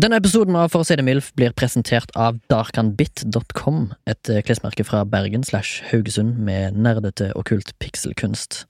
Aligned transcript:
Denne 0.00 0.16
episoden 0.16 0.54
av 0.56 0.70
For 0.72 0.80
å 0.80 0.86
si 0.86 0.94
det 0.96 1.02
mildt 1.04 1.34
blir 1.36 1.52
presentert 1.52 2.08
av 2.16 2.38
darkanbit.com, 2.48 3.92
et 4.08 4.28
eh, 4.32 4.40
klesmerke 4.46 4.84
fra 4.86 5.02
Bergen 5.04 5.42
slash 5.44 5.82
Haugesund 5.90 6.38
med 6.40 6.72
nerdete 6.78 7.32
okkult 7.36 7.74
pikselkunst. 7.82 8.66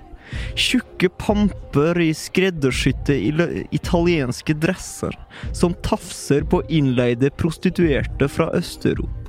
Tjukke 0.56 1.08
pamper 1.20 2.00
i 2.02 2.10
skreddersydde 2.16 3.16
italienske 3.76 4.56
dresser 4.58 5.14
som 5.54 5.76
tafser 5.86 6.46
på 6.48 6.62
innleide 6.72 7.30
prostituerte 7.38 8.28
fra 8.32 8.50
Øst-Europa. 8.56 9.25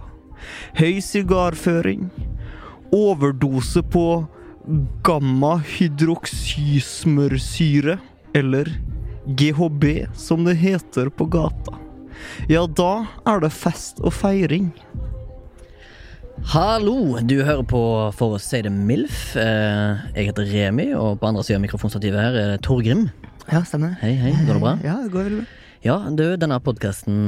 Høy 0.80 1.02
sigarføring, 1.04 2.08
overdose 2.96 3.84
på 3.84 4.08
gamma-hydroksysmørsyre, 5.08 7.98
eller 8.36 8.66
GHB 9.28 9.84
som 10.18 10.44
det 10.48 10.56
heter 10.62 11.10
på 11.10 11.26
gata. 11.32 11.74
Ja, 12.50 12.66
da 12.68 13.06
er 13.30 13.40
det 13.44 13.52
fest 13.54 14.00
og 14.02 14.14
feiring. 14.16 14.72
Hallo, 16.54 17.18
du 17.26 17.40
hører 17.44 17.64
på 17.66 17.80
For 18.14 18.36
å 18.38 18.40
si 18.42 18.60
det 18.62 18.72
MILF. 18.72 19.36
Eh, 19.42 19.98
Jeg 20.16 20.26
heter 20.30 20.46
Remi, 20.52 20.92
og 20.94 21.20
på 21.20 21.28
andre 21.28 21.44
siden 21.44 21.62
av 21.62 21.66
mikrofonstativet 21.66 22.20
her 22.22 22.34
er 22.44 22.58
Torgrim. 22.62 23.08
Ja, 23.52 23.62
stemmer. 23.66 23.96
Hei, 24.02 24.14
hei, 24.20 24.32
går 24.46 24.54
det 24.54 24.62
bra? 24.62 24.78
Ja, 24.86 24.96
det 25.04 25.12
går 25.14 25.24
veldig 25.30 25.42
bra. 25.42 25.48
Ja, 25.86 25.98
du, 26.10 26.24
denne 26.42 26.58
podkasten 26.64 27.28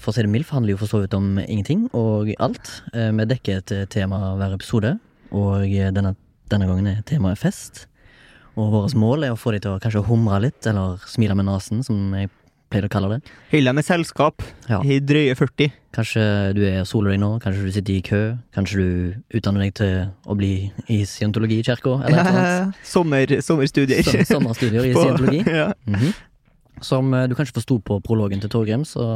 For 0.00 0.10
å 0.10 0.14
si 0.16 0.24
det 0.24 0.30
mildt 0.32 0.50
handler 0.54 0.74
jo 0.74 0.80
for 0.80 0.90
så 0.90 1.02
vidt 1.04 1.14
om 1.18 1.34
ingenting 1.42 1.86
og 1.96 2.32
alt. 2.42 2.70
Eh, 2.94 3.10
Vi 3.12 3.26
dekker 3.34 3.60
et 3.60 3.74
tema 3.92 4.34
hver 4.40 4.56
episode, 4.56 4.96
og 5.30 5.68
denne, 5.68 6.14
denne 6.50 6.66
gangen 6.70 6.88
er 6.90 7.02
temaet 7.06 7.38
fest. 7.38 7.86
Og 8.58 8.72
vårt 8.74 8.96
mål 8.98 9.24
er 9.28 9.34
å 9.34 9.38
få 9.38 9.52
de 9.54 9.60
til 9.62 9.76
å 9.76 9.80
kanskje 9.82 10.02
humre 10.08 10.40
litt, 10.42 10.66
eller 10.66 10.98
smile 11.08 11.36
med 11.38 11.46
nesen, 11.46 11.84
som 11.86 12.10
jeg 12.16 12.30
pleier 12.70 12.86
å 12.86 12.90
kalle 12.92 13.08
det. 13.16 13.20
Holder 13.52 13.74
med 13.74 13.84
selskap 13.86 14.42
Ja. 14.68 14.80
i 14.82 14.98
drøye 15.02 15.34
40. 15.38 15.70
Kanskje 15.94 16.24
du 16.54 16.60
er 16.66 16.84
soler 16.86 17.12
deg 17.14 17.20
nå, 17.22 17.30
kanskje 17.42 17.64
du 17.66 17.70
sitter 17.74 17.94
i 17.96 18.02
kø, 18.06 18.20
kanskje 18.54 18.76
du 18.78 19.38
utdanner 19.38 19.64
deg 19.66 19.74
til 19.74 19.94
å 20.26 20.36
bli 20.38 20.70
i 20.88 21.00
scientologi 21.04 21.58
i 21.60 21.66
kirka, 21.66 21.96
eller 22.06 22.24
noe 22.26 22.42
sånt. 22.48 22.82
Sommer, 22.94 23.36
sommerstudier. 23.42 24.02
Som- 24.06 24.24
Sommerstudier 24.36 24.86
i 24.88 24.94
scientologi. 24.98 25.44
Ja. 25.60 25.70
Mhm. 25.86 26.12
Som 26.84 27.14
eh, 27.14 27.28
du 27.30 27.36
kanskje 27.38 27.58
forsto 27.58 27.78
på 27.84 28.00
prologen 28.04 28.42
til 28.42 28.52
Torgrim, 28.52 28.84
så 28.88 29.06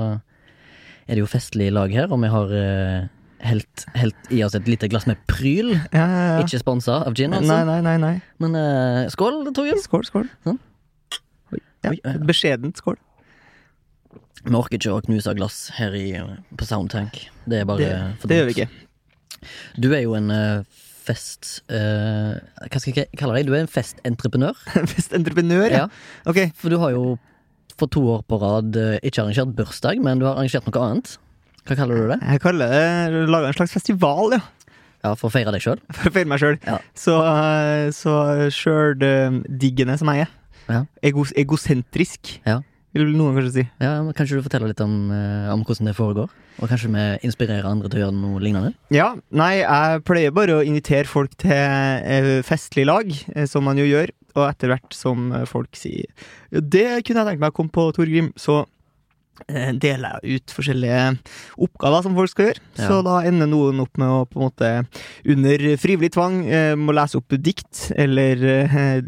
er 1.04 1.16
det 1.16 1.22
jo 1.22 1.28
festlig 1.28 1.70
lag 1.74 1.92
her, 1.92 2.08
og 2.12 2.20
vi 2.22 2.30
har 2.32 2.52
eh, 2.58 3.06
helt, 3.44 3.86
helt 3.98 4.30
i 4.32 4.42
oss 4.44 4.56
et 4.56 4.68
lite 4.70 4.88
glass 4.92 5.08
med 5.08 5.20
Pryl. 5.30 5.74
Ja, 5.92 6.04
ja, 6.04 6.22
ja. 6.34 6.38
Ikke 6.44 6.60
sponsa 6.60 7.02
av 7.04 7.16
gin, 7.16 7.34
altså. 7.36 7.50
Nei, 7.52 7.64
nei, 7.68 7.80
nei. 7.84 7.96
nei. 8.00 8.14
Men 8.42 8.56
uh, 8.56 9.02
skål, 9.12 9.42
Torgrim. 9.56 9.80
Skål, 9.84 10.06
skål. 10.08 10.30
Sånn. 10.46 10.60
Ja, 11.84 11.92
Oi, 11.92 11.98
ja. 12.00 12.14
Beskjedent 12.24 12.80
skål. 12.80 12.96
Vi 14.44 14.52
orker 14.56 14.76
ikke 14.76 14.92
å 14.92 15.02
knuse 15.04 15.32
glass 15.36 15.58
her 15.78 15.94
i, 15.96 16.08
på 16.56 16.68
Soundtank. 16.68 17.20
Det 17.48 17.62
er 17.62 17.68
bare 17.68 17.84
Det, 17.84 18.28
det 18.28 18.40
gjør 18.40 18.48
vi 18.48 18.56
ikke. 18.58 18.70
Du 19.80 19.90
er 19.92 20.04
jo 20.04 20.16
en 20.16 20.32
uh, 20.32 20.80
fest... 21.04 21.58
Uh, 21.68 22.40
hva 22.64 22.80
skal 22.80 22.96
jeg 22.96 23.20
kalle 23.20 23.38
deg? 23.38 23.48
Du 23.48 23.54
er 23.56 23.64
en 23.64 23.70
festentreprenør. 23.70 24.58
Festentreprenør, 24.94 25.68
ja. 25.68 25.84
Ja. 25.84 25.86
Ok. 26.28 26.46
For 26.60 26.72
du 26.72 26.80
har 26.82 26.96
jo 26.96 27.14
for 27.80 27.90
to 27.90 28.02
år 28.16 28.24
på 28.28 28.38
rad 28.42 28.76
eh, 28.80 28.98
ikke 29.02 29.22
arrangert 29.24 29.54
bursdag, 29.58 30.00
men 30.04 30.18
du 30.20 30.26
har 30.28 30.36
arrangert 30.38 30.66
noe 30.68 30.82
annet. 30.88 31.16
Hva 31.64 31.76
kaller 31.78 31.96
du 31.96 32.08
det? 32.12 32.18
Jeg 32.22 32.40
kaller 32.44 32.68
det 32.74 33.24
laga 33.32 33.48
en 33.50 33.56
slags 33.56 33.72
festival, 33.72 34.36
ja. 34.36 34.42
Ja, 35.04 35.10
For 35.20 35.28
å 35.28 35.32
feire 35.34 35.52
deg 35.52 35.60
sjøl? 35.60 35.80
For 35.92 36.08
å 36.08 36.14
feire 36.14 36.28
meg 36.30 36.40
sjøl. 36.40 36.54
Ja. 36.64 36.78
Så, 36.96 37.18
eh, 37.28 37.90
så 37.92 38.14
sjøldiggende 38.98 39.98
som 40.00 40.08
jeg 40.12 40.24
er. 40.26 40.30
Ja. 40.70 40.84
Ego, 41.04 41.24
egosentrisk, 41.36 42.38
Ja. 42.46 42.60
vil 42.94 43.10
noen 43.12 43.34
kanskje 43.36 43.52
si. 43.52 43.64
Ja, 43.82 44.02
men 44.02 44.14
Kanskje 44.14 44.38
du 44.38 44.42
forteller 44.46 44.68
litt 44.70 44.80
om, 44.80 45.10
eh, 45.10 45.52
om 45.52 45.64
hvordan 45.64 45.86
det 45.90 45.96
foregår? 45.96 46.28
Og 46.62 46.68
kanskje 46.70 46.88
vi 46.94 47.04
inspirerer 47.26 47.64
andre 47.66 47.88
til 47.90 48.00
å 48.00 48.04
gjøre 48.06 48.14
noe 48.14 48.40
lignende? 48.40 48.74
Ja, 48.90 49.14
nei, 49.32 49.58
jeg 49.60 50.04
pleier 50.04 50.30
bare 50.32 50.60
å 50.60 50.64
invitere 50.64 51.04
folk 51.06 51.34
til 51.36 51.50
eh, 51.50 52.42
festlig 52.42 52.86
lag, 52.86 53.10
eh, 53.34 53.46
som 53.46 53.64
man 53.64 53.76
jo 53.76 53.84
gjør. 53.84 54.08
Og 54.34 54.48
etter 54.48 54.72
hvert 54.74 54.94
som 54.96 55.28
eh, 55.32 55.44
folk 55.46 55.76
sier 55.78 56.06
«Ja, 56.50 56.60
det 56.60 56.86
kunne 57.06 57.22
jeg 57.24 57.34
tenkt 57.34 57.44
meg 57.44 57.52
å 57.52 57.58
komme 57.60 57.70
på, 57.74 57.84
Torgrim, 57.94 58.32
så 58.38 58.64
eh, 59.46 59.70
deler 59.78 60.18
jeg 60.22 60.40
ut 60.40 60.54
forskjellige 60.56 61.02
oppgaver 61.66 62.02
som 62.06 62.16
folk 62.18 62.30
skal 62.32 62.48
gjøre. 62.50 62.62
Ja. 62.78 62.88
Så 62.90 62.98
da 63.06 63.20
ender 63.26 63.50
noen 63.50 63.82
opp 63.84 63.98
med 64.00 64.10
å 64.10 64.24
på 64.30 64.38
en 64.40 64.46
måte 64.48 64.72
under 65.34 65.64
frivillig 65.82 66.12
tvang 66.16 66.40
eh, 66.46 66.74
må 66.78 66.94
lese 66.98 67.18
opp 67.20 67.34
dikt, 67.38 67.88
eller 67.94 68.42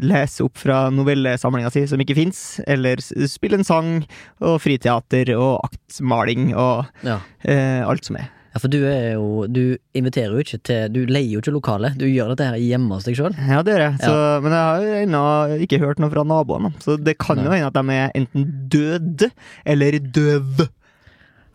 lese 0.03 0.47
opp 0.47 0.59
fra 0.63 0.85
novellesamlinga 0.95 1.71
si 1.75 1.83
som 1.91 1.99
ikke 2.03 2.17
fins, 2.19 2.41
eller 2.67 3.03
spille 3.03 3.59
en 3.59 3.67
sang, 3.67 3.93
og 4.39 4.59
friteater 4.63 5.33
og 5.35 5.59
aktmaling 5.67 6.53
og 6.55 6.87
Ja. 7.07 7.19
eh, 7.43 7.83
alt 7.87 8.07
som 8.07 8.19
er. 8.23 8.31
Ja, 8.57 8.61
For 8.63 8.73
du 8.73 8.79
er 8.89 9.13
jo 9.13 9.45
Du 9.47 9.77
inviterer 9.97 10.33
jo 10.33 10.41
ikke 10.43 10.59
til 10.65 10.93
Du 10.93 10.99
leier 11.05 11.37
jo 11.37 11.41
ikke 11.43 11.53
lokale. 11.53 11.93
Du 11.97 12.07
gjør 12.09 12.33
dette 12.33 12.47
her 12.49 12.57
hjemme 12.61 12.97
hos 12.97 13.05
deg 13.07 13.17
sjøl. 13.19 13.35
Ja, 13.37 13.61
det 13.65 13.75
gjør 13.75 13.83
jeg. 13.85 13.99
Så, 14.01 14.15
Men 14.43 14.55
jeg 14.57 14.63
har 14.65 14.85
jo 14.87 14.95
ennå 15.05 15.23
ikke 15.67 15.81
hørt 15.83 16.01
noe 16.01 16.13
fra 16.13 16.25
naboene. 16.27 16.73
Så 16.83 16.97
det 16.97 17.17
kan 17.21 17.39
jo 17.43 17.51
hende 17.53 17.69
at 17.69 17.77
de 17.77 17.97
er 18.01 18.17
enten 18.17 18.47
døde 18.73 19.29
eller 19.65 19.99
døve. 20.01 20.67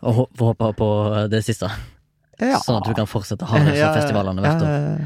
Og 0.03 0.23
håper 0.39 0.73
på 0.79 0.89
det 1.31 1.43
siste. 1.45 1.69
Ja. 2.41 2.57
Sånn 2.63 2.79
at 2.79 2.87
du 2.89 2.95
kan 2.97 3.07
fortsette 3.07 3.45
å 3.45 3.51
ha 3.51 3.61
disse 3.67 3.79
Ja, 3.79 3.91
festivalene 3.95 4.43
hvert 4.43 4.63
år. 4.65 5.03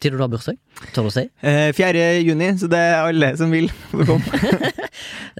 Når 0.00 0.16
du 0.16 0.22
har 0.24 0.30
bursdag? 0.32 0.56
Tør 0.94 1.04
du 1.04 1.08
å 1.10 1.12
si? 1.12 1.26
Eh, 1.44 1.72
4. 1.76 2.04
juni, 2.24 2.46
så 2.56 2.68
det 2.72 2.78
er 2.80 3.02
alle 3.04 3.34
som 3.36 3.50
vil 3.52 3.68
få 3.92 4.06
komme. 4.08 4.40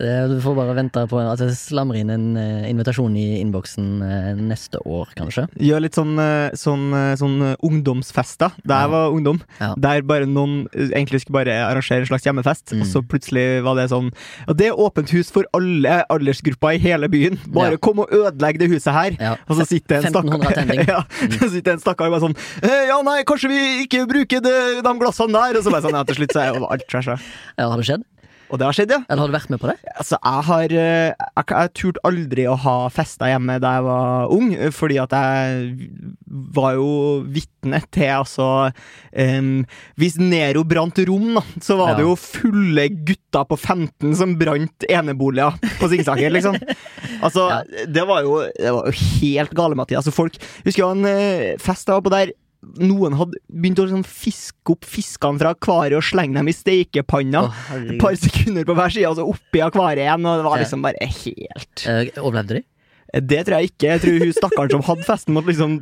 Eh, 0.00 0.28
Du 0.30 0.36
får 0.40 0.54
bare 0.56 0.72
vente 0.78 1.02
på 1.10 1.18
at 1.20 1.40
jeg 1.42 1.52
slamrer 1.58 1.98
inn 2.00 2.10
en 2.14 2.26
eh, 2.38 2.68
invitasjon 2.70 3.12
i 3.18 3.40
innboksen 3.42 3.88
eh, 4.06 4.28
neste 4.38 4.78
år, 4.88 5.10
kanskje. 5.18 5.42
Gjør 5.60 5.82
litt 5.84 5.96
sånn, 5.98 6.14
sånn, 6.56 6.84
sånn 7.20 7.34
ungdomsfester. 7.66 8.54
Da 8.64 8.78
jeg 8.84 8.92
var 8.94 9.10
ungdom, 9.16 9.40
Ja. 9.60 9.72
der 9.76 10.04
bare 10.06 10.28
noen 10.30 10.62
egentlig 10.72 11.20
skulle 11.24 11.40
bare 11.40 11.56
arrangere 11.66 12.04
en 12.06 12.08
slags 12.12 12.24
hjemmefest, 12.28 12.72
Mm. 12.72 12.80
og 12.84 12.86
så 12.92 13.02
plutselig 13.02 13.44
var 13.66 13.74
det 13.76 13.88
sånn 13.90 14.12
Og 14.48 14.56
det 14.56 14.68
er 14.70 14.78
åpent 14.78 15.10
hus 15.10 15.30
for 15.34 15.44
alle 15.52 16.04
aldersgrupper 16.08 16.78
i 16.78 16.78
hele 16.86 17.08
byen. 17.10 17.36
Bare 17.50 17.72
Ja. 17.72 17.76
kom 17.82 17.98
og 17.98 18.08
ødelegg 18.14 18.58
det 18.62 18.70
huset 18.70 18.92
her. 18.94 19.16
Ja. 19.20 19.34
Og 19.50 19.56
så 19.58 19.66
sitter 19.66 19.96
en 19.96 20.12
1500 20.14 20.54
stakkar 20.54 20.88
ja, 20.94 21.02
Så 21.40 21.50
sitter 21.50 21.72
en 21.76 21.80
stakkar 21.82 22.10
bare 22.14 22.20
sånn 22.22 22.36
«Eh, 22.62 22.86
Ja, 22.88 23.02
nei, 23.02 23.22
kanskje 23.24 23.48
vi 23.50 23.60
ikke 23.84 24.06
bruker 24.08 24.40
det, 24.40 24.49
de 24.86 24.94
glassene 25.02 25.36
der? 25.36 25.58
Og 25.60 25.66
så 25.66 25.74
bare 25.74 25.84
sånn, 25.88 25.98
ja, 26.00 26.06
til 26.08 26.20
slutt 26.22 26.36
så 26.36 26.44
er 26.46 26.56
jo 26.58 26.70
alt 26.70 26.88
trasha. 26.90 27.18
Ja, 27.56 27.68
har 27.72 27.76
det 27.80 27.88
skjedd? 27.90 28.08
Og 28.50 28.58
det 28.58 28.66
har 28.66 28.74
skjedd, 28.74 28.90
ja. 28.90 28.96
Eller 29.06 29.22
har 29.22 29.30
du 29.30 29.34
vært 29.36 29.50
med 29.52 29.60
på 29.62 29.68
det? 29.70 29.76
Altså, 29.94 30.16
jeg 30.18 30.44
har 30.48 30.72
eh, 30.74 31.12
Jeg, 31.14 31.44
jeg 31.52 31.70
turte 31.78 32.00
aldri 32.08 32.46
å 32.50 32.56
ha 32.58 32.72
festa 32.90 33.28
hjemme 33.30 33.60
da 33.62 33.76
jeg 33.76 33.84
var 33.86 34.32
ung, 34.34 34.48
fordi 34.74 34.96
at 34.98 35.14
jeg 35.14 35.68
var 36.56 36.74
jo 36.74 36.88
vitne 37.30 37.78
til 37.94 38.10
altså 38.16 38.48
um, 39.14 39.52
Hvis 40.02 40.18
Nero 40.18 40.64
brant 40.66 40.98
Rom, 41.06 41.28
da, 41.38 41.44
så 41.62 41.78
var 41.78 41.94
det 41.94 42.08
jo 42.08 42.16
fulle 42.18 42.88
gutter 43.06 43.46
på 43.52 43.54
15 43.60 44.18
som 44.18 44.34
brant 44.40 44.88
eneboliger 44.90 45.54
på 45.78 45.92
Singsaker, 45.94 46.34
liksom. 46.34 46.58
Altså, 47.22 47.46
Ja. 47.54 47.62
det 47.86 48.02
var 48.10 48.26
jo 48.26 48.40
Det 48.50 48.74
var 48.74 48.90
jo 48.90 48.98
helt 49.22 49.54
gale, 49.62 49.78
Mathias. 49.78 50.02
Altså, 50.02 50.16
folk 50.18 50.42
Husker 50.66 50.82
jeg 50.82 50.90
en 50.98 51.06
eh, 51.06 51.50
fest 51.62 51.86
jeg 51.86 52.00
var 52.00 52.02
på 52.10 52.18
der 52.18 52.34
noen 52.60 53.16
hadde 53.16 53.38
begynt 53.48 53.80
å 53.80 53.86
sånn, 53.88 54.04
fiske 54.04 54.74
opp 54.74 54.84
fiskene 54.88 55.40
fra 55.40 55.54
akvariet 55.54 55.96
og 55.96 56.04
slenge 56.04 56.36
dem 56.36 56.50
i 56.50 56.54
steikepanna. 56.54 57.46
Et 57.78 57.94
par 58.02 58.16
sekunder 58.20 58.66
på 58.68 58.76
hver 58.76 58.92
side, 58.92 59.08
og 59.08 59.16
så 59.18 59.26
oppi 59.32 59.62
akvariet 59.64 60.04
igjen. 60.04 60.28
Og 60.28 60.42
det 60.42 60.46
var 60.48 60.60
liksom 60.60 60.84
bare 60.84 61.08
helt 61.08 61.86
uh, 61.86 62.04
overlevde 62.20 62.60
de? 62.60 62.64
Det 63.26 63.42
tror 63.46 63.58
jeg 63.58 63.72
ikke. 63.72 63.88
Jeg 63.94 64.02
tror 64.04 64.24
hun 64.24 64.34
stakkaren 64.36 64.74
som 64.76 64.86
hadde 64.86 65.06
festen, 65.08 65.34
måtte 65.34 65.50
liksom 65.50 65.80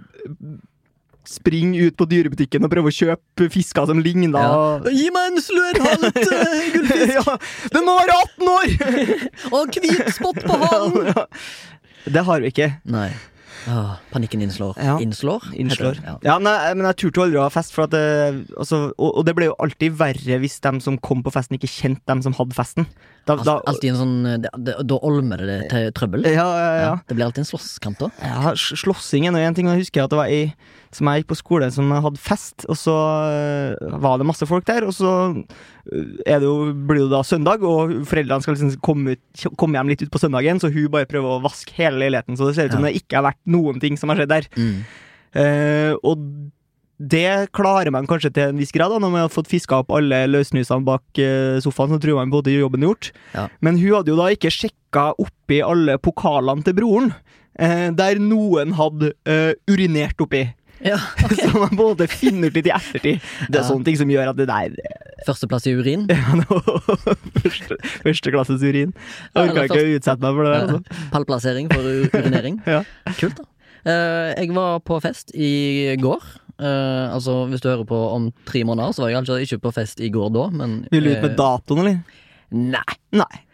springe 1.29 1.83
ut 1.85 1.97
på 1.99 2.07
dyrebutikken 2.09 2.65
og 2.65 2.71
prøve 2.73 2.89
å 2.89 2.95
kjøpe 2.95 3.49
fisker 3.53 3.89
som 3.91 3.99
ligna. 4.01 4.31
Ja. 4.33 4.93
Gi 4.95 5.11
meg 5.13 5.35
en 5.35 5.43
slørhalt 5.45 6.21
uh, 6.25 6.69
gullfisk! 6.73 7.17
ja, 7.19 7.35
den 7.75 7.89
må 7.89 7.99
være 7.99 8.21
18 8.23 8.53
år! 8.55 8.71
Og 9.59 9.75
hvit 9.77 10.15
spott 10.17 10.41
på 10.47 10.63
halen! 10.63 11.11
Ja. 11.19 11.27
Det 12.09 12.23
har 12.25 12.41
vi 12.41 12.49
ikke. 12.49 12.67
Nei. 12.89 13.11
Åh, 13.69 13.95
panikken 14.13 14.43
innslår. 14.43 14.79
Ja. 14.81 14.97
Innslår? 15.03 15.45
Innslår. 15.61 16.01
Ja. 16.05 16.15
Ja, 16.25 16.37
nei, 16.41 16.57
men 16.79 16.87
jeg 16.89 16.99
turte 17.03 17.27
aldri 17.27 17.41
å 17.41 17.45
ha 17.45 17.53
fest, 17.53 17.75
for 17.77 17.85
at 17.85 17.93
det, 17.93 18.03
altså, 18.57 18.89
og, 18.97 19.11
og 19.21 19.27
det 19.29 19.35
ble 19.37 19.51
jo 19.51 19.57
alltid 19.61 19.99
verre 20.01 20.41
hvis 20.41 20.59
de 20.65 20.73
som 20.85 20.97
kom 21.05 21.21
på 21.27 21.33
festen, 21.35 21.59
ikke 21.59 21.71
kjente 21.71 22.07
dem 22.09 22.25
som 22.25 22.37
hadde 22.39 22.57
festen. 22.57 22.89
Da, 23.29 23.37
da, 23.45 23.55
Alltid 23.69 23.93
en 23.93 23.99
sånn 24.01 24.17
eh, 24.31 24.39
Da, 24.89 24.99
olmer 25.05 25.43
det 25.45 25.59
til 25.71 25.91
trøbbel. 25.97 26.25
ja, 26.33 26.47
ja, 26.49 26.73
ja. 26.81 26.93
Det 27.09 27.15
blir 27.19 27.27
alltid 27.29 27.45
en 27.45 27.51
slåsskamp 27.53 28.01
da. 28.01 28.09
Ja, 28.25 28.55
slåssing 28.57 29.29
er 29.29 29.35
nå 29.35 29.43
en 29.45 29.57
ting. 29.57 29.69
Jeg 29.69 29.85
husker 29.85 30.07
at 30.07 30.13
det 30.15 30.19
var 30.21 30.33
ei 30.33 30.55
som 30.97 31.05
jeg 31.11 31.21
gikk 31.21 31.29
på 31.35 31.37
skole 31.37 31.67
som 31.75 31.91
hadde 31.93 32.17
fest, 32.17 32.65
og 32.73 32.79
så 32.81 32.95
øh, 33.29 33.99
var 34.01 34.17
det 34.17 34.25
masse 34.31 34.47
folk 34.49 34.65
der. 34.71 34.87
Og 34.89 34.95
så 34.97 35.11
er 36.25 36.41
det 36.41 36.49
jo, 36.49 36.71
blir 36.89 37.03
det 37.05 37.11
da 37.13 37.21
søndag, 37.29 37.61
og 37.61 37.93
foreldrene 38.09 38.45
skal 38.45 38.57
liksom 38.57 38.73
komme, 38.85 39.19
ut, 39.19 39.45
komme 39.61 39.77
hjem 39.77 39.93
litt 39.93 40.05
ut 40.07 40.13
på 40.15 40.23
søndagen, 40.23 40.61
så 40.63 40.73
hun 40.73 40.89
bare 40.95 41.09
prøver 41.11 41.37
å 41.37 41.43
vaske 41.45 41.77
hele 41.77 42.01
leiligheten, 42.07 42.41
så 42.41 42.49
det 42.49 42.57
ser 42.57 42.71
ut 42.71 42.79
som 42.79 42.85
Ja. 42.87 42.89
det 42.93 43.03
ikke 43.03 43.21
har 43.21 43.29
vært 43.29 43.43
noen 43.53 43.81
ting 43.85 44.01
som 44.01 44.09
har 44.09 44.17
skjedd 44.23 44.33
der. 44.33 44.49
Mm. 44.57 44.79
Eh, 45.45 45.93
og 46.01 46.25
det 46.99 47.53
klarer 47.55 47.93
man 47.95 48.07
kanskje 48.11 48.33
til 48.35 48.49
en 48.51 48.59
viss 48.59 48.73
grad, 48.75 48.91
da, 48.91 48.99
når 48.99 49.11
man 49.15 49.21
har 49.27 49.31
fått 49.31 49.47
fiska 49.51 49.79
opp 49.85 49.93
alle 49.95 50.25
løssnusene 50.27 50.83
bak 50.87 51.21
eh, 51.23 51.61
sofaen. 51.63 51.93
Så 51.95 52.01
tror 52.03 52.19
man 52.19 52.31
både 52.35 52.51
jobben 52.57 52.83
gjort. 52.83 53.13
Ja. 53.37 53.47
Men 53.63 53.79
hun 53.79 53.95
hadde 53.95 54.11
jo 54.11 54.19
da 54.19 54.27
ikke 54.35 54.51
sjekka 54.51 55.13
oppi 55.23 55.61
alle 55.63 55.95
pokalene 56.03 56.65
til 56.67 56.75
broren, 56.75 57.13
eh, 57.59 57.91
der 57.95 58.19
noen 58.19 58.75
hadde 58.79 59.13
eh, 59.31 59.53
urinert 59.71 60.19
oppi. 60.25 60.49
Ja, 60.79 60.95
Så 61.35 61.49
man 61.59 61.73
både 61.75 62.07
finner 62.07 62.53
ut 62.53 62.55
litt 62.55 62.69
i 62.71 62.71
ettertid. 62.71 63.23
Det 63.51 63.57
er 63.59 63.63
Ja. 63.65 63.67
sånne 63.67 63.85
ting 63.89 63.97
som 63.99 64.11
gjør 64.13 64.29
at 64.31 64.37
det 64.39 64.47
der 64.47 64.75
Førsteplass 65.27 65.65
i 65.67 65.73
urin. 65.75 66.05
ja, 66.13 66.37
no. 66.39 66.61
første, 67.43 67.75
Førsteklasses 68.05 68.63
urin. 68.63 68.93
Jeg 69.35 69.51
orker 69.51 69.65
ikke 69.67 69.81
å 69.83 69.89
utsette 69.97 70.23
meg 70.23 70.37
for 70.39 70.47
det. 70.47 70.53
der, 70.53 70.67
Altså. 70.69 71.09
Pallplassering 71.15 71.71
for 71.73 71.89
urinering. 72.23 72.61
Ja. 72.67 72.85
Kult, 73.19 73.41
da. 73.43 73.49
Eh, 73.91 74.35
jeg 74.45 74.55
var 74.55 74.79
på 74.87 75.01
fest 75.03 75.35
i 75.35 75.97
går. 75.99 76.23
Eh, 76.59 77.15
altså, 77.15 77.45
hvis 77.47 77.63
du 77.63 77.69
hører 77.71 77.87
på 77.87 77.99
om 78.11 78.31
tre 78.49 78.65
måneder, 78.67 78.95
så 78.95 79.05
var 79.05 79.13
jeg 79.13 79.21
kanskje 79.21 79.43
ikke 79.47 79.61
på 79.69 79.75
fest 79.77 80.01
i 80.03 80.09
går 80.11 80.33
da, 80.35 80.49
men 80.51 80.81
Vil 80.91 81.07
du 81.07 81.13
ut 81.13 81.21
med 81.23 81.31
eh, 81.31 81.37
datoen, 81.39 81.83
eller? 81.85 82.25
Nei. 82.51 82.97
Nei. 83.15 83.45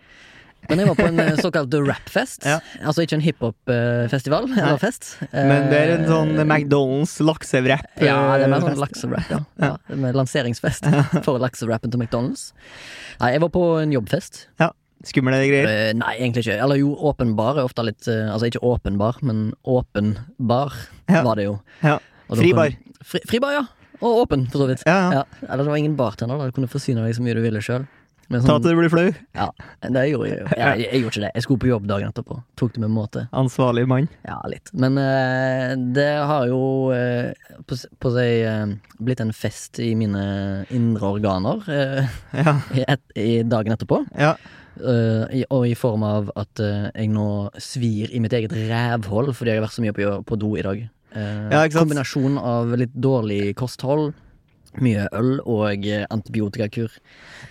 Men 0.64 0.80
jeg 0.80 0.88
var 0.88 0.96
på 0.96 1.08
en 1.10 1.20
eh, 1.20 1.34
såkalt 1.44 1.74
rapfest. 1.84 2.46
Ja. 2.48 2.62
Altså 2.80 3.04
ikke 3.04 3.18
en 3.18 3.24
hiphop-festival, 3.26 4.48
eller 4.54 4.80
fest. 4.80 5.10
Men 5.34 5.68
det 5.68 5.80
er 5.82 5.92
en 5.98 6.06
sånn 6.08 6.32
McDonald's 6.46 7.18
laksewrap. 7.20 7.84
Ja, 8.00 8.16
det 8.38 8.46
er 8.46 8.54
mer 8.54 8.64
sånn 8.64 8.72
fest. 8.72 8.84
lakserap, 8.86 9.34
ja. 9.34 9.42
ja. 9.60 9.98
Med 10.06 10.16
lanseringsfest 10.16 10.88
for 11.26 11.42
lakserappen 11.42 11.92
til 11.92 12.00
McDonald's. 12.00 12.54
Nei, 13.20 13.34
jeg 13.36 13.44
var 13.44 13.52
på 13.52 13.66
en 13.82 13.92
jobbfest. 13.92 14.46
Skumle 15.04 15.36
greier. 15.44 15.92
Nei, 16.00 16.14
egentlig 16.16 16.46
ikke. 16.46 16.56
Eller 16.64 16.80
jo, 16.80 16.94
åpenbar 17.10 17.60
er 17.60 17.68
ofte 17.68 17.84
litt 17.84 18.08
Altså 18.08 18.48
ikke 18.48 18.64
åpenbar, 18.64 19.20
men 19.20 19.50
åpenbar 19.68 20.72
var 21.12 21.36
det 21.36 21.50
jo. 21.50 21.58
Ja. 21.84 21.98
Fribar. 22.32 22.72
Fri, 23.04 23.20
fribar, 23.28 23.52
ja. 23.56 23.64
Og 24.00 24.24
åpen, 24.24 24.48
for 24.50 24.64
så 24.64 24.70
vidt. 24.70 24.82
Ja, 24.88 24.96
ja. 24.96 25.20
Ja. 25.20 25.48
Eller 25.48 25.64
det 25.64 25.70
var 25.70 25.80
ingen 25.80 25.96
bartender, 25.96 26.40
da. 26.40 26.48
Du 26.48 26.56
kunne 26.56 26.70
forsyne 26.70 27.04
deg 27.04 27.14
så 27.16 27.24
mye 27.24 27.36
du 27.36 27.44
ville 27.44 27.62
sjøl. 27.64 27.86
Ta 28.24 28.56
til 28.56 28.72
du 28.72 28.78
blir 28.78 28.88
flau. 28.88 29.10
ja, 29.36 29.48
det 29.82 30.04
gjorde 30.08 30.28
jeg 30.30 30.38
jo. 30.38 30.46
Jeg, 30.56 30.78
jeg, 30.80 31.00
gjorde 31.02 31.12
ikke 31.12 31.22
det. 31.26 31.30
Jeg 31.36 31.44
skulle 31.44 31.60
på 31.60 31.68
jobb 31.68 31.88
dagen 31.90 32.08
etterpå. 32.08 32.38
Tok 32.56 32.72
det 32.74 32.82
med 32.84 32.92
måte. 32.94 33.26
Ansvarlig 33.36 33.84
mann. 33.90 34.08
Ja, 34.24 34.38
litt. 34.50 34.72
Men 34.72 34.96
uh, 34.98 35.74
det 35.96 36.08
har 36.30 36.48
jo 36.48 36.62
uh, 36.94 37.60
på, 37.68 37.78
på 38.00 38.14
seg 38.16 38.46
uh, 38.48 38.96
blitt 39.04 39.20
en 39.20 39.34
fest 39.36 39.80
i 39.82 39.92
mine 39.98 40.24
indre 40.74 41.14
organer 41.18 41.64
Ja. 42.32 42.58
i, 42.78 42.84
et, 42.88 43.04
i 43.20 43.30
dagen 43.46 43.76
etterpå. 43.76 44.04
ja. 44.18 44.36
I, 44.74 45.44
og 45.54 45.68
i 45.70 45.76
form 45.78 46.02
av 46.02 46.32
at 46.34 46.58
jeg 46.58 47.06
nå 47.14 47.26
svir 47.62 48.10
i 48.10 48.18
mitt 48.18 48.32
eget 48.34 48.50
rævhold 48.50 49.30
fordi 49.38 49.52
jeg 49.52 49.60
har 49.60 49.62
vært 49.62 49.76
så 49.76 49.84
mye 49.84 49.94
på, 49.94 50.08
på 50.26 50.38
do 50.42 50.48
i 50.58 50.64
dag. 50.66 50.80
Eh, 51.14 51.48
Ja, 51.54 51.64
kombinasjon 51.70 52.38
av 52.38 52.74
litt 52.78 52.92
dårlig 52.94 53.54
kosthold, 53.56 54.12
mye 54.82 55.06
øl 55.14 55.36
og 55.46 55.86
eh, 55.86 56.04
antibiotikakur. 56.10 56.90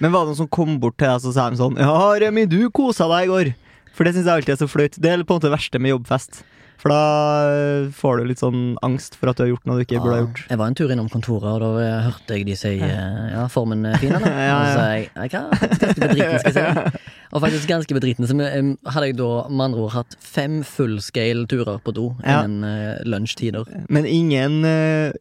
Men 0.03 0.11
var 0.11 0.25
det 0.25 0.33
noen 0.33 0.41
som 0.43 0.49
kom 0.51 0.79
bort 0.83 0.97
til 0.99 1.07
deg 1.07 1.15
og 1.21 1.25
så 1.27 1.31
sa 1.35 1.49
de 1.49 1.59
sånn 1.61 1.77
Ja, 1.79 1.93
Remi, 2.19 2.43
du 2.49 2.69
kosa 2.75 3.07
deg 3.07 3.29
i 3.29 3.31
går. 3.31 3.53
For 3.93 4.03
det 4.03 4.15
syns 4.15 4.25
jeg 4.27 4.33
alltid 4.41 4.55
er 4.55 4.61
så 4.63 4.67
flaut. 4.67 4.95
Det 4.99 5.09
er 5.11 5.21
på 5.23 5.35
en 5.35 5.37
måte 5.39 5.47
det 5.47 5.53
verste 5.55 5.79
med 5.79 5.93
jobbfest. 5.93 6.41
For 6.81 6.91
da 6.91 7.01
øh, 7.47 7.91
får 7.95 8.17
du 8.19 8.23
litt 8.27 8.41
sånn 8.41 8.61
angst 8.83 9.15
for 9.15 9.29
at 9.31 9.37
du 9.39 9.43
har 9.45 9.49
gjort 9.53 9.65
noe 9.69 9.77
du 9.79 9.83
ikke 9.85 10.01
burde 10.03 10.15
ha 10.17 10.23
gjort. 10.25 10.41
Jeg 10.49 10.59
var 10.59 10.67
en 10.71 10.75
tur 10.75 10.91
innom 10.91 11.07
kontoret, 11.11 11.47
og 11.53 11.61
da 11.63 11.69
eh, 11.79 11.99
hørte 12.09 12.35
jeg 12.39 12.47
de 12.49 12.55
si 12.59 12.73
eh, 12.75 13.29
ja, 13.31 13.45
formen 13.53 13.85
er 13.87 13.95
fin, 14.01 14.11
eller? 14.17 14.27
Ja, 14.43 14.43
ja. 14.43 14.57
Og 14.57 14.65
så 14.65 14.73
sa 14.75 14.87
jeg 14.97 15.31
kan 15.31 15.47
faktisk 15.53 15.93
ganske 16.03 16.09
bedriten, 16.09 16.39
skal 16.43 16.57
jeg 16.57 16.73
si. 16.97 17.03
Og 17.33 17.41
faktisk 17.45 17.69
ganske 17.71 17.97
bedriten. 17.99 18.27
Så 18.27 18.35
eh, 18.49 18.91
hadde 18.97 19.07
jeg 19.11 19.17
da 19.21 19.29
med 19.47 19.65
andre 19.69 19.85
ord 19.85 19.95
hatt 19.95 20.17
fem 20.19 20.59
fullscale 20.67 21.47
turer 21.47 21.79
på 21.85 21.95
do 21.95 22.09
Ja. 22.25 22.41
innen 22.43 22.67
eh, 22.67 22.99
lunsjtider. 23.07 23.63
Men 23.87 24.05
ingen, 24.09 24.59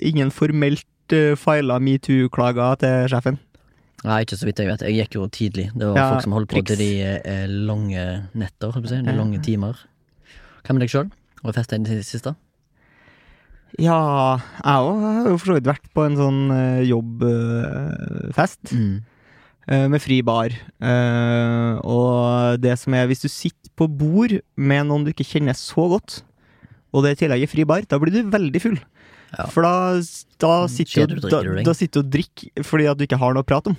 ingen 0.01 0.31
formelt 0.35 0.87
uh, 1.15 1.33
fila 1.39 1.79
metoo-klager 1.83 2.79
til 2.83 3.09
sjefen. 3.13 3.39
Nei, 4.03 4.23
ikke 4.25 4.35
så 4.35 4.49
vidt 4.49 4.59
jeg 4.59 4.67
vet. 4.67 4.83
Jeg 4.83 4.97
gikk 4.99 5.15
jo 5.21 5.29
tidlig. 5.31 5.69
Det 5.79 5.87
var 5.87 5.99
Ja, 6.01 6.07
folk 6.17 6.25
som 6.27 6.33
holdt 6.35 6.51
på 6.51 6.59
triks. 6.59 6.73
til 6.75 6.81
de 6.83 6.91
eh, 7.23 7.45
lange 7.47 8.07
netter, 8.35 8.73
holdt 8.75 8.83
på 8.83 8.91
å 8.91 8.95
si. 8.97 9.03
De 9.07 9.15
lange 9.15 9.39
timer. 9.47 9.79
Hva 10.67 10.75
med 10.75 10.83
deg 10.83 10.91
sjøl? 10.91 11.11
Har 11.43 11.51
du 11.51 11.59
festa 11.59 11.77
i 11.77 11.83
det 11.83 12.05
siste? 12.07 12.35
Ja, 13.81 13.97
jeg 14.61 14.85
òg 14.85 14.99
har 15.01 15.31
jo 15.31 15.39
for 15.41 15.49
så 15.49 15.57
vidt 15.57 15.71
vært 15.71 15.89
på 15.97 16.05
en 16.05 16.19
sånn 16.19 16.43
øh, 16.53 16.83
jobbfest. 16.91 18.75
Mm. 18.77 19.01
eh, 19.67 19.87
med 19.91 20.03
fri 20.05 20.21
bar. 20.27 20.53
Eh, 20.53 21.81
og 21.81 22.61
det 22.63 22.77
som 22.79 22.95
er 22.95 23.09
Hvis 23.09 23.25
du 23.25 23.31
sitter 23.33 23.73
på 23.75 23.89
bord 23.89 24.37
med 24.57 24.87
noen 24.87 25.07
du 25.07 25.11
ikke 25.15 25.27
kjenner 25.27 25.57
så 25.57 25.89
godt, 25.97 26.21
og 26.93 27.07
det 27.07 27.17
i 27.17 27.23
tillegg 27.25 27.47
er 27.47 27.51
fri 27.51 27.65
bar, 27.65 27.87
da 27.89 27.99
blir 27.99 28.13
du 28.13 28.29
veldig 28.31 28.63
full. 28.63 28.79
Ja. 29.33 29.49
For 29.49 29.65
da, 29.65 29.75
da, 30.45 30.53
sitter 30.69 31.09
du, 31.09 31.17
da, 31.25 31.73
sitter 31.73 32.03
du 32.03 32.05
og 32.05 32.13
drikker 32.13 32.67
fordi 32.69 32.91
at 32.91 33.01
du 33.01 33.07
ikke 33.07 33.19
har 33.19 33.33
noe 33.33 33.47
å 33.47 33.49
prate 33.49 33.73
om. 33.73 33.79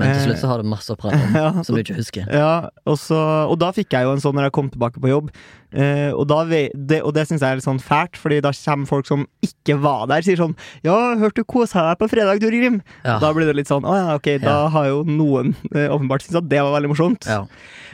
Men 0.00 0.10
til 0.14 0.20
Eh, 0.20 0.26
slutt 0.30 0.40
så 0.40 0.48
har 0.50 0.62
du 0.62 0.68
masse 0.70 0.90
å 0.92 0.96
prate 0.98 1.18
om 1.20 1.34
Ja, 1.42 1.50
som 1.62 1.76
du 1.76 1.82
ikke 1.82 1.96
husker. 1.98 2.24
Ja, 2.32 2.70
og, 2.88 2.96
så, 2.98 3.18
og 3.50 3.58
da 3.60 3.68
fikk 3.76 3.92
jeg 3.94 4.06
jo 4.08 4.12
en 4.16 4.22
sånn 4.24 4.34
når 4.38 4.48
jeg 4.48 4.54
kom 4.56 4.70
tilbake 4.72 5.00
på 5.02 5.10
jobb. 5.12 5.28
Eh, 5.70 6.10
og, 6.10 6.24
da, 6.32 6.40
det, 6.48 6.98
og 7.06 7.12
det 7.14 7.26
syns 7.28 7.44
jeg 7.44 7.46
er 7.52 7.60
litt 7.60 7.66
sånn 7.68 7.78
fælt, 7.78 8.16
Fordi 8.18 8.40
da 8.42 8.50
kommer 8.56 8.88
folk 8.90 9.06
som 9.06 9.26
ikke 9.46 9.76
var 9.84 10.08
der, 10.10 10.24
sier 10.26 10.40
sånn 10.40 10.56
'Ja, 10.82 10.96
hørte 11.20 11.44
du 11.44 11.44
kosa 11.44 11.84
deg 11.90 12.00
på 12.00 12.08
fredag, 12.10 12.40
Torgrim?' 12.42 12.80
Ja. 13.04 13.18
Da 13.22 13.30
blir 13.36 13.46
det 13.46 13.54
litt 13.60 13.68
sånn 13.70 13.84
'Å 13.86 13.94
ja, 13.94 14.14
ok, 14.16 14.40
da 14.42 14.56
Ja. 14.64 14.68
har 14.68 14.86
jo 14.88 15.04
noen 15.04 15.54
eh, 15.74 15.86
åpenbart 15.92 16.22
syntes 16.26 16.42
at 16.42 16.48
det 16.48 16.58
var 16.64 16.74
veldig 16.80 16.90
morsomt'. 16.90 17.26
Ja. 17.28 17.46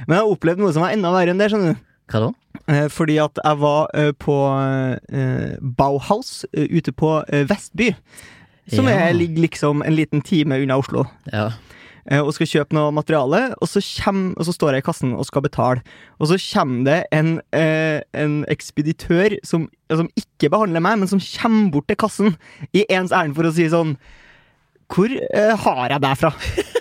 Men 0.07 0.17
jeg 0.17 0.25
har 0.25 0.33
opplevd 0.33 0.59
noe 0.65 0.73
som 0.73 0.83
var 0.83 0.91
enda 0.97 1.13
verre 1.13 1.31
enn 1.35 1.39
det, 1.39 1.51
skjønner 1.53 1.75
du. 1.75 1.81
Hva 2.09 2.21
da? 2.23 2.33
Eh, 2.73 2.89
fordi 2.89 3.19
at 3.21 3.37
jeg 3.45 3.59
var 3.59 3.91
eh, 3.95 4.13
på 4.13 4.37
Bauhaus 5.61 6.45
ute 6.53 6.93
på 6.93 7.25
Vestby. 7.49 7.95
Som 8.73 8.89
Ja. 8.89 8.97
er, 9.09 9.13
ligger 9.15 9.43
liksom 9.47 9.83
en 9.87 9.95
liten 9.95 10.21
time 10.23 10.57
unna 10.59 10.77
Oslo. 10.77 11.05
Ja. 11.33 11.51
Eh, 12.11 12.21
og 12.23 12.33
skal 12.37 12.51
kjøpe 12.51 12.77
noe 12.77 12.93
materiale, 12.95 13.43
og 13.61 13.71
så, 13.71 13.83
kjem, 13.83 14.29
og 14.37 14.49
så 14.49 14.55
står 14.57 14.77
jeg 14.77 14.85
i 14.85 14.87
kassen 14.89 15.15
og 15.17 15.27
skal 15.29 15.45
betale. 15.47 15.83
Og 16.21 16.31
så 16.31 16.39
kommer 16.43 16.87
det 16.89 16.99
en, 17.17 17.37
eh, 17.57 18.01
en 18.17 18.39
ekspeditør 18.53 19.39
som, 19.47 19.69
som 19.91 20.11
ikke 20.19 20.51
behandler 20.53 20.85
meg, 20.85 21.01
men 21.03 21.11
som 21.11 21.23
kommer 21.23 21.73
bort 21.75 21.91
til 21.91 22.01
kassen 22.01 22.37
i 22.73 22.87
ens 22.89 23.15
ærend 23.15 23.37
for 23.39 23.49
å 23.49 23.55
si 23.55 23.69
sånn 23.73 23.97
Hvor 24.93 25.11
eh, 25.11 25.55
har 25.67 25.87
jeg 25.91 26.03
deg 26.05 26.19
fra? 26.21 26.35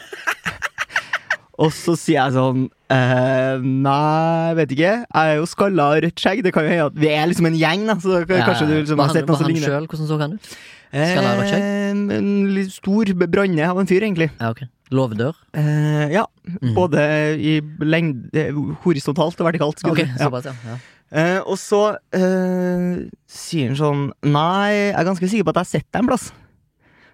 Og 1.55 1.72
så 1.72 1.94
sier 1.96 2.20
jeg 2.20 2.36
sånn 2.36 2.65
eh, 2.91 3.63
Nei, 3.63 4.55
vet 4.60 4.74
ikke. 4.75 4.94
Jeg 5.08 5.36
er 5.36 5.38
jo 5.39 5.48
skalla 5.48 5.89
og 5.94 6.01
rødt 6.03 6.20
skjegg. 6.20 6.44
Det 6.44 6.51
kan 6.55 6.67
jo 6.67 6.74
hende 6.74 6.88
at 6.91 6.98
vi 7.00 7.12
er 7.13 7.29
liksom 7.32 7.48
en 7.48 7.60
gjeng, 7.60 7.86
da. 7.88 7.96
Så 8.03 8.17
ja, 8.20 8.41
kanskje 8.44 8.67
du 8.67 8.74
liksom 8.75 9.03
har 9.03 9.13
sett 9.15 9.29
noe 9.29 9.39
som 9.39 9.48
ligner. 9.50 9.70
sjøl, 9.70 9.88
hvordan 9.88 10.10
så 10.10 10.20
han 10.20 10.36
ut? 10.36 10.50
skalla 10.96 11.32
og 11.32 11.41
rødt 11.41 11.53
Eh, 11.55 12.17
en 12.17 12.72
stor 12.72 13.12
branne 13.24 13.70
av 13.72 13.79
en 13.79 13.88
fyr, 13.89 14.03
egentlig. 14.03 14.29
Ja, 14.39 14.51
ok. 14.51 14.65
Låvedør? 14.94 15.38
Eh, 15.58 16.12
ja. 16.13 16.25
Mm. 16.62 16.74
Både 16.75 17.01
i 17.42 17.58
lengde 17.82 18.50
horisontalt 18.84 19.39
og 19.42 19.48
vertikalt. 19.50 19.82
Okay, 19.86 20.06
ja. 20.06 20.27
såpass, 20.27 20.46
ja. 20.46 20.77
Eh, 21.15 21.39
og 21.42 21.58
så 21.62 21.82
eh, 22.18 23.06
sier 23.30 23.70
han 23.70 23.77
sånn 23.77 24.08
Nei, 24.25 24.72
jeg 24.74 24.96
er 24.98 25.06
ganske 25.08 25.30
sikker 25.30 25.46
på 25.46 25.54
at 25.54 25.60
jeg 25.60 25.68
har 25.68 25.72
sett 25.72 25.88
deg 25.89 26.01
en 26.01 26.10
plass. 26.10 26.32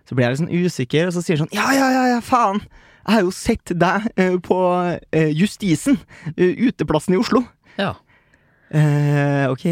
Så 0.08 0.16
blir 0.16 0.25
jeg 0.25 0.34
litt 0.34 0.42
sånn 0.44 0.66
usikker, 0.66 1.10
og 1.10 1.16
så 1.16 1.24
sier 1.24 1.38
han 1.38 1.46
sånn 1.46 1.56
Ja, 1.56 1.68
ja, 1.75 1.90
ja, 1.94 2.06
ja, 2.16 2.22
faen! 2.25 2.63
Jeg 3.01 3.16
har 3.16 3.25
jo 3.25 3.34
sett 3.34 3.74
deg 3.82 4.08
eh, 4.20 4.38
på 4.46 4.58
eh, 5.10 5.32
Justisen, 5.34 5.98
eh, 6.36 6.68
uteplassen 6.68 7.16
i 7.16 7.22
Oslo. 7.22 7.46
ja. 7.80 7.96
Eh, 8.72 9.46
ok, 9.51 9.63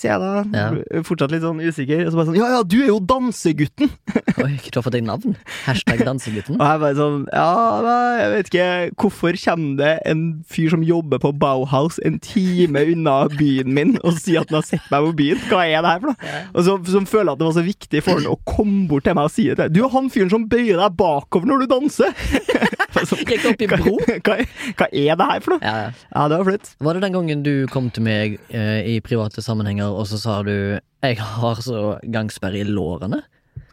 sier 0.00 0.10
jeg 0.10 0.18
da. 0.18 0.30
Ja. 0.50 1.02
Fortsatt 1.06 1.30
litt 1.30 1.44
sånn 1.44 1.60
usikker. 1.62 2.02
Og 2.06 2.10
så 2.10 2.18
bare 2.18 2.28
sånn 2.30 2.38
Ja, 2.40 2.48
ja, 2.56 2.62
du 2.66 2.76
er 2.80 2.88
jo 2.90 2.98
dansegutten! 2.98 3.92
Oi, 4.42 4.56
du 4.58 4.78
har 4.78 4.82
fått 4.82 4.96
deg 4.96 5.04
navn? 5.06 5.36
Hashtag 5.68 6.02
dansegutten? 6.06 6.58
Og 6.58 6.64
jeg 6.66 6.82
bare 6.82 6.98
sånn 6.98 7.28
Ja, 7.30 7.52
nei, 7.86 8.00
jeg 8.18 8.32
vet 8.34 8.50
ikke. 8.50 8.66
Hvorfor 9.04 9.38
kommer 9.44 9.78
det 9.78 9.92
en 10.10 10.24
fyr 10.50 10.74
som 10.74 10.82
jobber 10.86 11.22
på 11.22 11.32
Bauhaus 11.38 12.00
en 12.06 12.18
time 12.24 12.82
unna 12.90 13.16
byen 13.36 13.70
min, 13.76 13.94
og 14.02 14.18
sier 14.18 14.42
at 14.42 14.50
han 14.50 14.58
har 14.60 14.66
sett 14.66 14.90
meg 14.90 15.06
på 15.06 15.14
byen? 15.22 15.46
Hva 15.46 15.62
er 15.68 15.78
det 15.78 15.94
her 15.94 16.02
for 16.02 16.12
noe? 16.12 16.34
Og 16.50 16.66
så, 16.66 16.76
som 16.96 17.08
føler 17.10 17.32
at 17.34 17.40
det 17.42 17.50
var 17.50 17.58
så 17.60 17.66
viktig 17.66 18.02
for 18.06 18.18
han 18.18 18.30
å 18.34 18.38
komme 18.48 18.88
bort 18.90 19.06
til 19.06 19.18
meg 19.18 19.30
og 19.30 19.34
si 19.36 19.46
det. 19.54 19.70
Du 19.76 19.84
er 19.84 19.94
han 19.94 20.10
fyren 20.10 20.32
som 20.32 20.48
bøyer 20.50 20.80
deg 20.80 20.98
bakover 20.98 21.52
når 21.52 21.64
du 21.66 21.74
danser! 21.76 22.14
Gikk 22.94 23.44
opp 23.52 23.62
i 23.62 23.68
bro? 23.70 23.96
hva, 24.26 24.36
hva 24.78 24.86
er 24.92 25.16
det 25.20 25.26
her 25.32 25.40
for 25.44 25.54
noe? 25.56 25.60
Ja, 25.64 25.74
ja. 25.86 25.90
Ja, 26.14 26.28
det 26.28 26.38
var 26.40 26.48
flaut. 26.50 26.70
Var 26.80 26.94
det 26.98 27.02
den 27.06 27.16
gangen 27.18 27.42
du 27.46 27.52
kom 27.72 27.90
til 27.94 28.02
meg 28.06 28.38
eh, 28.50 28.80
i 28.96 29.00
private 29.04 29.42
sammenhenger, 29.44 29.90
og 29.94 30.06
så 30.10 30.18
sa 30.20 30.42
du 30.42 30.78
'jeg 31.02 31.16
har 31.18 31.54
så 31.64 31.98
gangsperre 32.04 32.60
i 32.60 32.64
lårene'? 32.64 33.22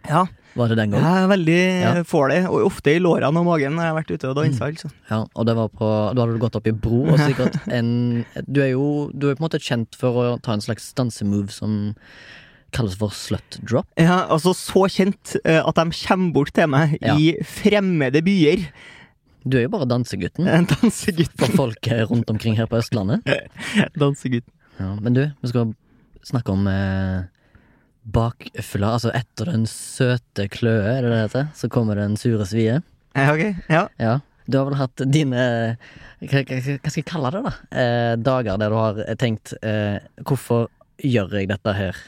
Ja, 0.07 0.25
Var 0.55 0.69
det 0.69 0.77
den 0.77 0.91
jeg 0.91 1.03
er 1.03 1.27
veldig 1.27 1.81
Ja. 1.81 2.03
får 2.03 2.29
det, 2.29 2.37
og 2.49 2.65
ofte 2.65 2.95
i 2.95 2.99
lårene 2.99 3.27
og 3.37 3.45
magen 3.45 3.75
når 3.75 3.83
jeg 3.83 3.91
har 3.93 3.97
vært 4.01 4.11
ute 4.15 4.29
og 4.29 4.35
dansa. 4.37 4.65
Altså. 4.71 4.89
Ja, 5.11 5.25
og 5.35 5.45
det 5.45 5.55
var 5.55 5.67
på 5.69 6.15
Da 6.15 6.21
hadde 6.21 6.33
du 6.33 6.39
gått 6.39 6.55
opp 6.55 6.67
i 6.67 6.71
bro, 6.71 7.03
og 7.11 7.19
sikkert 7.19 7.59
en 7.77 8.25
Du 8.47 8.61
er 8.61 8.71
jo 8.71 9.11
du 9.13 9.29
er 9.29 9.35
på 9.35 9.43
en 9.43 9.49
måte 9.49 9.59
kjent 9.61 9.93
for 9.99 10.13
å 10.15 10.41
ta 10.41 10.53
en 10.53 10.61
slags 10.61 10.93
dansemove 10.95 11.51
som 11.51 11.95
kalles 12.73 12.95
for 12.99 13.09
slut 13.15 13.59
drop. 13.63 13.85
Ja, 13.97 14.25
altså 14.29 14.53
Så 14.55 14.87
kjent 14.91 15.35
eh, 15.45 15.61
at 15.61 15.75
de 15.75 15.85
kommer 16.07 16.33
bort 16.33 16.53
til 16.53 16.67
meg 16.67 16.97
Ja. 17.01 17.15
i 17.15 17.35
fremmede 17.43 18.21
byer. 18.23 18.67
Du 19.47 19.57
er 19.57 19.67
jo 19.67 19.71
bare 19.71 19.87
dansegutten 19.87 20.47
En 20.51 20.67
dansegutt. 20.67 21.33
for 21.39 21.53
folk 21.55 21.87
eh, 21.91 22.03
rundt 22.09 22.29
omkring 22.33 22.57
her 22.59 22.67
på 22.67 22.79
Østlandet. 22.81 23.23
dansegutten. 24.01 24.53
Ja, 24.77 24.93
men 25.01 25.15
du, 25.15 25.23
vi 25.41 25.51
skal 25.51 25.71
snakke 26.27 26.53
om 26.53 26.67
eh, 26.69 27.27
bakfylla. 28.13 28.93
Altså 28.97 29.13
etter 29.15 29.51
den 29.53 29.65
søte 29.71 30.47
kløe, 30.51 30.83
er 30.97 31.05
det 31.05 31.13
det 31.13 31.21
heter, 31.23 31.47
så 31.57 31.69
kommer 31.71 31.99
den 31.99 32.17
sure 32.19 32.45
svie. 32.49 32.81
Ja, 33.17 33.29
ok. 33.33 33.63
Ja. 33.71 33.85
Ja. 34.01 34.17
Du 34.47 34.59
har 34.59 34.67
vel 34.69 34.77
hatt 34.79 35.01
dine 35.11 35.41
Hva, 36.21 36.41
hva, 36.47 36.59
skal 36.63 37.01
jeg 37.01 37.07
kalle 37.09 37.31
det, 37.35 37.41
da? 37.43 37.55
Eh, 37.81 38.13
dager 38.23 38.59
der 38.61 38.71
du 38.71 38.77
har 38.79 39.01
tenkt 39.19 39.51
eh, 39.59 39.97
Hvorfor 40.23 40.69
gjør 41.03 41.35
jeg 41.41 41.49
dette 41.51 41.73
her? 41.75 41.99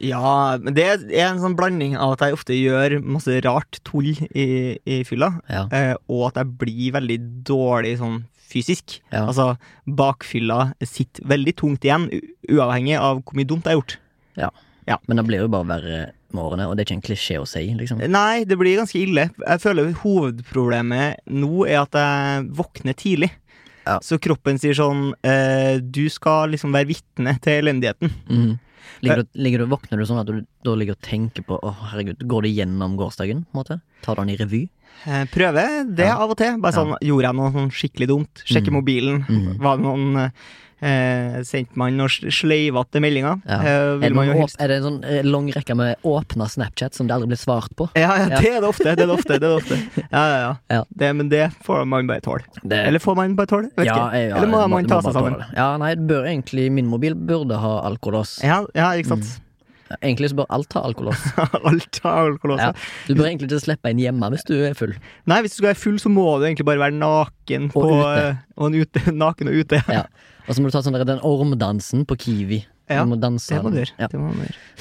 Ja, 0.00 0.56
men 0.60 0.74
det 0.74 0.84
er 0.88 1.26
en 1.28 1.40
sånn 1.42 1.56
blanding 1.58 1.96
av 2.00 2.14
at 2.16 2.24
jeg 2.26 2.36
ofte 2.38 2.56
gjør 2.56 2.98
masse 3.04 3.34
rart 3.44 3.80
tull 3.84 4.10
i, 4.32 4.78
i 4.84 5.02
fylla, 5.04 5.34
Ja. 5.50 5.66
eh, 5.72 5.94
og 6.08 6.28
at 6.30 6.40
jeg 6.40 6.56
blir 6.60 6.92
veldig 6.96 7.18
dårlig 7.44 7.98
sånn 8.00 8.22
fysisk. 8.50 8.96
Ja. 9.12 9.26
Altså, 9.28 9.52
bakfylla 9.86 10.72
sitter 10.82 11.22
veldig 11.30 11.54
tungt 11.60 11.84
igjen, 11.86 12.08
uavhengig 12.50 12.96
av 12.98 13.20
hvor 13.22 13.36
mye 13.38 13.46
dumt 13.46 13.62
jeg 13.68 13.76
har 13.76 13.82
gjort. 13.82 13.98
Ja, 14.88 14.96
Men 15.06 15.20
det 15.20 15.26
blir 15.28 15.42
jo 15.44 15.48
bare 15.52 15.68
verre 15.68 15.98
med 16.34 16.42
årene, 16.42 16.64
og 16.66 16.74
det 16.74 16.82
er 16.82 16.86
ikke 16.88 16.96
en 16.96 17.04
klisjé 17.04 17.36
å 17.38 17.46
si, 17.46 17.60
liksom. 17.78 18.00
Nei, 18.10 18.42
det 18.48 18.56
blir 18.58 18.78
ganske 18.80 18.98
ille. 18.98 19.28
Jeg 19.38 19.60
føler 19.62 19.92
hovedproblemet 20.00 21.20
nå 21.30 21.66
er 21.68 21.82
at 21.84 21.94
jeg 21.94 22.48
våkner 22.58 22.96
tidlig. 22.98 23.30
Ja. 23.86 23.98
Så 24.02 24.18
kroppen 24.22 24.58
sier 24.60 24.74
sånn 24.76 25.14
eh, 25.26 25.78
Du 25.80 26.02
skal 26.12 26.50
liksom 26.52 26.74
være 26.74 26.90
vitne 26.90 27.36
til 27.44 27.62
elendigheten. 27.62 28.10
Mhm. 28.28 28.58
Ligger, 29.02 29.22
du, 29.22 29.28
ligger 29.34 29.58
du, 29.58 29.66
våkner 29.66 29.98
du 29.98 30.04
sånn 30.06 30.20
at 30.20 30.26
du 30.26 30.46
da 30.64 30.74
ligger 30.74 30.92
og 30.96 31.00
tenker 31.02 31.42
på 31.46 31.58
Å, 31.62 31.74
herregud, 31.92 32.18
går 32.28 32.42
det 32.42 32.54
gjennom 32.56 32.96
gårsdagen? 32.96 33.44
på 33.46 33.54
en 33.54 33.60
måte? 33.62 33.80
Tar 34.02 34.14
du 34.16 34.22
den 34.22 34.30
i 34.34 34.36
revy? 34.36 34.62
Eh, 35.06 35.24
prøve 35.32 35.64
det 35.96 36.06
Ja. 36.06 36.16
av 36.18 36.30
og 36.30 36.36
til. 36.36 36.58
Bare 36.60 36.72
Ja. 36.72 36.78
sånn, 36.84 36.96
Gjorde 37.00 37.22
jeg 37.28 37.34
noe 37.34 37.50
sånn 37.52 37.70
skikkelig 37.70 38.08
dumt? 38.08 38.42
Sjekke 38.44 38.68
Mm. 38.68 38.76
mobilen. 38.82 39.24
Mm. 39.28 39.58
Var 39.58 39.76
det 39.76 39.84
noen 39.84 40.32
eh, 40.80 41.40
Sendte 41.46 41.76
man 41.80 41.96
noen 41.98 42.08
sl- 42.12 42.30
sleivete 42.32 43.00
meldinger? 43.02 43.40
Ja. 43.46 43.58
Eh, 43.60 44.06
Er 44.06 44.14
det, 44.14 44.36
helst 44.38 44.56
er 44.60 44.68
det 44.72 44.76
en 44.80 44.86
sånn 44.86 44.98
eh, 45.04 45.22
lang 45.26 45.48
rekke 45.54 45.76
med 45.76 45.96
åpna 46.04 46.48
Snapchat 46.48 46.94
som 46.96 47.06
det 47.08 47.14
aldri 47.16 47.28
blir 47.32 47.40
svart 47.40 47.74
på? 47.76 47.90
ja, 47.94 48.08
ja, 48.16 48.28
Ja. 48.30 48.40
det 48.40 48.52
er 48.54 48.60
det 48.60 48.68
ofte. 48.70 48.84
Det 48.96 49.04
er 49.04 49.06
det 49.06 49.16
ofte, 49.18 49.36
det 49.38 49.42
er 49.42 49.48
det 49.48 49.56
ofte. 49.62 49.80
Ja, 50.10 50.24
ja, 50.30 50.54
ja. 50.70 50.84
Det, 50.96 51.12
men 51.16 51.28
det 51.28 51.44
får 51.66 51.84
man 51.86 52.06
bare 52.10 52.20
tåle. 52.24 52.44
Det, 52.64 52.80
Eller 52.86 52.98
får 52.98 53.16
man 53.16 53.36
bare 53.36 53.46
tåle? 53.46 53.70
Vet 53.76 53.86
ja, 53.86 53.98
ikke. 54.08 54.36
Eller 54.40 54.48
må 54.50 54.62
du 54.64 54.68
man 54.74 54.88
ta 54.90 55.00
seg 55.04 55.14
sammen? 55.14 55.38
Ja, 55.56 55.76
nei, 55.80 55.94
det 55.94 56.06
bør 56.10 56.26
egentlig 56.26 56.70
Min 56.72 56.86
mobil 56.90 57.14
burde 57.14 57.56
ha 57.60 57.76
alkolås. 57.86 58.38
Ja, 58.42 58.64
ja, 58.74 58.90
ikke 58.98 59.14
sant. 59.16 59.38
Egentlig 59.98 60.28
så 60.30 60.36
bør 60.38 60.46
alt 60.54 60.72
ha 60.76 60.84
alkolås. 60.86 61.18
Alt 61.66 61.96
ha 62.04 62.10
alkolås. 62.22 62.60
Ja. 62.62 62.68
Du 63.08 63.16
bør 63.18 63.26
egentlig 63.26 63.48
ikke 63.50 63.58
slippe 63.64 63.90
inn 63.90 63.98
hjemme 63.98 64.28
hvis 64.30 64.44
du 64.46 64.52
er 64.68 64.76
full. 64.78 64.92
Nei, 65.26 65.40
hvis 65.42 65.56
du 65.56 65.58
skal 65.58 65.72
være 65.72 65.80
full, 65.80 65.96
så 65.98 66.12
må 66.14 66.26
du 66.38 66.44
egentlig 66.46 66.66
bare 66.68 66.78
være 66.78 66.94
naken 66.94 67.66
på, 67.74 67.82
ute. 67.90 68.12
eh, 68.28 68.36
og 68.62 68.76
ute. 68.78 69.02
Naken 69.24 69.50
og 69.50 69.58
ute. 69.64 69.80
Ja. 69.90 70.04
Og 70.46 70.54
så 70.54 70.60
må 70.62 70.70
du 70.70 70.74
ta 70.74 70.82
sånn 70.84 70.96
der, 70.96 71.06
den 71.08 71.22
ormdansen 71.26 72.06
på 72.08 72.16
Kiwi. 72.20 72.64
Ja, 72.90 73.04
du 73.04 73.12
må 73.12 73.20
danse 73.22 73.54
Det 73.54 73.62
må 73.62 73.70
du 73.70 73.80
gjøre. 73.80 73.94
Ja, 74.00 74.08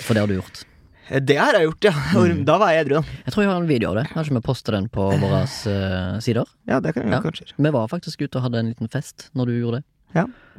for 0.01 0.17
det 0.17 0.23
har 0.23 0.31
du 0.31 0.37
gjort. 0.39 0.63
Eh, 1.09 1.21
det 1.21 1.37
har 1.37 1.57
jeg 1.57 1.67
gjort, 1.69 1.89
ja. 1.89 1.93
Mm. 2.15 2.41
Da 2.47 2.57
var 2.61 2.73
jeg 2.73 2.85
edru, 2.85 2.99
da. 2.99 3.19
Jeg 3.25 3.33
tror 3.35 3.43
jeg 3.45 3.51
har 3.51 3.61
en 3.61 3.69
video 3.69 3.91
av 3.91 3.99
det. 3.99 4.05
Kanskje 4.13 4.35
vi 4.37 4.41
poster 4.45 4.77
den 4.77 4.89
på 4.93 5.05
våre 5.21 5.43
uh, 5.45 6.17
sider. 6.23 6.49
Ja, 6.69 6.79
det 6.83 6.93
kan 6.95 7.05
vi 7.05 7.13
Ja. 7.15 7.21
kanskje. 7.25 7.49
Vi 7.57 7.73
var 7.75 7.87
faktisk 7.91 8.21
ute 8.21 8.37
og 8.39 8.47
hadde 8.47 8.61
en 8.63 8.71
liten 8.73 8.89
fest 8.89 9.29
når 9.37 9.51
du 9.51 9.53
gjorde 9.59 9.81
det. 9.81 9.87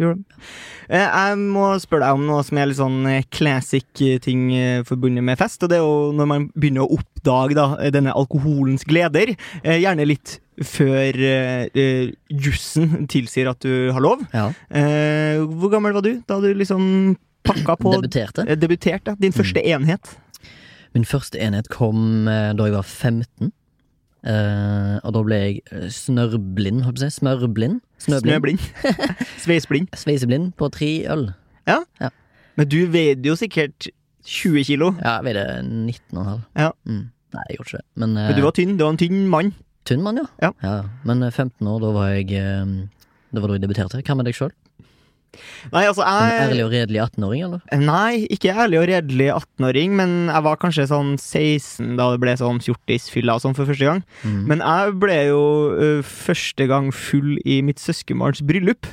Gjorde 0.00 0.22
det. 0.22 0.38
Eh, 0.88 1.02
Jeg 1.04 1.38
må 1.38 1.64
spørre 1.82 2.06
deg 2.06 2.18
om 2.18 2.22
noe 2.28 2.44
som 2.46 2.58
er 2.60 2.70
litt 2.70 2.78
sånn 2.78 3.00
eh, 3.10 3.26
classic 3.34 4.00
eh, 4.00 4.16
ting 4.22 4.46
forbundet 4.88 5.26
med 5.26 5.38
fest. 5.40 5.60
Og 5.62 5.68
det 5.72 5.76
er 5.80 5.84
jo 5.84 6.12
når 6.16 6.30
man 6.30 6.46
begynner 6.54 6.86
å 6.86 6.96
oppdage 6.96 7.58
da, 7.58 7.66
denne 7.92 8.14
alkoholens 8.16 8.86
gleder. 8.88 9.34
Gjerne 9.64 10.06
litt 10.08 10.38
før 10.64 11.20
eh, 11.24 12.14
jussen 12.32 13.04
tilsier 13.12 13.52
at 13.52 13.60
du 13.64 13.90
har 13.92 14.00
lov. 14.04 14.24
Ja. 14.36 14.48
Uh, 14.72 15.44
Hvor 15.60 15.72
gammel 15.72 15.94
var 15.96 16.04
du 16.04 16.14
da 16.28 16.40
du 16.42 16.50
liksom 16.56 17.14
pakka 17.46 17.76
på 17.80 17.94
Debuterte. 17.96 18.44
Debuterte? 18.60 19.16
Din 19.20 19.32
første 19.36 19.62
enhet? 19.64 20.16
Min 20.96 21.06
første 21.08 21.38
enhet 21.40 21.68
kom 21.72 22.26
da 22.28 22.66
jeg 22.66 22.74
var 22.74 22.84
15. 22.88 23.52
Eh, 24.20 24.96
og 25.00 25.14
da 25.16 25.22
ble 25.24 25.36
jeg 25.40 25.60
snørblind, 25.94 26.82
snørrblind, 26.82 26.82
holdt 26.84 26.98
på 26.98 27.04
å 27.04 27.06
si. 27.06 27.20
Smørblind. 27.20 27.78
Snøblind. 28.04 28.60
Sveiseblind. 29.44 29.88
Sveiseblind 29.96 30.52
på 30.60 30.68
tre 30.74 30.90
øl. 31.12 31.30
Ja 31.68 31.80
Men 32.58 32.68
du 32.68 32.80
veide 32.90 33.28
jo 33.30 33.36
sikkert 33.38 33.88
20 34.26 34.64
kilo. 34.68 34.90
Ja, 35.00 35.18
jeg 35.20 35.30
veide 35.30 35.44
19,5. 35.64 36.40
Ja. 36.58 36.70
Mm. 36.84 37.06
Nei, 37.30 37.44
jeg 37.48 37.60
gjorde 37.60 37.68
ikke 37.70 37.80
det. 37.80 37.86
Men, 38.02 38.16
eh, 38.18 38.28
Men 38.28 38.36
du 38.36 38.42
var 38.44 38.56
tynn. 38.56 38.76
Du 38.76 38.84
var 38.84 38.94
en 38.94 39.00
tynn 39.00 39.20
mann. 39.32 39.52
tynn 39.88 40.02
mann, 40.04 40.18
ja. 40.42 40.50
Ja. 40.62 40.74
Men 41.08 41.22
eh, 41.22 41.30
15 41.32 41.66
år, 41.70 41.78
da 41.80 41.92
var 41.96 42.10
jeg 42.12 42.32
eh, 42.36 42.74
Det 43.30 43.40
var 43.42 43.48
da 43.48 43.56
jeg 43.56 43.64
debuterte. 43.64 44.02
Hva 44.04 44.16
med 44.18 44.28
deg 44.28 44.36
sjøl? 44.36 44.52
Nei, 45.70 45.84
altså, 45.86 46.02
En 46.02 46.50
ærlig 46.50 46.64
og 46.64 46.72
redelig 46.74 47.00
18-åring, 47.04 47.44
eller? 47.46 47.60
Nei, 47.82 48.26
ikke 48.32 48.54
ærlig 48.54 48.80
og 48.80 48.88
redelig 48.90 49.28
18-åring, 49.34 49.94
men 50.00 50.16
jeg 50.30 50.46
var 50.46 50.60
kanskje 50.62 50.88
sånn 50.90 51.14
16 51.18 51.94
da 52.00 52.10
det 52.14 52.22
ble 52.22 52.34
sånn 52.40 52.60
fjortisfylla 52.64 53.36
og 53.38 53.44
sånn 53.44 53.56
for 53.58 53.70
første 53.70 53.86
gang. 53.86 54.02
Mm. 54.24 54.42
Men 54.50 54.64
jeg 54.64 54.98
ble 55.04 55.18
jo 55.30 55.44
uh, 55.76 56.02
første 56.06 56.66
gang 56.70 56.90
full 56.94 57.36
i 57.44 57.60
mitt 57.66 57.82
søskenbarns 57.82 58.42
bryllup. 58.46 58.88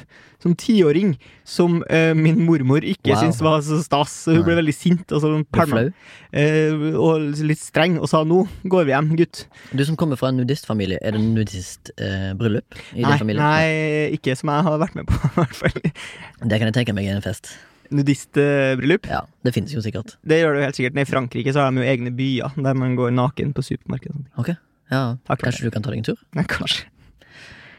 Som 0.47 0.55
tiåring. 0.55 1.13
Som 1.47 1.81
ø, 1.91 2.13
min 2.15 2.39
mormor 2.47 2.83
ikke 2.87 3.11
Wow. 3.11 3.19
syntes 3.21 3.41
var 3.43 3.61
så 3.65 3.81
stas. 3.83 4.13
Hun 4.31 4.43
ble 4.47 4.55
veldig 4.61 4.73
sint 4.75 5.11
og? 5.11 5.23
Eh, 6.31 6.73
og 6.95 7.21
litt 7.43 7.59
streng, 7.59 7.97
og 7.99 8.07
sa 8.07 8.23
'nå 8.23 8.47
går 8.67 8.85
vi 8.87 8.91
hjem, 8.95 9.09
gutt'. 9.19 9.45
Du 9.75 9.83
som 9.85 9.95
kommer 9.99 10.15
fra 10.15 10.29
en 10.29 10.37
nudistfamilie, 10.39 10.99
er 11.01 11.11
det 11.11 11.21
nudistbryllup 11.21 12.75
eh, 12.75 12.99
i 12.99 13.03
Nei, 13.03 13.33
nei, 13.35 14.15
ikke 14.15 14.35
som 14.37 14.49
jeg 14.49 14.63
har 14.63 14.79
vært 14.79 14.95
med 14.95 15.07
på, 15.07 15.15
i 15.27 15.35
hvert 15.35 15.55
fall. 15.55 15.81
Det 16.47 16.59
kan 16.59 16.67
jeg 16.71 16.73
tenke 16.73 16.95
meg 16.95 17.07
er 17.07 17.15
en 17.19 17.21
fest. 17.25 17.51
Nudistbryllup. 17.91 19.07
Ja, 19.07 19.21
Det 19.43 19.53
finnes 19.55 19.71
jo 19.73 19.81
sikkert. 19.81 20.17
Det 20.27 20.41
gjør 20.41 20.53
det 20.55 20.59
jo 20.61 20.65
helt 20.67 20.75
sikkert. 20.79 20.99
I 20.99 21.07
Frankrike 21.07 21.53
så 21.53 21.63
har 21.63 21.71
de 21.71 21.83
jo 21.83 21.87
egne 21.87 22.11
byer 22.15 22.55
der 22.55 22.73
man 22.75 22.95
går 22.95 23.11
naken 23.15 23.53
på 23.53 23.63
supermarked. 23.63 24.11
og. 24.11 24.25
Ok, 24.43 24.55
ja, 24.91 25.17
Takk 25.27 25.43
Kanskje 25.43 25.67
du 25.67 25.71
kan 25.71 25.83
ta 25.83 25.91
deg 25.91 25.99
en 26.03 26.03
tur? 26.11 26.19
Ja, 26.35 26.43
kanskje. 26.43 26.85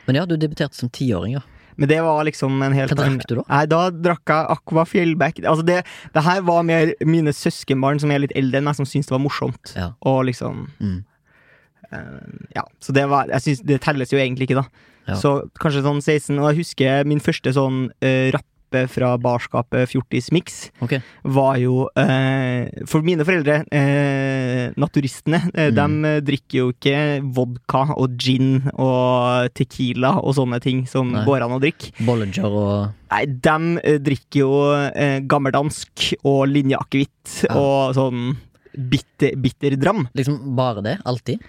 Men 0.07 0.17
ja, 0.17 0.25
du 0.25 0.37
debuterte 0.37 0.75
som 0.75 0.89
tiåring, 0.89 1.37
ja. 1.37 1.41
Men 1.79 1.89
det 1.93 1.99
var 2.03 2.25
liksom 2.27 2.57
en 2.67 2.73
helt 2.75 2.91
Hva 2.91 3.05
drakk 3.05 3.27
du 3.31 3.35
da? 3.39 3.45
Nei, 3.49 3.61
da 3.71 3.81
drakk 3.95 4.33
jeg 4.33 4.49
Aqua 4.57 4.85
Fjellbekk. 4.91 5.37
Altså 5.47 5.63
det, 5.67 5.77
det 6.15 6.25
her 6.27 6.41
var 6.49 6.65
mer 6.67 6.91
mine 7.07 7.31
søskenbarn 7.37 8.01
som 8.03 8.11
er 8.11 8.25
litt 8.25 8.35
eldre 8.39 8.59
enn 8.59 8.67
meg, 8.67 8.75
som 8.75 8.89
syntes 8.89 9.07
det 9.11 9.15
var 9.15 9.23
morsomt. 9.23 9.75
Ja. 9.79 9.93
Og 10.03 10.25
liksom 10.27 10.67
Mm. 10.83 11.05
uh, 11.93 12.47
Ja. 12.57 12.65
Så 12.81 12.93
det 12.93 13.07
var 13.09 13.27
Jeg 13.31 13.41
synes 13.41 13.61
Det 13.65 13.81
telles 13.81 14.11
jo 14.13 14.19
egentlig 14.19 14.49
ikke, 14.51 14.63
da. 14.63 14.67
Ja. 15.09 15.15
Så 15.17 15.49
kanskje 15.61 15.83
sånn 15.87 16.03
16. 16.03 16.39
Og 16.39 16.51
jeg 16.53 16.59
husker 16.65 17.05
min 17.09 17.21
første 17.25 17.55
sånn 17.57 17.91
eh, 18.03 18.31
rappe 18.69 18.89
fra 18.91 19.17
barskapet 19.19 19.89
Fjortis 19.89 20.31
Mix 20.33 20.71
okay. 20.83 21.01
var 21.25 21.57
jo 21.59 21.89
eh, 21.97 22.69
For 22.87 23.03
mine 23.03 23.25
foreldre, 23.25 23.65
eh, 23.73 24.73
naturistene, 24.77 25.43
eh, 25.55 25.69
Mm. 25.69 25.75
de 26.03 26.09
eh, 26.09 26.21
drikker 26.25 26.59
jo 26.59 26.69
ikke 26.73 27.23
vodka 27.35 27.95
og 27.97 28.17
gin 28.19 28.71
og 28.79 29.49
tequila 29.55 30.17
og 30.23 30.35
sånne 30.35 30.61
ting 30.61 30.87
som 30.87 31.11
Nei. 31.13 31.25
går 31.27 31.43
an 31.45 31.53
å 31.57 31.61
drikke. 31.61 31.93
Bollinger 32.05 32.45
og 32.49 32.93
Nei, 33.11 33.25
de 33.27 33.79
eh, 33.85 33.99
drikker 33.99 34.41
jo 34.41 34.53
eh, 34.95 35.21
gammeldansk 35.21 36.15
og 36.25 36.47
linjeakevitt 36.49 37.45
Ja. 37.49 37.55
og 37.57 37.95
sånn 37.95 38.37
bitter, 38.79 39.77
dram 39.77 40.09
Liksom 40.15 40.55
bare 40.57 40.83
det? 40.83 40.99
Alltid? 41.05 41.41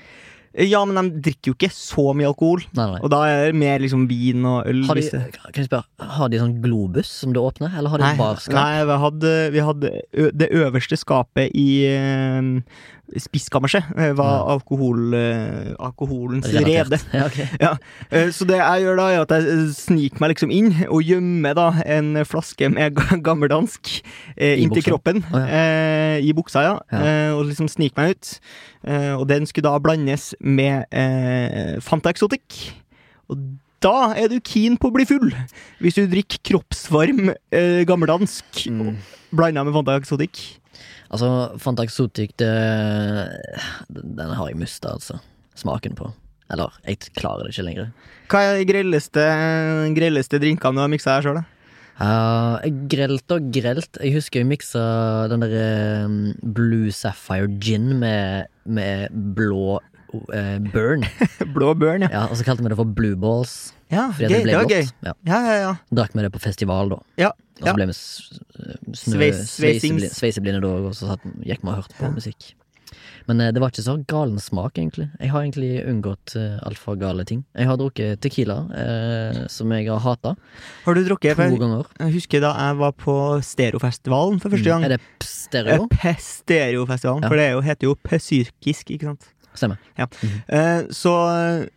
Ja, 0.58 0.82
men 0.90 0.98
de 0.98 1.22
drikker 1.30 1.52
jo 1.52 1.56
ikke 1.58 1.70
så 1.74 2.08
mye 2.18 2.30
alkohol. 2.32 2.64
Nei, 2.74 2.88
nei. 2.96 3.02
Og 3.06 3.12
da 3.14 3.20
er 3.30 3.52
det 3.52 3.60
mer 3.62 3.82
liksom 3.84 4.08
vin 4.10 4.46
og 4.50 4.66
øl. 4.70 4.82
Har 4.88 4.98
de, 4.98 5.04
kan 5.12 5.62
jeg 5.62 5.68
spørre, 5.70 6.10
har 6.18 6.32
de 6.34 6.40
sånn 6.42 6.56
globus 6.64 7.12
som 7.22 7.36
du 7.36 7.42
åpner, 7.44 7.76
eller 7.78 7.94
har 7.94 8.02
de 8.02 8.08
Nei, 8.08 8.16
barskap? 8.18 8.58
nei 8.58 8.86
vi, 8.90 8.98
hadde, 9.06 9.34
vi 9.54 9.66
hadde 9.68 9.92
Det 10.42 10.50
øverste 10.58 10.98
skapet 10.98 11.54
i 11.54 11.70
uh, 11.94 12.50
spiskammerset 13.18 13.88
eh, 13.98 14.12
var 14.18 14.44
alkohol, 14.54 15.14
eh, 15.18 15.72
alkoholens 15.82 16.46
rede. 16.54 17.00
Ja, 17.14 17.26
okay. 17.26 17.48
ja. 17.64 17.72
så 18.36 18.46
det 18.50 18.60
jeg 18.60 18.84
gjør 18.86 19.00
da, 19.00 19.08
er 19.16 19.24
at 19.24 19.34
jeg 19.34 19.48
eh, 19.54 19.64
sniker 19.76 20.22
meg 20.24 20.34
liksom 20.36 20.52
inn 20.54 20.70
og 20.88 21.02
gjemmer 21.08 21.56
da 21.58 21.68
en 21.86 22.12
flaske 22.30 22.70
med 22.74 23.00
gammeldansk 23.26 23.94
eh, 24.38 24.60
inntil 24.62 24.86
kroppen. 24.92 25.24
Å, 25.34 25.46
eh, 25.46 26.18
I 26.28 26.36
buksa, 26.38 26.66
ja. 26.68 26.76
Eh, 26.94 27.32
og 27.38 27.48
liksom 27.50 27.70
sniker 27.72 27.98
meg 28.04 28.14
ut. 28.18 28.34
Eh, 28.86 29.14
og 29.18 29.26
den 29.32 29.48
skulle 29.50 29.70
da 29.72 29.80
blandes 29.84 30.32
med 30.40 30.86
eh, 30.92 31.80
Fanta 31.84 32.14
Exotic. 32.14 32.70
Og 33.30 33.42
da 33.84 34.10
er 34.20 34.28
du 34.28 34.40
keen 34.44 34.76
på 34.76 34.90
å 34.90 34.94
bli 34.96 35.06
full! 35.08 35.30
Hvis 35.80 35.96
du 35.96 36.04
drikker 36.12 36.42
kroppsvarm 36.52 37.30
eh, 37.32 37.86
gammeldansk 37.88 38.66
Mm. 38.68 38.98
blanda 39.32 39.64
med 39.64 39.72
Fanta 39.78 39.96
Exotic. 40.00 40.42
Altså, 41.10 41.30
Fanta 41.58 41.86
Exotic, 41.88 42.36
det 42.38 42.50
Den 43.90 44.34
har 44.36 44.50
jeg 44.50 44.60
mista, 44.60 44.94
altså. 44.94 45.20
Smaken 45.58 45.96
på. 45.98 46.12
Eller, 46.50 46.74
jeg 46.86 47.14
klarer 47.18 47.46
det 47.46 47.54
ikke 47.54 47.66
lenger. 47.68 47.90
Hva 48.30 48.42
er 48.46 48.60
de 48.60 48.68
grelleste, 48.70 49.24
grelleste 49.98 50.40
drinkene 50.42 50.78
du 50.78 50.84
har 50.84 50.92
miksa 50.92 51.18
her 51.18 51.26
sjøl, 51.26 51.42
da? 51.42 51.46
Uh, 52.00 52.64
grelt 52.88 53.34
og 53.36 53.50
grelt. 53.52 54.00
Jeg 54.00 54.16
husker 54.16 54.40
jeg 54.40 54.48
miksa 54.48 54.84
den 55.28 55.44
der 55.44 56.06
um, 56.06 56.20
Blue 56.56 56.94
Sapphire 56.96 57.50
gin 57.60 57.92
med, 58.00 58.48
med 58.64 59.12
blå 59.36 59.82
eh, 60.34 60.58
burn. 60.74 61.06
Blå 61.56 61.74
burn, 61.78 62.02
ja. 62.06 62.10
Ja, 62.14 62.24
og 62.30 62.38
så 62.40 62.44
kalte 62.48 62.64
vi 62.66 62.70
det 62.70 62.78
for 62.80 62.86
Blue 62.86 63.16
Balls. 63.20 63.74
Ja, 63.90 64.08
Fordi 64.14 64.28
gøy, 64.30 64.36
det 64.38 64.44
ble 64.46 64.58
blått. 64.60 64.70
gøy. 64.76 64.92
Ja. 65.08 65.14
Ja, 65.26 65.40
ja, 65.48 65.56
ja. 65.64 65.72
Drakk 65.98 66.14
vi 66.14 66.22
det 66.28 66.32
på 66.36 66.40
festival, 66.44 66.90
da. 66.94 67.00
Ja, 67.18 67.32
Og 67.60 67.66
så 67.66 67.72
ja. 67.72 67.74
ble 67.74 67.88
vi 67.90 67.96
Sveis- 68.94 69.44
sveiseblinde 69.58 70.10
sveiseblinde 70.14 70.62
da, 70.64 70.72
og 70.90 70.94
så 70.98 71.14
satt, 71.14 71.26
gikk 71.46 71.64
vi 71.66 71.72
og 71.72 71.80
hørte 71.82 71.98
på 71.98 72.12
musikk. 72.14 72.54
Men 73.30 73.42
eh, 73.44 73.52
det 73.54 73.62
var 73.62 73.70
ikke 73.70 73.84
så 73.86 73.94
galen 74.10 74.40
smak, 74.42 74.78
egentlig. 74.82 75.08
Jeg 75.22 75.30
har 75.30 75.44
egentlig 75.44 75.72
unngått 75.86 76.34
uh, 76.40 76.58
altfor 76.66 76.98
gale 77.02 77.26
ting. 77.30 77.44
Jeg 77.58 77.68
har 77.70 77.78
drukket 77.78 78.22
Tequila, 78.24 78.56
eh, 78.74 79.42
som 79.54 79.70
jeg 79.76 79.86
har 79.92 80.00
hata, 80.02 80.36
Har 80.86 80.98
du 80.98 81.04
drukket? 81.06 81.36
to 81.38 81.44
jeg- 81.46 81.60
ganger. 81.62 81.86
jeg 82.00 82.14
husker 82.16 82.42
da 82.42 82.54
jeg 82.58 82.78
var 82.82 82.92
på 82.98 83.18
Stereofestivalen 83.46 84.40
for 84.42 84.50
første 84.50 84.66
gang. 84.72 84.86
Er 84.88 84.96
det 84.98 85.02
stereo? 85.22 85.84
Eh, 85.86 85.98
P-stereofestivalen, 85.98 87.22
Ja. 87.24 87.30
for 87.30 87.36
det 87.38 87.46
er 87.50 87.52
jo, 87.58 87.62
heter 87.62 87.90
jo 87.92 87.96
Psykisk, 88.06 88.90
ikke 88.98 89.06
sant? 89.12 89.30
Stemmer. 89.58 89.80
Eh, 89.98 90.82
så 90.94 91.14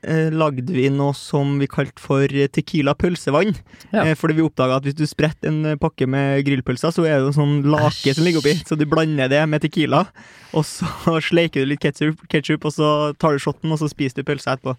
eh, 0.05 0.29
lagde 0.31 0.71
vi 0.75 0.85
noe 0.93 1.15
som 1.17 1.55
vi 1.59 1.67
kalte 1.71 1.99
for 2.03 2.29
tequila 2.53 2.95
pølsevann. 2.99 3.55
Ja. 3.91 4.05
Eh, 4.05 4.13
fordi 4.19 4.37
vi 4.39 4.45
oppdaga 4.47 4.77
at 4.79 4.87
hvis 4.87 4.99
du 4.99 5.07
spretter 5.09 5.49
en 5.51 5.63
eh, 5.73 5.79
pakke 5.81 6.07
med 6.11 6.45
grillpølser, 6.47 6.93
så 6.95 7.07
er 7.09 7.19
det 7.23 7.33
en 7.33 7.39
sånn 7.41 7.57
lake 7.73 8.15
som 8.15 8.27
ligger 8.29 8.43
oppi. 8.45 8.55
Så 8.69 8.79
du 8.79 8.85
blander 8.87 9.33
det 9.33 9.41
med 9.51 9.65
tequila, 9.65 10.05
og 10.53 10.67
så 10.69 10.87
sleiker 11.31 11.65
du 11.65 11.73
litt 11.73 11.83
ketchup, 11.83 12.23
ketchup 12.33 12.69
og 12.69 12.77
så 12.77 12.93
tar 13.19 13.35
du 13.39 13.43
shotten, 13.43 13.73
og 13.75 13.81
så 13.83 13.91
spiser 13.91 14.21
du 14.23 14.29
pølsa 14.31 14.55
etterpå. 14.59 14.77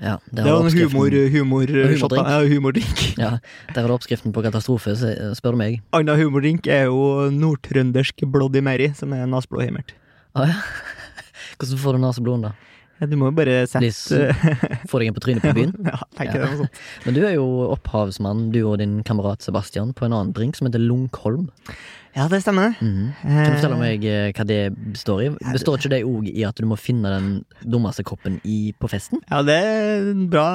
Ja, 0.00 0.14
Det 0.32 0.46
var 0.46 0.64
en 0.64 0.72
humor, 0.72 1.12
humor, 1.12 1.66
humordrink. 1.68 2.14
ja, 2.16 2.38
humordrink. 2.48 3.02
Ja, 3.20 3.34
der 3.74 3.82
er 3.82 3.90
det 3.90 3.96
oppskriften 3.98 4.32
på 4.32 4.40
katastrofe, 4.46 4.94
eh, 4.96 5.34
spør 5.36 5.52
du 5.52 5.60
meg. 5.60 5.82
Annen 5.92 6.16
humordrink 6.16 6.70
er 6.72 6.86
jo 6.88 7.26
nordtrøndersk 7.34 8.24
Bloody 8.32 8.62
Mary, 8.64 8.88
som 8.96 9.12
er 9.12 9.26
naseblodheimert. 9.28 9.92
Ah, 10.32 10.46
ja. 10.54 10.56
Hvordan 11.60 11.80
får 11.84 11.96
du 11.96 12.02
nesebloen, 12.06 12.44
da? 12.48 12.52
Du 13.00 13.14
må 13.16 13.30
jo 13.30 13.32
bare 13.32 13.62
sette 13.64 14.26
Får 14.90 15.00
deg 15.00 15.08
en 15.08 15.14
på 15.16 15.22
trynet 15.24 15.40
på 15.46 15.54
byen? 15.56 15.70
Ja, 15.88 16.00
tenker 16.18 16.42
Ja. 16.42 16.48
det 16.50 16.58
sånn. 16.58 16.74
Men 17.06 17.16
du 17.16 17.20
er 17.24 17.32
jo 17.38 17.46
opphavsmann, 17.72 18.42
du 18.52 18.58
og 18.68 18.76
din 18.82 18.98
kamerat 19.08 19.40
Sebastian, 19.46 19.94
på 19.96 20.04
en 20.04 20.12
annen 20.18 20.34
drink 20.36 20.58
som 20.58 20.68
heter 20.68 20.82
Lunkholm. 20.84 21.46
Ja, 22.16 22.26
det 22.28 22.42
stemmer. 22.44 22.74
Mhm. 22.82 23.06
Kan 23.22 23.40
du 23.46 23.54
fortelle 23.54 23.78
meg 23.80 24.04
eh, 24.04 24.32
hva 24.36 24.44
det 24.44 24.60
består 24.92 25.22
i? 25.24 25.30
Består 25.54 25.78
ikke 25.80 25.92
det 25.94 26.02
òg 26.04 26.28
i 26.28 26.44
at 26.44 26.60
du 26.60 26.66
må 26.68 26.76
finne 26.76 27.12
den 27.14 27.30
dummeste 27.64 28.04
koppen 28.04 28.36
i, 28.44 28.74
på 28.76 28.90
festen? 28.92 29.22
Ja, 29.30 29.40
det 29.48 29.56
er 29.64 30.12
bra 30.28 30.46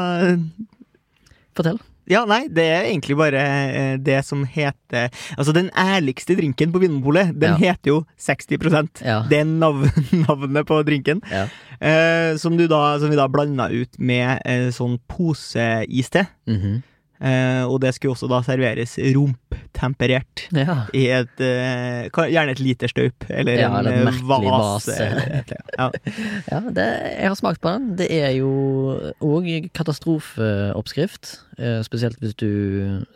Fortell. 1.56 1.80
Ja, 2.08 2.22
nei, 2.30 2.44
det 2.54 2.64
er 2.70 2.84
egentlig 2.90 3.16
bare 3.18 3.42
eh, 3.42 3.98
det 3.98 4.20
som 4.28 4.44
heter 4.46 5.10
Altså, 5.38 5.54
den 5.56 5.72
ærligste 5.74 6.36
drinken 6.38 6.72
på 6.74 6.80
Vinmonopolet, 6.84 7.34
den 7.34 7.56
Ja. 7.56 7.72
heter 7.74 7.92
jo 7.92 8.06
60 8.18 9.02
Ja. 9.02 9.24
Det 9.30 9.40
er 9.40 9.46
nav 9.46 9.86
navnet 10.28 10.66
på 10.70 10.82
drinken. 10.86 11.22
Ja. 11.32 11.48
Eh, 11.82 12.38
som, 12.38 12.58
du 12.58 12.68
da, 12.68 13.00
som 13.00 13.10
vi 13.10 13.16
da 13.18 13.28
blanda 13.28 13.70
ut 13.74 13.98
med 14.00 14.40
eh, 14.46 14.70
sånn 14.72 15.00
poseiste. 15.08 16.28
Mhm. 16.48 16.84
Eh, 17.22 17.64
og 17.64 17.80
det 17.82 17.94
skulle 17.96 18.12
også 18.16 18.28
da 18.28 18.42
serveres 18.44 18.98
rumptemperert. 19.16 20.48
ja. 20.52 20.76
I 20.94 21.06
et 21.16 21.40
eh, 21.40 22.10
Gjerne 22.12 22.52
et 22.52 22.60
lite 22.60 22.88
staup, 22.92 23.26
eller 23.30 23.60
Ja, 23.62 23.70
en 23.80 23.88
eh, 23.88 24.02
merkelig 24.06 24.52
vase. 24.52 24.92
vase. 24.92 25.60
Ja. 25.80 25.90
ja 26.52 26.60
det, 26.76 26.88
jeg 27.22 27.28
har 27.32 27.36
smakt 27.40 27.62
på 27.64 27.72
den. 27.72 27.96
Det 28.00 28.10
er 28.12 28.32
jo 28.40 28.52
òg 29.24 29.48
katastrofeoppskrift. 29.74 31.40
eh, 31.60 31.82
Spesielt 31.88 32.20
hvis 32.20 32.36
du 32.36 32.50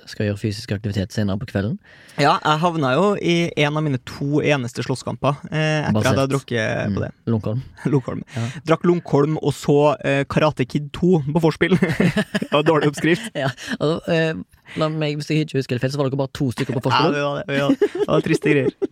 skal 0.08 0.30
gjøre 0.30 0.40
fysisk 0.40 0.72
aktivitet 0.72 1.12
senere 1.14 1.38
på 1.42 1.50
kvelden. 1.52 1.78
ja, 2.20 2.38
jeg 2.44 2.60
havna 2.64 2.94
jo 2.96 3.16
i 3.22 3.52
en 3.58 3.78
av 3.78 3.84
mine 3.84 4.00
to 4.08 4.40
eneste 4.42 4.84
slåsskamper 4.84 5.36
eh, 5.52 5.88
etter 5.88 6.00
at 6.00 6.04
jeg 6.04 6.14
hadde 6.14 6.16
Basert. 6.16 6.34
drukket 6.34 6.96
på 6.96 7.04
det. 7.04 7.12
Mm. 7.12 7.32
Lunkholm. 7.34 7.62
Lungholm. 7.94 8.24
Ja. 8.36 8.46
Drakk 8.72 8.84
Lunkholm 8.88 9.38
og 9.42 9.54
så 9.56 9.78
eh, 10.06 10.24
Karate 10.30 10.66
Kid 10.66 10.90
2 10.96 11.12
på 11.34 11.44
vorspiel. 11.44 11.76
det 12.42 12.52
var 12.52 12.64
dårlig 12.68 12.92
oppskrift. 12.94 13.28
Ja, 13.40 13.50
og, 13.80 13.89
eh, 14.12 14.34
la 14.80 14.90
meg, 14.94 15.18
Hvis 15.18 15.32
jeg 15.32 15.46
ikke 15.48 15.60
husker 15.60 15.78
det 15.78 15.84
feil, 15.84 15.94
så 15.94 16.02
var 16.02 16.10
dere 16.10 16.22
bare 16.22 16.36
to 16.36 16.52
stykker 16.54 16.78
på 16.78 16.94
Ja, 16.94 17.04
det 17.14 17.26
var, 17.26 17.44
det, 17.48 17.60
ja, 17.60 17.68
det 17.74 18.08
var 18.08 18.26
triste 18.26 18.56
greier. 18.56 18.74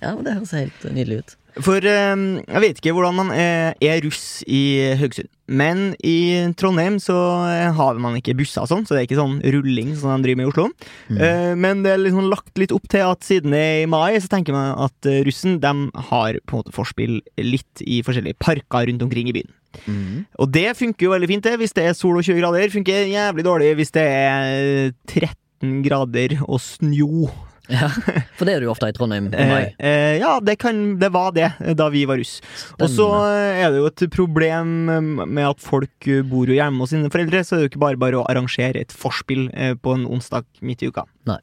Ja, 0.00 0.14
men 0.14 0.24
det 0.24 0.36
høres 0.38 0.52
helt 0.54 0.84
nydelig 0.94 1.16
ut. 1.20 1.32
For 1.58 1.82
eh, 1.82 2.22
jeg 2.46 2.62
vet 2.62 2.78
ikke 2.78 2.94
hvordan 2.94 3.16
man 3.18 3.32
er, 3.34 3.74
er 3.82 4.00
russ 4.06 4.40
i 4.46 4.62
Haugesund. 5.00 5.28
Men 5.50 5.96
i 6.06 6.46
Trondheim 6.54 7.00
så 7.02 7.16
eh, 7.50 7.74
har 7.74 7.98
man 7.98 8.14
ikke 8.20 8.36
busser 8.38 8.62
og 8.62 8.70
sånn, 8.70 8.84
så 8.86 8.94
det 8.94 9.00
er 9.00 9.08
ikke 9.08 9.18
sånn 9.18 9.40
rulling 9.56 9.96
som 9.98 10.14
de 10.14 10.28
driver 10.28 10.38
med 10.38 10.46
i 10.46 10.50
Oslo. 10.52 10.66
Mm. 11.10 11.18
Eh, 11.26 11.52
men 11.58 11.82
det 11.82 11.94
er 11.94 12.02
liksom 12.04 12.30
lagt 12.30 12.54
litt 12.60 12.74
opp 12.74 12.86
til 12.92 13.02
at 13.08 13.26
siden 13.26 13.56
det 13.56 13.62
er 13.64 13.78
i 13.82 13.90
mai, 13.90 14.14
så 14.22 14.30
tenker 14.30 14.54
man 14.54 14.76
at 14.86 15.10
eh, 15.10 15.24
russen 15.26 15.58
de 15.62 15.74
har 16.10 16.38
på 16.46 16.54
en 16.54 16.62
måte 16.62 16.76
forspill 16.76 17.18
litt 17.42 17.82
i 17.82 17.98
forskjellige 18.06 18.38
parker 18.38 18.86
rundt 18.86 19.02
omkring 19.08 19.32
i 19.32 19.34
byen. 19.40 19.50
Mm. 19.86 20.24
Og 20.40 20.50
det 20.52 20.68
funker 20.78 21.06
jo 21.06 21.12
veldig 21.14 21.28
fint, 21.30 21.46
det. 21.46 21.58
Hvis 21.60 21.76
det 21.76 21.84
er 21.88 21.94
sol 21.98 22.18
og 22.20 22.26
20 22.26 22.40
grader. 22.42 22.72
Funker 22.72 23.06
jævlig 23.10 23.46
dårlig 23.46 23.70
hvis 23.80 23.94
det 23.96 24.06
er 24.08 24.90
13 25.10 25.80
grader 25.86 26.40
og 26.46 26.60
snø. 26.64 27.28
Ja, 27.70 27.86
for 28.34 28.48
det 28.48 28.56
er 28.56 28.64
du 28.64 28.70
ofte 28.72 28.88
i 28.90 28.94
Trondheim. 28.96 29.28
Eh, 29.30 29.50
eh, 29.78 30.16
ja, 30.18 30.32
det, 30.42 30.56
kan, 30.58 30.96
det 30.98 31.12
var 31.14 31.30
det 31.36 31.52
eh, 31.60 31.74
da 31.78 31.86
vi 31.92 32.02
var 32.08 32.18
russ. 32.18 32.40
Og 32.80 32.88
så 32.90 33.06
eh, 33.28 33.60
er 33.62 33.70
det 33.70 33.78
jo 33.78 33.86
et 33.86 34.04
problem 34.10 34.72
eh, 34.90 34.98
med 35.22 35.44
at 35.52 35.62
folk 35.62 36.08
eh, 36.10 36.24
bor 36.26 36.50
jo 36.50 36.56
hjemme 36.56 36.82
hos 36.82 36.90
sine 36.90 37.12
foreldre, 37.12 37.44
så 37.46 37.54
er 37.54 37.60
det 37.60 37.68
jo 37.68 37.72
ikke 37.74 37.84
bare 37.84 38.00
bare 38.00 38.18
å 38.18 38.26
arrangere 38.26 38.82
et 38.82 38.90
forspill 38.90 39.46
eh, 39.54 39.76
på 39.78 39.94
en 39.94 40.08
onsdag 40.10 40.48
midt 40.66 40.82
i 40.82 40.90
uka. 40.90 41.06
Nei. 41.30 41.38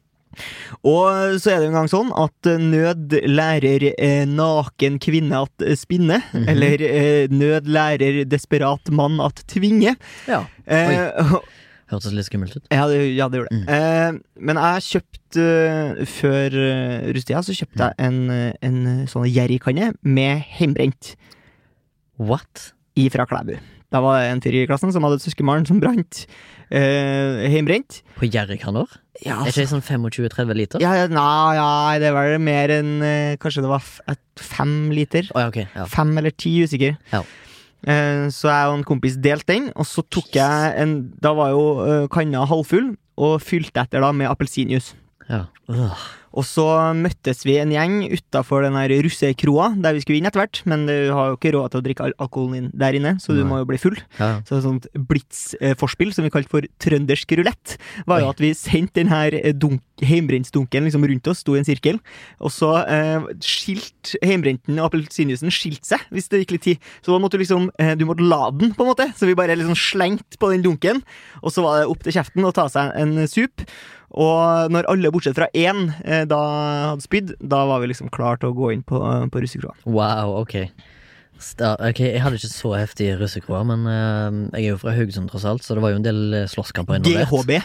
Og 0.84 1.38
så 1.42 1.54
er 1.54 1.60
det 1.60 1.68
jo 1.68 1.72
en 1.74 1.80
gang 1.82 1.92
sånn 1.92 2.12
at 2.16 2.50
eh, 2.52 2.62
nød 2.62 3.18
lærer 3.28 3.90
eh, 3.94 4.26
naken 4.30 5.00
kvinne 5.04 5.44
at 5.46 5.56
spinne. 5.58 5.78
spinne, 5.88 6.22
-hmm. 6.32 6.50
eller 6.50 6.82
eh, 6.82 7.28
nød 7.30 7.68
lærer 7.68 8.24
desperat 8.26 8.92
mann 8.92 9.20
at 9.22 9.44
tvinge. 9.48 9.96
Ja, 10.28 10.46
Eh, 10.68 11.32
Hørtes 11.88 12.12
litt 12.12 12.28
skummelt 12.28 12.56
ut. 12.58 12.66
ja, 12.68 12.84
det, 12.92 12.98
ja, 13.16 13.30
det 13.32 13.40
gjorde 13.40 13.54
det. 13.54 13.62
Mm. 13.62 13.68
Eh, 13.72 14.42
men 14.44 14.60
jeg 14.60 14.84
kjøpte 14.88 15.44
uh, 15.44 16.02
Før 16.08 16.58
uh, 16.60 17.44
så 17.44 17.56
kjøpte 17.56 17.88
jeg 17.88 17.96
en, 18.00 18.20
eh, 18.32 18.52
en 18.62 18.78
eh, 18.88 19.06
sånn 19.08 19.28
jerrykanne 19.28 19.94
med 20.04 20.44
hjemmebrent 20.58 21.16
What? 22.20 22.74
ifra 22.98 23.28
Klæbu. 23.30 23.56
Da 23.92 24.02
var 24.04 24.20
det 24.20 24.32
en 24.34 24.42
fyr 24.44 24.56
i 24.64 24.68
klassen 24.68 24.92
som 24.92 25.06
hadde 25.08 25.16
et 25.22 25.26
søskenbarn 25.28 25.68
som 25.70 25.80
brant 25.84 26.26
Eh, 26.68 27.46
heimbrent. 27.48 28.02
På 28.20 28.28
jerrykanner? 28.28 28.90
Ja, 29.24 29.38
Er 29.46 29.54
ikke 29.54 29.62
det 29.64 29.70
sånn 29.72 29.82
25-30 29.82 30.54
liter? 30.54 30.82
ja, 30.84 31.06
nei, 31.08 31.56
ja, 31.56 31.68
det 32.04 32.10
var 32.12 32.34
mer 32.44 32.74
enn 32.76 32.90
eh, 33.02 33.38
Kanskje 33.40 33.64
det 33.64 33.70
var 33.72 33.86
fem 34.36 34.90
liter? 34.92 35.30
Oh, 35.34 35.40
ja, 35.40 35.48
ok. 35.48 35.62
Ja. 35.64 35.86
Fem 35.88 36.12
eller 36.20 36.36
ti, 36.36 36.52
usikker. 36.68 36.98
Ja. 37.14 37.22
Eh, 37.88 38.28
Så 38.36 38.50
jeg 38.52 38.68
og 38.68 38.76
en 38.82 38.84
kompis 38.84 39.16
delte 39.16 39.54
den, 39.56 39.72
og 39.80 39.88
så 39.88 40.04
tok 40.12 40.28
jeg 40.36 40.74
en 40.84 40.98
Da 41.24 41.32
var 41.40 41.54
jo 41.56 41.64
eh, 41.88 42.08
kanna 42.12 42.44
halvfull, 42.46 42.98
og 43.18 43.40
fylte 43.42 43.86
etter 43.88 44.04
da 44.04 44.12
med 44.12 44.28
appelsinjuice. 44.28 44.94
Ja. 45.30 45.46
Øh. 45.72 45.96
Og 46.38 46.46
så 46.46 46.66
møttes 46.94 47.42
vi 47.48 47.58
en 47.58 47.74
gjeng 47.74 47.96
utafor 48.14 48.62
den 48.66 48.78
her 48.78 48.94
russekroa, 49.06 49.72
der 49.82 49.98
vi 49.98 50.04
skulle 50.04 50.20
inn 50.22 50.30
etter 50.30 50.44
hvert. 50.44 50.62
Men 50.70 50.86
du 50.90 50.94
har 51.16 51.32
jo 51.32 51.40
ikke 51.40 51.54
råd 51.56 51.74
til 51.74 51.82
å 51.82 51.86
drikke 51.88 52.06
al 52.08 52.16
alkoholen 52.22 52.68
din 52.68 52.72
der 52.78 52.98
inne, 53.00 53.16
så 53.24 53.34
du 53.34 53.42
Nei. 53.42 53.48
må 53.50 53.62
jo 53.64 53.70
bli 53.72 53.80
full. 53.82 53.98
Ja. 54.20 54.30
Så 54.48 54.60
et 54.60 54.66
sånt 54.68 54.88
blitz-forspill, 55.10 56.14
som 56.14 56.28
vi 56.28 56.34
kalte 56.34 56.52
for 56.54 56.68
trøndersk 56.84 57.38
rulett, 57.40 57.78
var 58.10 58.22
jo 58.22 58.30
at 58.32 58.44
vi 58.44 58.54
sendte 58.58 59.02
den 59.02 59.12
her 59.14 59.34
eh, 59.38 59.56
dunk, 59.98 60.08
heimbrenttsdunken 60.08 60.84
liksom 60.88 61.06
rundt 61.08 61.28
oss, 61.28 61.40
sto 61.42 61.56
i 61.56 61.60
en 61.60 61.66
sirkel, 61.66 62.00
og 62.40 62.52
så 62.52 62.86
eh, 62.88 63.26
skilt 63.42 64.16
heimbrenten 64.24 64.80
og 64.80 64.90
appelsinjuicen 64.90 65.52
skilte 65.54 65.88
seg 65.88 66.00
hvis 66.14 66.30
det 66.30 66.44
gikk 66.44 66.56
litt 66.56 66.66
tid. 66.66 66.90
Så 67.02 67.14
da 67.14 67.20
måtte 67.20 67.38
du 67.38 67.44
liksom 67.44 67.70
eh, 67.80 67.96
Du 67.98 68.06
måtte 68.06 68.26
la 68.26 68.50
den, 68.52 68.74
på 68.76 68.84
en 68.84 68.92
måte. 68.92 69.10
Så 69.18 69.28
vi 69.28 69.36
bare 69.38 69.56
liksom 69.58 69.78
slengte 69.78 70.38
på 70.40 70.52
den 70.52 70.64
dunken, 70.66 71.04
og 71.42 71.54
så 71.54 71.64
var 71.66 71.82
det 71.82 71.92
opp 71.92 72.04
til 72.04 72.14
kjeften 72.14 72.46
å 72.46 72.54
ta 72.56 72.68
seg 72.70 72.94
en 72.96 73.28
sup. 73.28 73.64
Og 74.18 74.72
når 74.72 74.88
alle 74.88 75.12
bortsett 75.12 75.36
fra 75.36 75.50
én 75.58 75.90
eh, 76.06 76.24
da 76.30 76.42
hadde 76.94 77.04
spydd, 77.04 77.34
da 77.42 77.66
var 77.68 77.82
vi 77.84 77.92
liksom 77.92 78.12
klar 78.14 78.40
til 78.40 78.54
å 78.54 78.56
gå 78.58 78.72
inn 78.76 78.86
på, 78.88 79.02
på 79.02 79.44
russekroa. 79.44 79.76
Wow, 79.86 80.38
ok. 80.44 80.70
Ok, 81.38 82.00
Jeg 82.02 82.22
hadde 82.24 82.40
ikke 82.40 82.50
så 82.50 82.72
heftig 82.74 83.12
russekroa, 83.20 83.62
men 83.68 83.84
eh, 83.92 84.40
jeg 84.58 84.72
er 84.72 84.72
jo 84.72 84.80
fra 84.82 84.96
Haugesund, 84.96 85.30
tross 85.30 85.46
alt, 85.46 85.66
så 85.66 85.78
det 85.78 85.84
var 85.84 85.94
jo 85.94 86.00
en 86.00 86.08
del 86.08 86.24
eh, 86.34 86.48
slåsskamper 86.50 87.02
involvert. 87.02 87.30
GHB. 87.30 87.60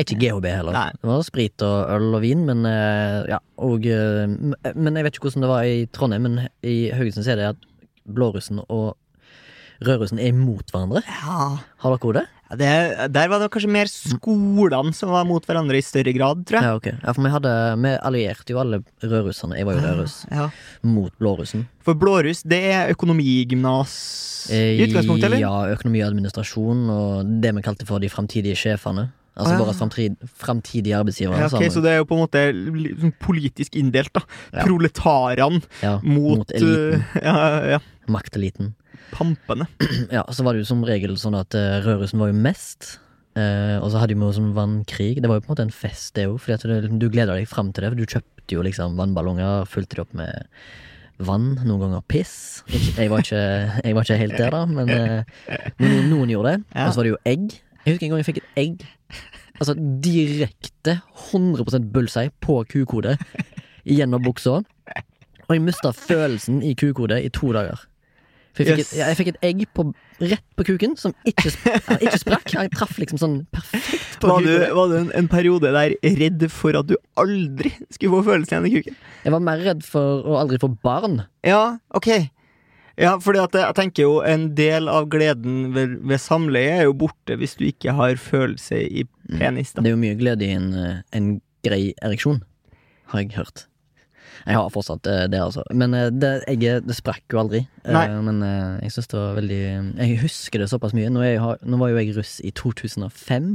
Ikke 0.00 0.16
GHB 0.18 0.48
heller. 0.50 0.74
Nei. 0.74 0.88
Det 0.98 1.06
var 1.10 1.22
sprit 1.26 1.62
og 1.66 1.92
øl 1.94 2.08
og 2.18 2.22
vin, 2.24 2.44
men 2.48 2.64
eh, 2.66 3.20
ja, 3.30 3.38
og 3.62 3.86
eh, 3.86 4.26
Men 4.74 4.98
jeg 4.98 5.06
vet 5.06 5.16
ikke 5.18 5.28
hvordan 5.28 5.46
det 5.46 5.52
var 5.52 5.70
i 5.70 5.86
Trondheim, 5.94 6.26
men 6.26 6.48
i 6.66 6.90
Haugesund 6.94 7.28
er 7.30 7.38
det 7.40 7.50
at 7.54 7.66
blårussen 8.04 8.60
og 8.68 8.96
rødrussen 9.84 10.18
er 10.22 10.32
imot 10.32 10.70
hverandre. 10.72 11.02
Ja. 11.06 11.50
Har 11.82 11.94
dere 11.94 12.02
hodet 12.02 12.24
det? 12.24 12.30
Ja, 12.44 12.56
det, 12.60 13.12
der 13.14 13.30
var 13.32 13.40
det 13.40 13.48
kanskje 13.54 13.70
mer 13.72 13.88
skolene 13.90 14.92
som 14.94 15.10
var 15.14 15.24
mot 15.26 15.46
hverandre 15.48 15.78
i 15.80 15.84
større 15.84 16.12
grad, 16.14 16.42
tror 16.46 16.58
jeg. 16.60 16.66
Ja, 16.68 16.74
okay. 16.78 16.98
Ja, 17.00 17.14
for 17.16 17.24
vi 17.24 17.32
hadde 17.32 17.54
Vi 17.82 17.94
allierte 18.10 18.52
jo 18.54 18.60
alle 18.60 18.82
rødrusserne, 19.02 19.56
jeg 19.58 19.66
var 19.66 19.78
jo 19.78 19.84
rødruss, 19.86 20.16
Ja. 20.30 20.50
mot 20.82 21.12
blårussen. 21.18 21.66
For 21.82 21.94
blåruss, 21.98 22.42
det 22.44 22.60
er 22.74 22.92
økonomigymnas 22.94 23.96
Eh, 24.52 24.76
i 24.76 24.84
utgangspunktet, 24.84 25.24
eller? 25.30 25.40
Ja, 25.40 25.72
økonomi 25.72 26.02
og 26.02 26.10
administrasjon, 26.10 26.82
og 26.92 27.40
det 27.40 27.54
vi 27.56 27.62
kalte 27.64 27.86
for 27.88 27.98
de 28.02 28.10
framtidige 28.12 28.58
sjefene. 28.60 29.06
Altså 29.34 29.56
våre 29.58 29.72
framtid, 29.74 30.16
framtidige 30.38 30.94
arbeidsgivere. 31.00 31.40
Ja, 31.42 31.48
ok. 31.50 31.64
Så 31.74 31.80
det 31.82 31.90
er 31.90 31.96
jo 31.98 32.06
på 32.06 32.14
en 32.14 32.22
måte 32.22 32.42
sånn 33.02 33.14
politisk 33.18 33.74
inndelt, 33.80 34.12
da. 34.14 34.22
Ja. 34.54 34.62
Proletarene 34.68 35.58
ja, 35.82 35.96
mot, 36.06 36.44
mot 36.44 36.52
eliten. 36.54 37.02
eh, 37.02 37.16
ja, 37.26 37.34
ja, 37.74 37.80
Makteliten. 38.06 38.74
pampene. 39.14 39.66
Ja, 40.14 40.22
så 40.30 40.46
var 40.46 40.54
det 40.54 40.62
jo 40.62 40.68
som 40.70 40.84
regel 40.86 41.16
sånn 41.18 41.34
at 41.38 41.54
uh, 41.58 41.80
rødrussen 41.82 42.22
var 42.22 42.30
jo 42.30 42.38
mest. 42.46 43.00
eh, 43.34 43.76
og 43.82 43.90
så 43.90 43.98
hadde 44.04 44.14
vi 44.14 44.22
jo 44.22 44.30
sånn 44.38 44.52
vannkrig. 44.54 45.16
Det 45.18 45.26
var 45.30 45.40
jo 45.40 45.44
på 45.46 45.50
en 45.50 45.54
måte 45.56 45.66
en 45.66 45.74
fest, 45.74 46.14
det 46.14 46.28
òg. 46.30 46.38
At 46.54 46.62
du 46.64 47.08
gleda 47.10 47.34
deg 47.34 47.50
fram 47.50 47.72
til 47.74 47.82
det. 47.88 47.90
For 47.90 47.98
du 47.98 48.06
kjøpte 48.06 48.54
jo 48.58 48.62
liksom 48.62 48.94
vannballonger, 49.00 49.66
fulgte 49.66 49.98
de 49.98 50.04
opp 50.06 50.14
med 50.14 50.46
vann. 51.18 51.52
Noen 51.66 51.80
ganger 51.88 52.02
piss. 52.10 52.62
Jeg, 52.70 53.10
var 53.10 53.22
ikke, 53.26 53.42
jeg 53.82 53.94
var 53.98 54.06
ikke 54.06 54.18
helt 54.22 54.38
der, 54.38 54.54
da, 54.54 54.62
men 54.66 54.90
eh, 54.94 55.44
noen 56.10 56.30
gjorde 56.30 56.54
det. 56.56 56.64
Og 56.74 56.90
så 56.94 57.00
var 57.02 57.06
det 57.08 57.14
jo 57.16 57.20
egg. 57.34 57.54
Jeg 57.84 57.94
husker 57.94 58.06
en 58.08 58.14
gang 58.14 58.22
jeg 58.22 58.28
fikk 58.30 58.42
et 58.42 58.60
egg. 58.64 58.84
Altså 59.60 59.74
direkte 60.02 60.96
100% 61.30 61.90
bullseye 61.94 62.32
på 62.42 62.60
kukode 62.70 63.16
gjennom 63.86 64.22
buksa. 64.24 64.62
Og 65.44 65.52
jeg 65.52 65.62
mista 65.62 65.92
følelsen 65.92 66.62
i 66.64 66.72
kukhodet 66.78 67.20
i 67.26 67.28
to 67.34 67.52
dager. 67.54 67.82
For 68.54 68.62
jeg 68.62 68.76
fikk, 68.78 68.78
Yes. 68.84 68.92
et, 68.94 68.98
jeg 69.02 69.16
fikk 69.18 69.28
et 69.32 69.38
egg 69.48 69.62
på, 69.74 69.84
rett 70.22 70.44
på 70.56 70.64
kuken 70.68 70.92
som 70.96 71.10
ikke, 71.26 71.50
ikke 71.98 72.18
sprakk. 72.22 72.52
Jeg 72.54 72.70
traff 72.70 72.92
liksom 73.02 73.18
sånn 73.18 73.34
perfekt 73.50 74.14
på 74.22 74.30
Var 74.30 74.44
du, 74.46 74.52
var 74.78 74.92
du 74.92 74.94
en, 75.00 75.08
en 75.18 75.28
periode 75.28 75.72
der 75.74 75.96
redd 76.20 76.44
for 76.54 76.78
at 76.78 76.86
du 76.86 76.94
aldri 77.18 77.72
skulle 77.90 78.12
få 78.14 78.22
følelsen 78.30 78.54
igjen 78.60 78.68
i 78.70 78.74
kuken? 78.78 79.00
Jeg 79.26 79.34
var 79.34 79.42
mer 79.50 79.64
redd 79.66 79.82
for 79.86 80.22
å 80.22 80.38
aldri 80.38 80.60
få 80.62 80.70
barn. 80.86 81.24
Ja, 81.44 81.64
ok. 81.98 82.08
Ja, 83.00 83.16
fordi 83.18 83.40
at 83.42 83.56
jeg 83.58 83.74
tenker 83.74 84.04
jo 84.06 84.14
en 84.22 84.48
del 84.54 84.86
av 84.92 85.08
gleden 85.10 85.72
ved, 85.74 85.96
ved 86.06 86.20
samleie 86.22 86.76
er 86.78 86.84
jo 86.86 86.92
borte 86.94 87.34
hvis 87.40 87.56
du 87.58 87.64
ikke 87.66 87.94
har 87.96 88.14
følelse 88.22 88.78
i 88.86 89.02
penis, 89.32 89.72
da. 89.74 89.82
Det 89.82 89.90
er 89.90 89.96
jo 89.96 90.02
mye 90.04 90.18
glede 90.20 90.46
i 90.46 90.52
en, 90.54 90.68
eh, 90.78 91.00
en 91.18 91.30
grei 91.66 91.88
ereksjon, 92.04 92.42
har 93.10 93.24
jeg 93.24 93.32
hørt. 93.38 93.64
Jeg 94.44 94.58
har 94.60 94.68
fortsatt 94.70 95.06
eh, 95.10 95.24
det, 95.32 95.40
altså. 95.40 95.64
Men 95.72 95.94
eh, 95.96 96.10
det 96.12 96.30
egget 96.52 96.86
det 96.86 96.94
sprakk 96.98 97.24
jo 97.32 97.40
aldri. 97.42 97.64
Nei. 97.88 98.04
Men 98.28 98.42
jeg 98.84 98.92
syns 98.94 99.08
det 99.10 99.18
var 99.18 99.36
veldig 99.40 99.60
Jeg 99.98 100.18
husker 100.22 100.60
det 100.62 100.68
såpass 100.70 100.94
mye. 100.94 101.10
Nå, 101.10 101.22
er 101.24 101.32
jeg, 101.34 101.40
har- 101.42 101.62
nå 101.64 101.78
var 101.80 101.90
jo 101.94 101.98
jeg 102.02 102.14
russ 102.18 102.36
i 102.44 102.52
2005. 102.54 103.48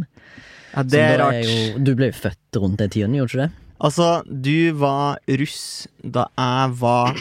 Ja, 0.74 0.84
det 0.84 1.00
er 1.02 1.16
rart. 1.22 1.38
rart. 1.40 1.46
jo, 1.48 1.80
du 1.86 1.94
ble 1.98 2.10
jo 2.12 2.18
født 2.20 2.60
rundt 2.62 2.82
den 2.82 2.92
tiden, 2.94 3.16
gjorde 3.18 3.32
du 3.32 3.38
ikke 3.38 3.48
det? 3.48 3.66
Altså, 3.80 4.10
du 4.28 4.74
var 4.82 5.22
russ 5.40 5.88
da 6.04 6.28
jeg 6.36 6.76
var 6.82 7.16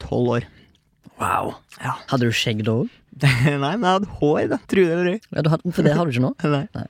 tolv 0.00 0.32
år. 0.38 0.48
Wow. 1.20 1.54
Ja. 1.82 1.94
Hadde 2.10 2.30
du 2.30 2.34
skjegg 2.36 2.62
da 2.64 2.78
òg? 2.82 2.88
Nei, 3.20 3.58
men 3.60 3.84
jeg 3.84 3.96
hadde 3.98 4.14
hår, 4.20 4.44
da. 4.52 4.58
Tror 4.70 4.86
det 4.86 4.92
eller 4.94 5.08
ei. 5.10 5.18
Ja, 5.34 5.56
for 5.74 5.84
det 5.84 5.92
har 5.98 6.08
du 6.08 6.12
ikke 6.14 6.22
nå? 6.24 6.30
Nei. 6.54 6.86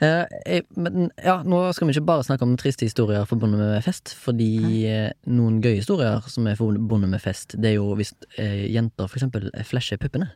Eh, 0.00 0.34
jeg, 0.56 0.64
men 0.80 1.08
ja, 1.24 1.38
nå 1.46 1.60
skal 1.76 1.88
vi 1.88 1.94
ikke 1.94 2.06
bare 2.08 2.24
snakke 2.26 2.44
om 2.46 2.54
triste 2.60 2.84
historier 2.88 3.24
forbundet 3.28 3.60
med 3.62 3.84
fest, 3.84 4.12
fordi 4.20 4.50
uh, 4.88 5.08
noen 5.30 5.60
gøye 5.64 5.78
historier 5.80 6.24
som 6.32 6.48
er 6.50 6.58
forbundet 6.60 7.12
med 7.12 7.22
fest, 7.24 7.56
det 7.60 7.72
er 7.72 7.78
jo 7.78 7.90
hvis 8.00 8.12
uh, 8.38 8.64
jenter 8.72 9.08
for 9.08 9.20
eksempel 9.20 9.48
flasher 9.68 10.00
puppene. 10.02 10.30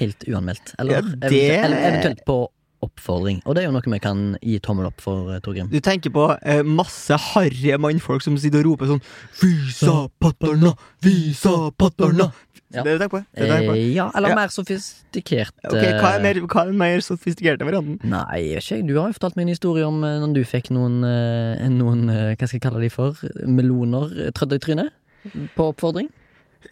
Helt 0.00 0.26
uanmeldt. 0.28 0.74
Eller, 0.78 0.98
Ja, 0.98 1.02
det- 1.06 1.30
eventuelt, 1.32 1.80
eventuelt 1.90 2.24
på 2.28 2.38
oppfordring. 2.84 3.40
Og 3.46 3.54
det 3.56 3.62
er 3.62 3.68
jo 3.68 3.74
noe 3.76 3.92
vi 3.96 3.98
kan 4.02 4.36
gi 4.42 4.58
tommel 4.64 4.86
opp 4.90 5.00
for, 5.00 5.30
eh, 5.34 5.40
Torgrim. 5.44 5.68
Du 5.72 5.78
tenker 5.80 6.10
på 6.14 6.26
eh, 6.42 6.62
masse 6.62 7.16
harry 7.32 7.76
mannfolk 7.78 8.22
som 8.22 8.36
sitter 8.40 8.64
og 8.64 8.72
roper 8.74 8.90
sånn 8.92 9.02
Visa 9.40 10.08
patterna, 10.20 10.74
visa 11.02 11.70
patterna. 11.78 12.30
Ja. 12.74 12.82
Det 12.82 12.82
er 12.82 12.84
det 12.84 12.94
du 12.96 13.02
tenker 13.04 13.14
på? 13.14 13.20
Det 13.22 13.42
er 13.42 13.46
det 13.46 13.54
tenker 13.56 13.70
på. 13.70 13.76
Eh, 13.78 13.94
ja, 13.94 14.10
eller 14.18 14.28
Ja. 14.28 14.34
mer 14.34 14.48
sofistikert. 14.48 15.52
Ok, 15.64 15.76
hva 15.76 16.10
er 16.10 16.18
eh, 16.18 16.22
mer, 16.22 16.40
hva 16.46 16.60
er 16.64 16.66
den 16.72 16.78
mer 16.78 16.98
sofistikerte 17.00 17.64
varianten? 17.64 18.00
Nei, 18.04 18.56
ikke. 18.58 18.80
Du 18.86 18.96
har 18.98 19.08
jo 19.08 19.16
fortalt 19.18 19.36
meg 19.36 19.46
en 19.46 19.54
historie 19.54 19.86
om 19.86 20.02
eh, 20.04 20.18
når 20.20 20.34
du 20.34 20.42
fikk 20.44 20.70
noen, 20.74 21.00
noen 21.78 22.06
Hva 22.10 22.46
skal 22.48 22.58
jeg 22.58 22.64
kalle 22.66 22.82
de 22.82 22.90
for? 22.90 23.14
Meloner 23.46 24.32
trødd 24.34 24.56
i 24.58 24.58
trynet? 24.58 24.90
På 25.56 25.70
oppfordring? 25.72 26.10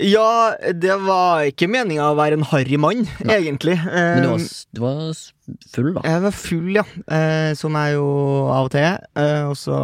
Ja, 0.03 0.55
det 0.75 0.95
var 1.05 1.45
ikke 1.47 1.69
meninga 1.71 2.09
å 2.11 2.17
være 2.19 2.35
en 2.41 2.47
harry 2.51 2.77
mann, 2.81 3.05
egentlig. 3.31 3.77
Eh, 3.79 4.17
Men 4.19 4.25
du 4.25 4.29
var, 4.33 4.43
du 4.75 4.81
var 4.83 4.99
full, 5.71 5.93
da? 5.95 6.03
Jeg 6.09 6.23
var 6.25 6.35
full, 6.35 6.71
ja. 6.81 6.85
Eh, 7.07 7.53
som 7.59 7.77
jeg 7.79 7.95
jo 7.95 8.07
av 8.51 8.67
og 8.67 8.73
til 8.75 8.87
er. 8.89 8.99
Eh, 9.15 9.43
og 9.51 9.55
så 9.61 9.79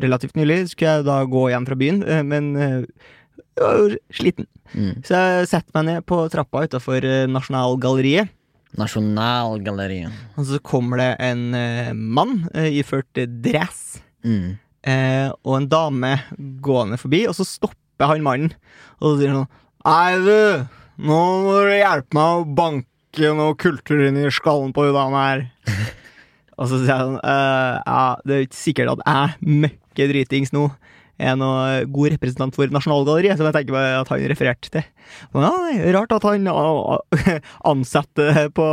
relativt 0.00 0.36
nylig 0.38 0.62
skulle 0.72 0.96
jeg 1.00 1.06
da 1.08 1.18
gå 1.28 1.44
hjem 1.52 1.66
fra 1.68 1.76
byen, 1.80 2.00
eh, 2.08 2.22
men 2.26 2.50
eh, 2.56 2.78
jeg 3.58 3.64
var 3.66 3.78
jo 3.82 4.00
sliten. 4.16 4.48
Mm. 4.72 4.92
Så 5.04 5.18
jeg 5.18 5.48
setter 5.50 5.76
meg 5.76 5.86
ned 5.90 6.06
på 6.08 6.22
trappa 6.32 6.64
utafor 6.68 7.04
Nasjonalgalleriet. 7.34 8.30
Nasjonalgalleriet. 8.78 10.12
Og 10.38 10.46
så 10.48 10.60
kommer 10.62 11.00
det 11.00 11.08
en 11.26 11.46
eh, 11.58 11.92
mann 11.94 12.44
eh, 12.54 12.70
iført 12.80 13.24
dress 13.44 13.86
Mm. 14.20 14.58
eh, 14.84 15.30
og 15.48 15.54
en 15.56 15.66
dame 15.72 16.10
gående 16.60 16.98
forbi, 17.00 17.22
og 17.24 17.32
så 17.38 17.46
stopper 17.48 17.78
han 18.08 18.22
mannen 18.24 18.54
og 19.00 19.06
så 19.08 19.16
sier 19.20 19.32
han 19.34 19.42
sånn 19.42 19.56
Nei, 19.80 20.12
du, 20.20 20.66
nå 21.08 21.18
må 21.44 21.54
du 21.64 21.70
hjelpe 21.72 22.12
meg 22.16 22.40
å 22.40 22.48
banke 22.56 23.30
noe 23.36 23.54
kultur 23.56 24.02
inn 24.08 24.18
i 24.20 24.26
skallen 24.28 24.74
på 24.76 24.84
hun 24.84 24.92
dama 24.92 25.22
her. 25.24 25.46
og 26.60 26.68
så 26.68 26.82
sier 26.82 26.90
jeg 26.92 27.06
sånn 27.06 27.20
«Eh, 27.24 27.78
Ja, 27.86 28.02
det 28.28 28.34
er 28.36 28.44
ikke 28.44 28.58
sikkert 28.60 28.92
at 28.92 29.06
jeg, 29.08 29.54
møkke 29.64 30.08
dritings 30.12 30.52
nå, 30.52 30.66
er 31.20 31.36
noe 31.36 31.84
god 31.92 32.14
representant 32.14 32.56
for 32.56 32.68
Nasjonalgalleriet, 32.72 33.36
som 33.36 33.48
jeg 33.48 33.56
tenker 33.56 33.74
meg 33.76 33.96
at 33.98 34.08
han 34.12 34.22
refererte 34.30 34.70
til. 34.72 34.84
Men 35.34 35.44
ja, 35.48 35.88
rart 35.96 36.12
at 36.16 36.24
han 36.28 36.48
ansatte 37.72 38.46
på 38.56 38.68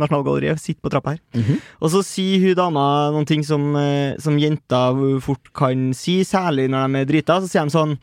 Nasjonalgalleriet 0.00 0.60
sitter 0.60 0.84
på 0.84 0.92
trappa 0.92 1.14
her. 1.14 1.20
Mhm. 1.36 1.60
Og 1.80 1.92
så 1.92 2.02
sier 2.04 2.40
hun 2.44 2.58
dama 2.58 2.86
noen 3.14 3.28
ting 3.28 3.44
som, 3.46 3.68
eh, 3.76 4.16
som 4.20 4.40
jenter 4.40 5.20
fort 5.24 5.52
kan 5.56 5.90
si, 5.96 6.20
særlig 6.28 6.68
når 6.72 6.88
de 6.88 7.00
er 7.04 7.12
drita. 7.12 7.38
Så 7.40 7.52
sier 7.52 7.68
de 7.68 7.76
sånn 7.76 7.96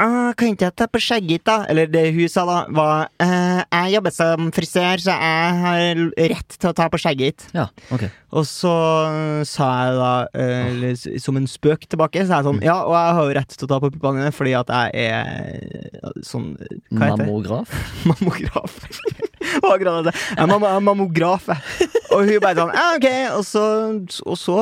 «Ah, 0.00 0.32
Kan 0.34 0.48
ikke 0.54 0.66
jeg 0.66 0.74
ta 0.80 0.86
på 0.90 0.98
skjegget 0.98 1.44
da? 1.46 1.56
Eller 1.70 1.86
det 1.86 2.06
hun 2.16 2.28
sa 2.32 2.42
da, 2.48 2.56
var 2.74 3.08
«Eh, 3.22 3.60
Jeg 3.70 3.92
jobber 3.96 4.10
som 4.14 4.48
frisør, 4.54 4.98
så 5.04 5.12
jeg 5.14 5.58
har 5.62 6.00
rett 6.32 6.56
til 6.58 6.70
å 6.70 6.74
ta 6.74 6.88
på 6.90 6.98
skjegget. 6.98 7.44
Ja, 7.54 7.68
ok. 7.94 8.06
Og 8.32 8.46
så 8.48 8.72
sa 9.46 9.68
jeg 9.84 9.98
da, 10.00 10.12
eh, 10.34 10.66
eller 10.72 11.18
som 11.20 11.36
en 11.36 11.46
spøk 11.46 11.84
tilbake, 11.86 12.24
så 12.24 12.32
er 12.32 12.40
jeg 12.40 12.48
sånn 12.48 12.62
Ja, 12.64 12.78
og 12.86 12.94
jeg 12.96 13.14
har 13.18 13.28
jo 13.28 13.36
rett 13.38 13.54
til 13.56 13.66
å 13.68 13.70
ta 13.74 13.78
på 13.84 13.90
puppene 13.92 14.22
dine 14.24 14.32
fordi 14.34 14.54
at 14.58 14.72
jeg 14.72 15.10
er 15.12 15.60
eh, 16.00 16.16
sånn 16.26 16.48
Hva 16.90 17.12
heter 17.12 17.22
det? 17.22 17.28
Mammograf? 17.28 17.76
Mammograf. 18.08 18.78
Jeg 20.32 20.48
er 20.48 20.80
mammograf, 20.80 21.46
jeg. 21.52 21.90
Og 22.12 22.26
hun 22.28 22.40
bare 22.42 22.56
sånn 22.58 22.74
ja, 22.74 22.88
ok. 22.96 23.08
Og 23.36 23.44
så, 23.46 23.64
og 24.26 24.38
så 24.40 24.56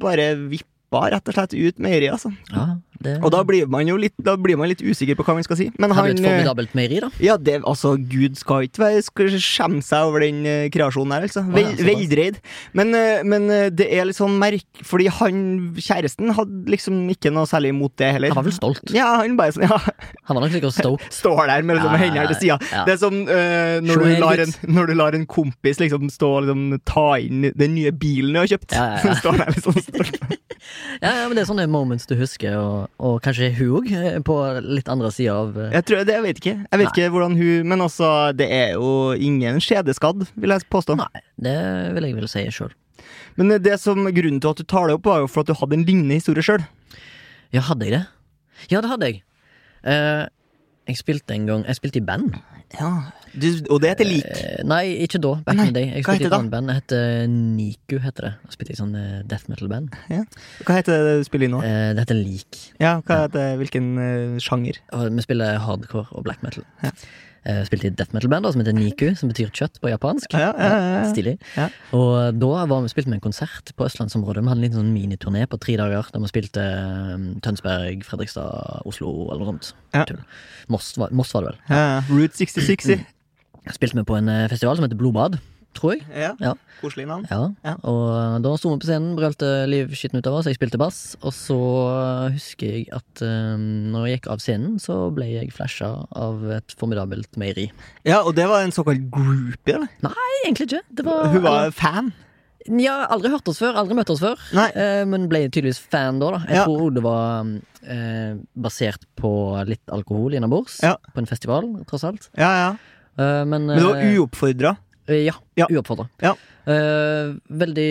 bare 0.00 0.30
vippa 0.48 1.02
rett 1.12 1.28
og 1.28 1.34
slett 1.36 1.54
ut 1.58 1.80
med 1.82 1.98
øret, 1.98 2.12
altså. 2.16 2.30
Ja, 2.54 2.66
Det 3.02 3.16
Og 3.24 3.32
da 3.34 3.42
blir 3.46 3.68
man 3.70 3.88
jo 3.88 3.96
litt, 4.00 4.14
da 4.22 4.36
blir 4.40 4.58
man 4.58 4.70
litt 4.70 4.82
usikker 4.84 5.18
på 5.18 5.26
hva 5.26 5.36
man 5.38 5.46
skal 5.46 5.58
si. 5.60 5.68
Men 5.76 5.90
det 5.90 5.96
vi 5.96 6.00
han 6.00 6.10
et 6.12 6.20
eh, 6.20 6.28
formidabelt 6.30 6.76
meieri, 6.78 7.00
da. 7.04 7.10
Ja, 7.22 7.36
det, 7.36 7.58
altså, 7.66 7.94
Gud 7.96 8.38
skal 8.40 8.68
ikke 8.68 9.28
skjemme 9.42 9.82
seg 9.84 10.10
over 10.10 10.24
den 10.24 10.42
eh, 10.48 10.68
kreasjonen 10.72 11.16
her, 11.16 11.26
altså. 11.28 11.44
Vel, 11.52 11.72
ja, 11.72 11.86
veldreid. 11.90 12.40
Men, 12.76 12.94
eh, 12.96 13.24
men 13.26 13.48
eh, 13.52 13.68
det 13.74 13.88
er 13.92 14.08
litt 14.08 14.18
sånn 14.18 14.36
merk... 14.40 14.64
Fordi 14.86 15.08
han, 15.18 15.42
kjæresten, 15.80 16.32
hadde 16.36 16.72
liksom 16.72 16.98
ikke 17.12 17.32
noe 17.34 17.48
særlig 17.50 17.72
imot 17.74 17.96
det 18.00 18.12
heller. 18.16 18.32
Han 18.34 18.40
var 18.40 18.48
vel 18.48 18.56
stolt. 18.56 18.94
Ja, 18.94 19.08
han 19.22 19.36
bare 19.38 19.54
sånn, 19.56 19.66
ja, 19.66 19.80
Han 20.28 20.38
var 20.38 20.44
nok 20.44 20.54
sikkert 20.54 20.76
stoked. 20.76 21.12
står 21.20 21.42
der 21.50 21.66
med 21.66 21.78
liksom, 21.78 21.96
Ja, 21.96 22.02
hendene 22.02 22.26
til 22.32 22.40
sida. 22.42 22.58
ja. 22.72 22.84
Det 22.86 22.96
er 22.96 23.00
som 23.00 23.16
uh, 23.26 23.78
når, 23.84 24.02
du 24.02 24.20
lar 24.22 24.42
en, 24.44 24.54
når 24.76 24.90
du 24.90 24.94
lar 24.98 25.16
en 25.18 25.26
kompis 25.30 25.80
liksom 25.82 26.10
stå 26.12 26.30
og 26.36 26.46
liksom, 26.46 26.64
ta 26.88 27.06
inn 27.22 27.50
den 27.56 27.74
nye 27.76 27.92
bilen 27.96 28.36
du 28.36 28.42
har 28.42 28.50
kjøpt. 28.50 28.76
Ja, 28.76 28.86
ja, 28.96 29.00
ja. 29.10 29.16
Står 29.22 29.40
der 29.40 29.52
liksom 29.54 29.80
stolt. 29.86 30.20
Ja, 31.00 31.10
ja, 31.10 31.26
men 31.26 31.36
Det 31.36 31.44
er 31.44 31.50
sånne 31.50 31.66
moments 31.70 32.08
du 32.08 32.16
husker, 32.18 32.56
og, 32.58 32.85
og 33.02 33.18
kanskje 33.24 33.50
hun 33.58 33.74
òg, 33.80 33.90
på 34.26 34.36
litt 34.64 34.88
andre 34.92 35.10
sida 35.14 35.36
av 35.42 35.58
eh, 35.60 35.74
Jeg 35.76 35.86
tror 35.88 36.02
det, 36.06 36.16
jeg 36.16 36.24
vet 36.24 36.40
ikke. 36.40 36.56
Jeg 36.64 36.80
vet 36.80 36.90
ikke 36.92 37.12
hvordan 37.14 37.36
hun 37.38 37.70
Men 37.70 37.84
altså, 37.84 38.10
det 38.36 38.48
er 38.52 38.74
jo 38.76 39.12
ingen 39.14 39.60
skjedeskadd, 39.62 40.26
vil 40.34 40.54
jeg 40.54 40.66
påstå. 40.72 40.98
Nei, 41.00 41.22
det 41.42 41.56
vil 41.96 42.08
jeg 42.08 42.18
vel 42.18 42.30
si 42.30 42.46
sjøl. 42.54 42.74
Men 43.36 43.52
det 43.60 43.76
som 43.82 44.00
grunnen 44.06 44.40
til 44.40 44.52
at 44.52 44.60
du 44.60 44.64
tar 44.64 44.88
det 44.88 44.96
opp, 44.96 45.06
var 45.06 45.22
jo 45.22 45.30
for 45.30 45.44
at 45.44 45.50
du 45.50 45.58
hadde 45.58 45.78
en 45.78 45.86
lignende 45.88 46.18
historie 46.18 46.44
sjøl. 46.44 46.64
Ja, 47.54 47.62
hadde 47.68 47.88
jeg 47.88 47.98
det? 47.98 48.04
Ja, 48.72 48.80
det 48.80 48.90
hadde 48.90 49.10
jeg. 49.10 49.22
Uh, 49.86 50.24
jeg 50.88 50.98
spilte 50.98 51.34
en 51.34 51.44
gang 51.46 51.60
Jeg 51.68 51.78
spilte 51.78 52.00
i 52.00 52.06
band. 52.06 52.38
Ja. 52.78 52.90
Du, 53.36 53.48
og 53.74 53.82
det 53.82 53.92
heter 53.92 54.08
lik. 54.08 54.24
Eh, 54.32 54.62
nei, 54.64 54.82
ikke 55.04 55.20
da. 55.20 55.34
Back 55.44 55.58
Nei, 55.58 55.66
in 55.68 55.74
the 55.74 55.76
day. 55.76 55.90
Jeg 55.92 56.06
spilte 56.06 56.24
i 56.24 56.30
et 56.30 56.36
annet 56.38 56.54
band. 56.54 56.70
Det 56.70 56.76
heter 56.78 57.28
Niku, 57.32 57.98
heter 58.00 58.28
det. 58.28 58.32
Jeg 58.46 58.56
spilte 58.56 58.74
i 58.74 58.78
sånn 58.80 58.96
eh, 58.96 59.20
death 59.28 59.50
metal-band. 59.52 59.94
Hva 60.64 60.78
heter 60.78 61.04
det 61.06 61.14
du 61.20 61.28
spiller 61.28 61.50
i 61.50 61.52
nå? 61.52 61.60
Eh, 61.66 61.92
det 61.96 62.06
heter 62.06 62.20
Lik. 62.20 62.62
Ja, 62.80 62.96
hva 63.04 63.22
heter, 63.26 63.54
Hvilken 63.60 63.92
eh, 64.00 64.42
sjanger? 64.42 64.80
Vi 64.88 65.24
spiller 65.26 65.60
hardcore 65.62 66.08
og 66.16 66.24
black 66.28 66.44
metal. 66.46 66.64
Ja. 66.84 66.94
Eh, 67.46 67.60
spilte 67.62 67.86
i 67.86 67.90
et 67.92 67.98
death 67.98 68.10
metal-band 68.16 68.48
som 68.50 68.62
heter 68.62 68.74
Niku, 68.74 69.12
som 69.14 69.30
betyr 69.30 69.52
kjøtt 69.54 69.76
på 69.82 69.90
japansk. 69.92 70.32
Ja, 70.34 70.48
ja, 70.58 70.70
ja, 70.72 70.86
ja. 70.96 71.02
Stilig. 71.12 71.36
Ja. 71.54 71.68
Og 71.94 72.40
da 72.40 72.64
var 72.66 72.82
vi 72.82 72.90
spilte 72.90 73.12
vi 73.12 73.18
en 73.20 73.22
konsert 73.22 73.70
på 73.78 73.86
østlandsområdet. 73.86 74.42
Vi 74.42 74.50
hadde 74.50 74.58
en 74.58 74.64
liten 74.64 74.80
sånn 74.80 74.90
miniturné 74.90 75.44
på 75.46 75.60
tre 75.62 75.76
dager, 75.78 76.08
der 76.10 76.24
vi 76.24 76.30
spilte 76.32 76.64
eh, 76.64 77.28
Tønsberg, 77.46 78.02
Fredrikstad, 78.08 78.82
Oslo 78.88 79.12
eller 79.28 79.44
noe 79.44 79.52
sånt. 79.52 79.76
Ja. 79.94 80.06
Moss, 80.74 80.96
var, 80.98 81.14
Moss 81.14 81.30
var 81.36 81.46
det 81.46 81.52
vel. 81.52 81.60
Ja, 81.70 81.84
ja. 81.84 82.00
Route 82.10 82.40
66, 82.40 82.88
si. 82.90 82.98
Spilte 83.74 83.98
vi 83.98 84.04
på 84.06 84.16
en 84.18 84.28
eh, 84.30 84.46
festival 84.52 84.76
som 84.78 84.84
heter 84.86 84.98
Blodbad, 85.00 85.38
tror 85.76 85.92
jeg. 85.96 86.04
Ja. 86.16 86.30
Ja. 86.40 86.52
Koselig 86.80 87.04
navn. 87.08 87.26
Ja. 87.30 87.50
Ja. 87.66 87.74
Og 87.88 88.04
eh, 88.16 88.36
da 88.44 88.52
sto 88.56 88.70
vi 88.72 88.78
på 88.80 88.88
scenen, 88.88 89.16
brølte 89.18 89.50
livskitten 89.68 90.20
ut 90.22 90.28
av 90.30 90.38
oss, 90.38 90.46
jeg 90.48 90.56
spilte 90.58 90.78
bass. 90.80 91.00
Og 91.22 91.34
så 91.36 91.56
eh, 91.92 92.36
husker 92.36 92.76
jeg 92.78 92.86
at 92.96 93.22
um, 93.26 93.64
når 93.92 94.06
jeg 94.08 94.18
gikk 94.20 94.28
av 94.36 94.44
scenen, 94.44 94.76
så 94.82 95.00
ble 95.16 95.28
jeg 95.34 95.50
flasha 95.56 95.90
av 96.16 96.46
et 96.60 96.76
formidabelt 96.78 97.36
meieri. 97.40 97.68
Ja, 98.08 98.22
og 98.22 98.36
det 98.38 98.46
var 98.48 98.62
en 98.64 98.72
såkalt 98.76 99.08
groupie, 99.12 99.74
eller? 99.80 99.90
Nei, 100.06 100.30
egentlig 100.46 100.70
ikke. 100.70 100.84
Det 101.00 101.04
var, 101.08 101.26
Hun 101.34 101.44
var 101.44 101.74
fan? 101.76 102.12
Ja, 102.66 103.04
aldri 103.14 103.30
hørt 103.30 103.46
oss 103.46 103.60
før, 103.62 103.76
aldri 103.78 103.94
møtt 103.94 104.08
oss 104.10 104.18
før. 104.24 104.40
Eh, 104.72 105.04
men 105.06 105.28
ble 105.30 105.44
tydeligvis 105.46 105.78
fan 105.92 106.16
da, 106.18 106.32
da. 106.34 106.40
Jeg 106.48 106.56
Ja. 106.62 106.64
tror 106.66 106.90
det 106.96 107.02
var 107.04 107.46
eh, 107.86 108.32
basert 108.58 109.04
på 109.20 109.30
litt 109.68 109.92
alkohol 109.94 110.34
innabords. 110.34 110.80
Ja. 110.82 110.96
På 111.14 111.22
en 111.22 111.28
festival, 111.30 111.68
tross 111.86 112.02
alt. 112.08 112.26
Ja, 112.34 112.48
ja. 112.64 112.70
Eh, 113.18 113.44
men, 113.48 113.66
Men 113.70 113.78
det 113.78 113.86
var 113.86 114.02
eh, 114.02 114.18
uoppfordra? 114.18 114.76
Eh, 115.08 115.22
Ja, 115.28 115.34
Ja. 115.56 115.66
uoppfordra. 115.70 116.08
Ja. 116.22 116.34
Uh, 116.66 117.36
veldig 117.46 117.90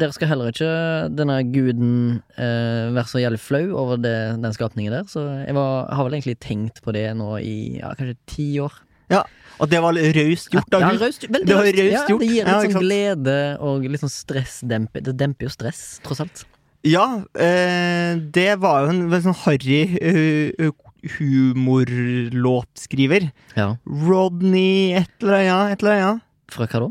Dere 0.00 0.10
skal 0.10 0.26
heller 0.32 0.48
ikke 0.50 0.66
denne 1.14 1.36
guden 1.54 1.90
uh, 2.34 2.90
være 2.96 3.06
så 3.06 3.20
jævlig 3.22 3.38
flau 3.38 3.68
over 3.78 4.00
det, 4.02 4.16
den 4.42 4.56
skapningen 4.56 4.96
der. 4.96 5.04
Så 5.06 5.22
jeg 5.46 5.54
var, 5.54 5.86
har 5.94 6.08
vel 6.08 6.16
egentlig 6.18 6.34
tenkt 6.42 6.82
på 6.82 6.90
det 6.96 7.04
nå 7.14 7.36
i 7.38 7.78
ja, 7.78 7.92
kanskje 7.94 8.16
ti 8.26 8.48
år. 8.64 8.74
Ja, 9.14 9.22
Og 9.62 9.70
det 9.70 9.78
var 9.78 9.94
raust 9.94 10.50
gjort 10.50 10.74
av 10.74 10.82
ja, 10.82 10.88
røst, 10.98 11.28
veldig 11.30 11.46
Det 11.46 11.54
raust 11.54 11.78
Ja, 11.78 12.18
det 12.18 12.26
gir 12.26 12.42
litt 12.42 12.50
Ja, 12.50 12.58
sånn 12.66 12.82
glede 12.82 13.36
og 13.62 13.86
litt 13.86 14.02
sånn 14.02 14.10
stressdemper. 14.10 15.04
Det 15.06 15.14
demper 15.22 15.46
jo 15.46 15.52
stress, 15.54 15.84
tross 16.02 16.24
alt. 16.26 16.42
Ja, 16.86 17.04
eh, 17.38 18.18
det 18.34 18.56
var 18.62 18.84
jo 18.84 18.90
en 18.92 19.04
veldig 19.10 19.28
sånn 19.30 19.38
harry 19.44 19.78
eh, 20.02 20.66
humorlåtskriver. 21.16 23.28
Ja. 23.56 23.76
Rodney 23.86 24.92
et 24.98 25.10
eller 25.22 25.50
annet. 25.52 25.72
Et 25.76 25.82
eller 25.84 26.02
annet. 26.06 26.22
Fra 26.52 26.66
hva 26.70 26.80
da? 26.86 26.90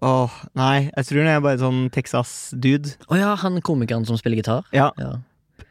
Åh, 0.00 0.32
nei, 0.56 0.88
jeg 0.96 1.04
tror 1.10 1.26
det 1.26 1.32
er 1.34 1.42
bare 1.44 1.60
sånn 1.60 1.80
Texas-dude. 1.92 2.94
Å 3.12 3.18
ja, 3.20 3.34
han 3.42 3.58
komikeren 3.64 4.06
som 4.08 4.16
spiller 4.16 4.40
gitar? 4.40 4.62
Ja, 4.72 4.88
Ja. 4.96 5.10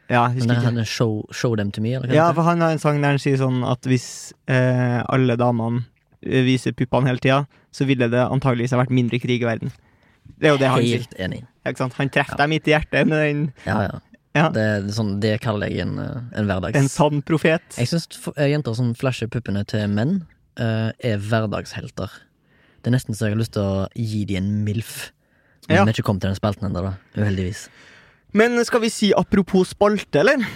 ja, 0.08 0.28
Men 0.28 0.50
er 0.54 0.60
han 0.62 0.78
er 0.78 0.84
show, 0.86 1.24
show 1.34 1.56
Them 1.58 1.72
To 1.74 1.80
Me, 1.82 1.96
eller 1.98 2.14
Ja, 2.14 2.28
for 2.32 2.42
han 2.46 2.60
har 2.62 2.70
en 2.70 2.78
sang 2.78 3.00
der 3.02 3.16
han 3.16 3.18
sier 3.18 3.36
sånn 3.42 3.64
at 3.66 3.82
hvis 3.90 4.30
eh, 4.46 5.02
alle 5.10 5.34
damene 5.36 5.82
eh, 6.22 6.44
viser 6.46 6.72
puppene 6.78 7.08
hele 7.10 7.18
tida, 7.18 7.40
så 7.74 7.84
ville 7.86 8.06
det 8.10 8.22
antageligvis 8.22 8.70
ha 8.70 8.78
vært 8.84 8.94
mindre 8.94 9.18
krig 9.18 9.42
i 9.42 9.46
verden. 9.48 9.72
Det 10.38 10.46
er 10.46 10.50
jo 10.54 10.58
det 10.62 10.68
han 10.70 10.78
sier. 10.86 10.98
Helt 11.02 11.18
enig. 11.18 11.42
Sant? 11.76 11.94
Han 11.98 12.08
treffer 12.14 12.36
deg 12.38 12.48
midt 12.54 12.68
i 12.68 12.70
hjertet 12.76 13.06
med 13.10 13.18
den 13.18 13.52
Ja, 13.66 13.82
ja. 13.88 13.98
Ja. 14.36 14.48
Det, 14.54 14.64
sånn, 14.94 15.16
det 15.22 15.40
kaller 15.42 15.70
jeg 15.72 15.82
en, 15.88 15.96
eh, 15.98 16.18
en 16.38 16.46
hverdags... 16.46 16.76
En 16.78 16.88
sann 16.92 17.22
profet. 17.26 17.64
Jeg 17.80 17.90
syns 17.90 18.06
jenter 18.38 18.76
som 18.78 18.92
flasher 18.94 19.26
puppene 19.32 19.64
til 19.66 19.88
menn, 19.90 20.20
uh, 20.60 20.90
er 21.02 21.18
hverdagshelter. 21.18 22.12
Det 22.80 22.92
er 22.92 22.94
nesten 22.94 23.16
så 23.18 23.26
jeg 23.26 23.34
har 23.34 23.40
lyst 23.42 23.56
til 23.56 23.66
å 23.66 23.88
gi 23.98 24.22
dem 24.30 24.44
en 24.44 24.52
MILF. 24.68 25.10
Men 25.68 25.76
Ja. 25.80 25.84
vi 25.84 25.90
er 25.90 25.98
ikke 25.98 26.06
kommet 26.06 26.22
til 26.22 26.30
den 26.30 26.38
spalten 26.38 26.68
ennå, 26.70 26.82
da. 26.86 26.94
Uheldigvis. 27.18 27.66
Men 28.32 28.54
skal 28.64 28.80
vi 28.84 28.88
si 28.94 29.10
apropos 29.12 29.74
spalte, 29.74 30.22
eller? 30.22 30.46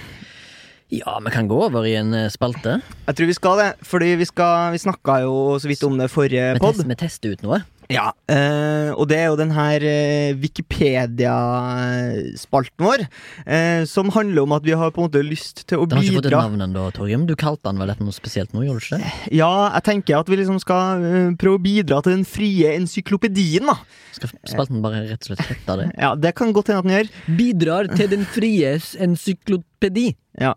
Ja, 0.94 1.18
vi 1.24 1.30
kan 1.34 1.48
gå 1.50 1.56
over 1.66 1.87
i 1.88 1.94
en 1.98 2.12
eh, 2.14 2.28
spalte. 2.30 2.76
Jeg 3.08 3.16
tror 3.18 3.26
vi 3.26 3.34
skal 3.34 3.56
det, 3.58 3.68
fordi 3.82 4.12
vi, 4.20 4.26
skal, 4.28 4.70
vi 4.74 4.78
snakka 4.82 5.16
jo 5.24 5.34
så 5.58 5.66
vidt 5.70 5.82
om 5.87 5.96
det 5.98 6.10
forrige 6.12 6.52
Vi, 6.54 6.60
pod. 6.62 6.76
test, 6.76 6.87
vi 6.87 6.96
tester 7.00 7.34
ut 7.34 7.42
noe. 7.42 7.62
Ja, 7.92 8.14
eh, 8.33 8.88
og 8.94 9.11
det 9.11 9.18
er 9.20 9.27
jo 9.29 9.35
den 9.37 9.51
her 9.53 9.83
eh, 9.85 10.33
Wikipedia-spalten 10.40 12.81
vår, 12.81 13.05
eh, 13.44 13.85
som 13.88 14.09
handler 14.14 14.42
om 14.47 14.53
at 14.57 14.64
vi 14.64 14.73
har 14.79 14.90
på 14.94 15.01
en 15.03 15.07
måte 15.09 15.23
lyst 15.25 15.64
til 15.68 15.79
å 15.83 15.85
bidra. 15.85 15.92
Den 15.92 15.99
har 16.01 16.05
ikke 16.09 16.20
fått 16.23 16.31
et 16.31 16.38
navn 16.38 16.64
ennå, 16.64 16.83
Torgrim. 16.97 17.27
Du 17.29 17.35
kalte 17.37 17.68
den 17.68 17.81
vel 17.83 17.90
etter 17.92 18.05
noe 18.07 18.16
spesielt 18.16 18.51
nå, 18.57 18.61
gjorde 18.64 18.81
du 18.81 18.85
ikke 18.88 19.01
det? 19.03 19.12
Ja, 19.37 19.53
jeg 19.77 19.83
tenker 19.90 20.12
at 20.23 20.29
vi 20.33 20.37
liksom 20.40 20.59
skal 20.62 21.05
eh, 21.05 21.37
prøve 21.40 21.57
å 21.61 21.66
bidra 21.66 21.97
til 22.05 22.12
den 22.16 22.27
frie 22.29 22.66
encyklopedien, 22.79 23.64
da. 23.68 23.77
Skal 24.16 24.29
spalten 24.49 24.85
bare 24.85 24.99
rett 25.11 25.23
og 25.25 25.29
slett 25.33 25.49
hete 25.51 25.73
det? 25.83 25.88
Ja, 26.01 26.11
det 26.16 26.33
kan 26.38 26.55
godt 26.57 26.68
hende 26.73 26.81
at 26.81 26.87
den 26.88 26.97
gjør. 26.97 27.09
Bidrar 27.40 27.85
til 27.92 28.09
den 28.14 28.25
frie 28.25 28.68
encyklopedi. 29.05 30.09
Ja. 30.40 30.53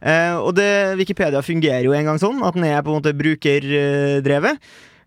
Eh, 0.00 0.36
og 0.40 0.56
det, 0.56 0.96
Wikipedia 1.00 1.40
fungerer 1.44 1.84
jo 1.84 1.92
en 1.96 2.08
gang 2.08 2.18
sånn, 2.22 2.40
at 2.46 2.54
den 2.56 2.64
er 2.70 2.80
på 2.80 2.90
en 2.94 2.98
måte 3.02 3.18
brukerdrevet. 3.18 4.56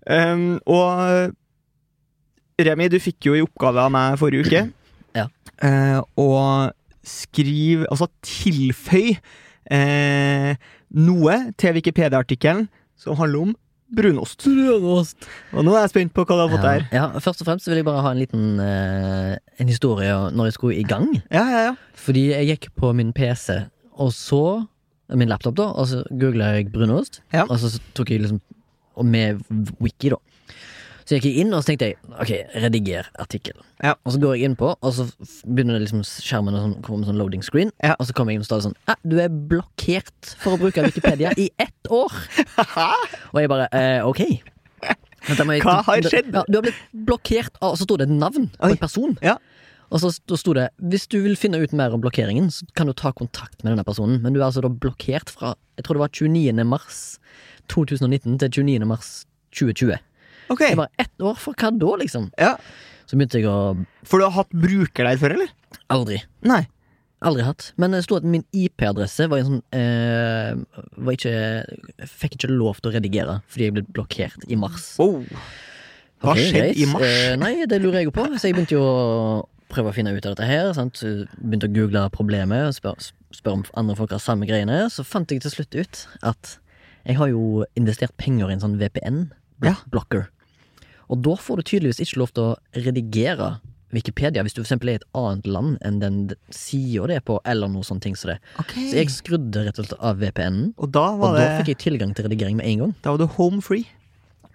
Um, 0.03 0.59
og 0.67 1.31
Remi, 2.61 2.87
du 2.91 2.99
fikk 3.01 3.25
jo 3.29 3.33
i 3.37 3.41
oppgave 3.43 3.81
av 3.87 3.91
meg 3.93 4.19
forrige 4.21 4.45
uke 4.47 4.63
Ja. 5.19 5.27
eh, 5.61 5.99
å 6.19 6.27
skrive 7.03 7.85
Altså 7.91 8.07
tilføy 8.23 9.15
eh, 9.73 10.53
noe 10.93 11.35
til 11.59 11.75
Wikipedia-artikkelen 11.79 12.67
som 12.99 13.17
handler 13.19 13.47
om 13.49 13.53
brunost. 13.93 14.45
brunost. 14.47 15.25
Og 15.53 15.65
nå 15.67 15.73
er 15.75 15.83
jeg 15.83 15.91
spent 15.91 16.13
på 16.15 16.23
hva 16.25 16.37
du 16.37 16.41
har 16.45 16.51
fått 16.53 16.65
Ja, 16.65 17.03
ja, 17.13 17.19
først 17.21 17.43
og 17.43 17.49
fremst 17.49 17.67
vil 17.69 17.77
jeg 17.81 17.85
bare 17.85 18.01
ha 18.05 18.13
en 18.15 18.21
liten 18.21 18.59
eh, 18.63 19.33
En 19.61 19.69
historie 19.69 20.13
når 20.33 20.49
jeg 20.49 20.55
skulle 20.57 20.77
i 20.79 20.85
gang. 20.87 21.09
Ja, 21.33 21.43
ja, 21.51 21.59
ja. 21.67 21.73
Fordi 21.99 22.27
jeg 22.31 22.47
gikk 22.53 22.69
på 22.79 22.93
min 22.97 23.11
PC, 23.13 23.59
og 23.93 24.13
så 24.17 24.43
Min 25.13 25.29
laptop, 25.29 25.53
da, 25.59 25.67
og 25.77 25.85
så 25.91 25.99
googla 26.09 26.53
jeg 26.55 26.71
brunost. 26.73 27.19
Ja. 27.35 27.43
Og 27.51 27.59
så 27.61 27.75
tok 27.93 28.09
jeg 28.09 28.23
liksom 28.23 28.39
Og 28.97 29.05
med 29.05 29.43
wiki, 29.83 30.09
da. 30.13 30.17
Så 31.03 31.15
jeg 31.15 31.21
gikk 31.21 31.25
jeg 31.33 31.41
inn, 31.43 31.53
og 31.53 31.63
så 31.63 31.71
tenkte 31.71 31.87
jeg 31.89 31.97
ok, 32.15 32.31
rediger 32.63 33.07
artikkel. 33.19 33.57
Ja. 33.83 33.93
Og 34.05 34.13
så 34.15 34.19
går 34.23 34.35
jeg 34.37 34.47
inn 34.49 34.55
på, 34.59 34.69
og 34.79 34.93
så 34.95 35.05
begynner 35.43 35.75
det 35.77 35.83
liksom 35.87 36.03
skjermen 36.07 36.55
å 36.55 36.61
sånn, 36.63 36.75
komme 36.85 37.01
med 37.03 37.09
sånn 37.11 37.19
loading 37.19 37.43
screen. 37.43 37.71
Ja. 37.83 37.95
Og 37.99 38.07
så 38.07 38.15
kommer 38.15 38.31
jeg 38.31 38.39
inn 38.39 38.45
og 38.45 38.49
står 38.49 38.61
sånn 38.69 38.77
ah, 38.87 38.95
Du 39.03 39.17
er 39.19 39.27
blokkert 39.29 40.33
for 40.39 40.55
å 40.55 40.61
bruke 40.61 40.85
Wikipedia 40.87 41.33
i 41.37 41.49
ett 41.59 41.91
år! 41.91 42.13
og 43.33 43.39
jeg 43.41 43.51
bare 43.51 43.67
eh, 43.75 43.99
ok. 44.07 44.21
Jeg- 44.23 45.61
Hva 45.63 45.77
har 45.87 46.01
skjedd? 46.03 46.33
Ja, 46.35 46.41
du 46.51 46.57
har 46.57 46.65
blitt 46.65 46.79
blokkert 47.07 47.55
Og 47.63 47.77
så 47.79 47.85
sto 47.87 47.95
det 47.95 48.09
et 48.09 48.15
navn 48.15 48.49
på 48.57 48.65
Oi. 48.67 48.71
en 48.75 48.79
person. 48.81 49.13
Ja. 49.23 49.37
Og 49.93 50.01
så 50.03 50.09
st- 50.11 50.35
sto 50.39 50.51
det 50.57 50.65
hvis 50.81 51.05
du 51.07 51.19
vil 51.23 51.35
finne 51.39 51.59
ut 51.63 51.71
mer 51.77 51.93
om 51.95 52.01
blokkeringen, 52.03 52.47
så 52.51 52.65
kan 52.75 52.87
du 52.89 52.93
ta 52.97 53.11
kontakt 53.15 53.61
med 53.63 53.71
denne 53.75 53.85
personen. 53.87 54.19
Men 54.23 54.33
du 54.33 54.41
er 54.41 54.47
altså 54.49 54.63
da 54.65 54.71
blokkert 54.71 55.29
fra 55.31 55.53
jeg 55.77 55.85
tror 55.85 55.95
det 55.99 56.03
var 56.03 56.11
29. 56.11 56.65
mars 56.67 56.97
2019 57.71 58.39
til 58.41 58.49
29. 58.63 58.87
mars 58.89 59.11
2020. 59.55 59.95
Ok. 60.53 60.63
Det 60.69 60.79
var 60.79 60.91
ett 61.01 61.25
år, 61.25 61.39
for 61.39 61.57
hva 61.57 61.71
da, 61.75 61.95
liksom? 62.03 62.29
Ja. 62.39 62.55
Så 63.09 63.17
begynte 63.17 63.41
jeg 63.41 63.49
å 63.51 63.75
For 64.07 64.21
du 64.21 64.27
har 64.27 64.37
hatt 64.37 64.53
bruker 64.53 65.09
der 65.09 65.19
før, 65.21 65.35
eller? 65.37 65.51
Aldri. 65.93 66.21
Nei. 66.47 66.63
Aldri 67.23 67.45
hatt. 67.47 67.69
Men 67.79 67.95
det 67.95 68.03
sto 68.05 68.17
at 68.19 68.25
min 68.27 68.43
IP-adresse 68.51 69.29
var 69.31 69.41
en 69.41 69.49
sånn 69.49 69.61
eh, 69.75 70.81
var 70.99 71.15
ikke, 71.15 71.35
Fikk 72.09 72.37
ikke 72.37 72.51
lov 72.51 72.81
til 72.81 72.91
å 72.91 72.95
redigere 72.97 73.37
fordi 73.47 73.69
jeg 73.69 73.75
ble 73.77 73.85
blokkert 73.95 74.47
i 74.51 74.59
mars. 74.59 74.93
Wow. 74.99 75.23
Hva 76.23 76.35
okay, 76.35 76.49
skjedde 76.51 76.75
i 76.79 76.87
mars? 76.91 77.07
Eh, 77.07 77.35
nei, 77.39 77.53
det 77.69 77.79
lurer 77.83 78.01
jeg 78.01 78.09
jo 78.09 78.15
på. 78.15 78.27
Så 78.35 78.49
jeg 78.49 78.57
begynte 78.57 78.75
jo 78.75 78.83
å 78.83 78.95
prøve 79.73 79.91
å 79.91 79.95
finne 79.95 80.13
ut 80.13 80.25
av 80.25 80.35
dette 80.35 80.49
her. 80.49 80.71
Sant? 80.75 80.99
Begynte 81.39 81.69
å 81.71 81.75
google 81.75 82.05
problemet 82.13 82.67
og 82.67 82.75
spørre 82.77 83.11
spør 83.33 83.59
om 83.59 83.63
andre 83.79 83.95
folk 83.97 84.13
har 84.13 84.21
samme 84.21 84.47
greiene. 84.49 84.83
Så 84.93 85.05
fant 85.07 85.31
jeg 85.31 85.43
til 85.43 85.55
slutt 85.55 85.79
ut 85.79 86.03
at 86.33 86.57
jeg 87.03 87.17
har 87.19 87.31
jo 87.31 87.63
investert 87.79 88.15
penger 88.19 88.51
i 88.51 88.55
en 88.55 88.63
sånn 88.63 88.77
VPN-blocker. 88.79 90.27
Og 91.11 91.21
da 91.25 91.35
får 91.39 91.59
du 91.59 91.63
tydeligvis 91.63 92.01
ikke 92.03 92.21
lov 92.21 92.33
til 92.33 92.43
å 92.51 92.83
redigere 92.85 93.55
Wikipedia 93.93 94.41
hvis 94.41 94.55
du 94.57 94.63
eksempel 94.63 94.89
er 94.89 94.97
i 94.97 95.01
et 95.01 95.09
annet 95.17 95.47
land 95.49 95.75
enn 95.85 95.99
den 96.01 96.15
sida 96.53 97.05
det 97.11 97.19
er 97.19 97.25
på, 97.27 97.37
eller 97.45 97.69
noe 97.69 97.85
sånne 97.85 98.05
ting 98.07 98.15
som 98.17 98.31
det. 98.33 98.39
Så 98.73 98.95
jeg 98.97 99.11
skrudde 99.13 99.67
rett 99.67 99.77
og 99.77 99.85
slett 99.85 99.99
av 100.01 100.17
VPN-en, 100.23 100.71
Og 100.81 100.89
da 100.95 101.11
og 101.13 101.37
da 101.37 101.45
fikk 101.59 101.75
jeg 101.75 101.81
tilgang 101.83 102.15
til 102.17 102.25
redigering 102.27 102.57
med 102.57 102.69
en 102.71 102.81
gang. 102.85 102.95
da 103.03 103.13
var 103.13 103.21
du 103.21 103.27
home 103.37 103.61
free. 103.61 103.85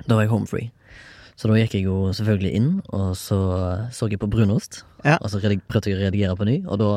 Da 0.07 0.17
var 0.17 0.27
jeg 0.27 0.33
home 0.35 0.51
free. 0.51 0.73
Så 1.39 1.47
da 1.47 1.55
gikk 1.55 1.77
jeg 1.79 1.87
jo 1.87 2.11
selvfølgelig 2.11 2.53
inn, 2.59 2.71
og 2.91 3.13
så 3.15 3.39
så 3.95 4.09
jeg 4.11 4.19
på 4.19 4.27
brunost. 4.31 4.83
Ja. 5.05 5.21
Og 5.23 5.31
så 5.31 5.39
prøvde 5.39 5.93
jeg 5.93 5.99
å 5.99 6.03
redigere 6.03 6.35
på 6.35 6.49
ny, 6.49 6.65
og 6.67 6.81
da 6.83 6.91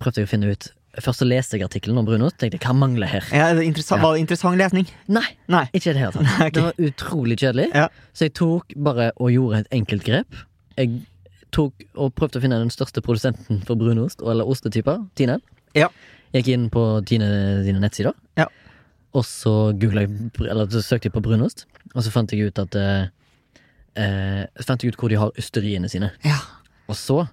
prøvde 0.00 0.22
jeg 0.22 0.28
å 0.28 0.32
finne 0.32 0.54
ut 0.54 0.70
Først 0.98 1.22
så 1.22 1.26
leste 1.28 1.54
jeg 1.56 1.62
artikkelen 1.68 1.98
om 2.00 2.06
brunost. 2.08 2.34
Tenkte 2.40 2.58
hva 2.64 2.72
mangler 2.74 3.06
her? 3.06 3.26
Ja, 3.30 3.52
det 3.54 3.62
Ja. 3.62 3.96
Var 4.02 4.14
det 4.16 4.20
interessant 4.24 4.58
lesning? 4.58 4.88
Nei, 5.06 5.22
Nei. 5.46 5.68
ikke 5.72 5.90
i 5.90 5.94
det 5.94 6.00
hele 6.02 6.12
tatt. 6.12 6.22
Nei, 6.40 6.46
ok. 6.48 6.52
Det 6.56 6.62
var 6.64 6.74
utrolig 6.88 7.36
kjedelig. 7.38 7.68
Ja. 7.74 7.84
Så 8.12 8.26
jeg 8.26 8.34
tok 8.34 8.74
bare 8.76 9.12
og 9.16 9.30
gjorde 9.30 9.60
et 9.62 9.68
enkelt 9.78 10.02
grep. 10.04 10.34
Jeg 10.76 11.02
tok 11.54 11.84
og 11.94 12.14
prøvde 12.18 12.40
å 12.40 12.42
finne 12.42 12.58
den 12.58 12.70
største 12.74 13.02
produsenten 13.02 13.62
for 13.66 13.78
brunost, 13.78 14.20
eller 14.22 14.46
ostetyper, 14.50 15.04
Tine. 15.18 15.38
Ja. 15.78 15.88
Gikk 16.34 16.48
inn 16.54 16.68
på 16.70 16.82
Tine 17.06 17.30
sine 17.66 17.80
nettsider, 17.82 18.14
Ja. 18.38 18.46
og 19.14 19.24
så 19.26 19.72
googla 19.78 20.04
jeg 20.06 20.30
Eller 20.48 20.66
så 20.70 20.82
søkte 20.82 21.06
jeg 21.10 21.12
på 21.14 21.22
brunost, 21.22 21.66
og 21.94 22.02
så 22.02 22.10
fant 22.10 22.30
jeg 22.32 22.46
ut 22.50 22.58
at 22.58 22.74
eh, 22.78 23.08
eh, 23.96 24.46
fant 24.62 24.82
jeg 24.82 24.92
ut 24.94 24.98
hvor 25.00 25.08
de 25.10 25.18
har 25.18 25.30
ysteriene 25.38 25.88
sine. 25.90 26.10
Ja. 26.24 26.38
Og 26.88 26.94
så 26.98 27.28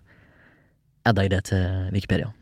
adda 1.05 1.21
jeg 1.25 1.29
det 1.31 1.43
til 1.45 1.89
Wikipedia. 1.93 2.33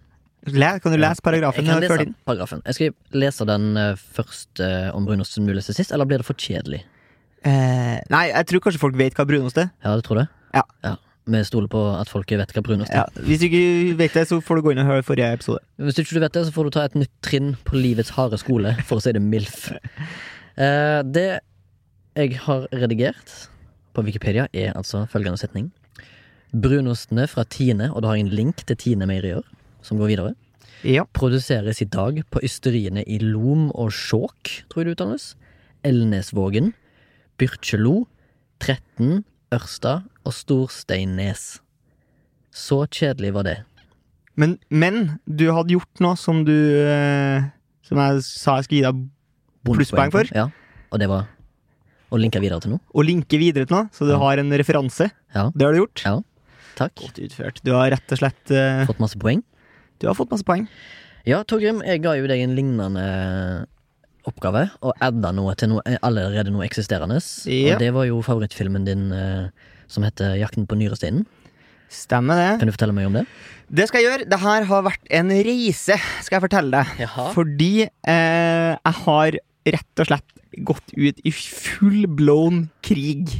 Kan 0.45 0.93
du 0.93 0.99
lese 1.01 1.23
paragrafen? 1.25 1.65
Jeg 1.65 1.73
kan 1.73 1.81
lese 1.81 2.13
paragrafen. 2.27 2.61
Jeg 2.65 2.77
skal 2.77 3.21
lese 3.21 3.47
den 3.49 3.71
eh, 3.81 4.03
først 4.17 4.61
eh, 4.61 4.91
om 4.95 5.07
brunost 5.07 5.37
som 5.37 5.47
du 5.47 5.53
leste 5.55 5.73
sist, 5.73 5.93
eller 5.95 6.05
blir 6.09 6.21
det 6.21 6.27
for 6.27 6.37
kjedelig? 6.37 6.83
Eh, 7.45 7.97
nei, 8.13 8.27
jeg 8.31 8.47
tror 8.49 8.63
kanskje 8.67 8.81
folk 8.81 8.97
vet 8.99 9.17
hva 9.17 9.25
brunost 9.29 9.57
er. 9.61 9.71
Ja, 9.85 9.95
du 9.97 10.05
tror 10.05 10.21
det? 10.23 10.27
Ja. 10.55 10.95
Vi 11.25 11.41
stoler 11.41 11.69
på 11.69 11.81
at 11.97 12.09
folk 12.09 12.29
vet 12.29 12.53
hva 12.53 12.61
brunost 12.65 12.93
er. 12.93 13.07
Ja. 13.09 13.25
Hvis 13.25 13.41
du 13.41 13.47
ikke 13.47 13.97
vet 13.97 14.13
det, 14.13 14.27
så 14.29 14.37
får 14.45 14.59
du 14.59 14.67
gå 14.67 14.75
inn 14.75 14.83
og 14.83 14.91
høre 14.91 15.05
forrige 15.05 15.31
episode. 15.33 15.63
Hvis 15.81 15.97
du 15.97 16.03
ikke 16.03 16.21
vet 16.21 16.37
det, 16.37 16.45
så 16.45 16.53
får 16.53 16.67
du 16.67 16.75
ta 16.75 16.85
et 16.85 16.97
nytt 17.01 17.13
trinn 17.25 17.55
på 17.65 17.77
livets 17.79 18.13
harde 18.13 18.37
skole, 18.41 18.75
for 18.85 19.01
å 19.01 19.05
si 19.05 19.13
det 19.15 19.23
MILF. 19.25 19.71
Eh, 20.61 21.01
det 21.09 21.29
jeg 22.15 22.37
har 22.45 22.69
redigert 22.71 23.33
på 23.95 24.03
Wikipedia, 24.05 24.45
er 24.53 24.75
altså 24.77 25.05
følgende 25.11 25.39
setning. 25.41 25.71
Brunostene 26.53 27.25
fra 27.27 27.43
Tine, 27.49 27.89
og 27.91 28.03
da 28.03 28.11
har 28.11 28.19
jeg 28.19 28.27
en 28.27 28.35
link 28.37 28.63
til 28.67 28.77
Tine 28.79 29.07
Meierier, 29.09 29.43
som 29.85 29.99
går 30.01 30.09
videre, 30.15 30.33
Ja. 30.85 31.05
produseres 31.13 31.79
i 31.81 31.85
dag 31.89 32.19
på 32.33 32.41
ysteriene 32.45 33.03
i 33.07 33.19
Lom 33.21 33.69
og 33.73 33.91
Skjåk, 33.95 34.65
tror 34.69 34.81
jeg 34.83 34.89
det 34.89 34.97
uttales, 34.97 35.27
Elnesvågen, 35.85 36.73
Byrkjelo, 37.39 38.05
Tretten, 38.61 39.23
Ørsta 39.53 40.03
og 40.25 40.33
Storsteinnes. 40.35 41.59
Så 42.55 42.85
kjedelig 42.89 43.33
var 43.35 43.43
det. 43.47 43.57
Men, 44.39 44.57
men 44.69 45.19
du 45.27 45.45
hadde 45.55 45.75
gjort 45.75 46.01
noe 46.03 46.17
som 46.19 46.41
du 46.47 46.51
eh, 46.51 47.45
Som 47.87 47.99
jeg 48.01 48.23
sa 48.25 48.57
jeg 48.57 48.65
skulle 48.67 48.79
gi 48.81 48.83
deg 48.83 49.03
Plusspoeng 49.65 50.11
for? 50.11 50.27
Ja, 50.35 50.49
og 50.91 50.99
det 50.99 51.07
var 51.07 51.29
å 52.13 52.19
linke 52.19 52.39
videre 52.43 52.59
til 52.61 52.73
noe. 52.75 52.81
å 52.93 53.03
linke 53.03 53.37
videre 53.41 53.65
til 53.67 53.75
noe, 53.77 53.87
så 53.95 54.05
du 54.07 54.11
Ja. 54.13 54.19
har 54.21 54.37
en 54.39 54.51
referanse. 54.51 55.07
Ja, 55.33 55.49
Det 55.55 55.65
har 55.65 55.73
du 55.73 55.79
gjort. 55.83 56.03
Ja. 56.05 56.19
takk. 56.75 56.95
Godt 57.01 57.19
utført. 57.19 57.61
Du 57.63 57.71
har 57.73 57.89
rett 57.91 58.11
og 58.11 58.17
slett 58.19 58.51
eh, 58.51 58.85
Fått 58.85 58.99
masse 58.99 59.17
poeng. 59.19 59.41
Du 60.01 60.07
har 60.09 60.17
fått 60.17 60.31
masse 60.33 60.45
poeng. 60.47 60.67
Ja, 61.25 61.39
Torgrim, 61.47 61.79
jeg 61.85 62.03
ga 62.03 62.13
jo 62.19 62.27
deg 62.29 62.43
en 62.45 62.53
lignende 62.57 63.05
oppgave, 64.25 64.67
og 64.85 64.93
adda 65.05 65.31
noe 65.37 65.53
til 65.57 65.69
noe 65.73 65.97
allerede 66.05 66.51
noe 66.53 66.65
eksisterende. 66.65 67.19
Ja. 67.49 67.75
Og 67.75 67.81
det 67.83 67.91
var 67.93 68.07
jo 68.09 68.19
favorittfilmen 68.25 68.85
din 68.87 69.07
eh, 69.13 69.47
som 69.91 70.05
heter 70.05 70.33
Jakten 70.41 70.65
på 70.69 70.77
nyresteinen. 70.79 71.25
Stemmer 71.93 72.39
det. 72.41 72.47
Kan 72.59 72.69
du 72.69 72.73
fortelle 72.73 72.95
meg 72.97 73.05
om 73.07 73.19
det? 73.19 73.25
Det 73.69 73.85
skal 73.89 74.01
jeg 74.01 74.07
gjøre. 74.09 74.27
Det 74.33 74.39
her 74.41 74.65
har 74.71 74.85
vært 74.87 75.11
en 75.19 75.29
reise, 75.45 75.97
skal 76.25 76.39
jeg 76.39 76.43
fortelle 76.47 76.73
deg. 76.81 76.95
Jaha. 77.05 77.27
Fordi 77.37 77.71
eh, 77.85 78.71
jeg 78.73 78.95
har 79.05 79.37
rett 79.75 80.01
og 80.01 80.09
slett 80.09 80.33
gått 80.65 80.93
ut 80.97 81.21
i 81.27 81.31
full 81.35 82.05
blown 82.17 82.65
krig 82.85 83.37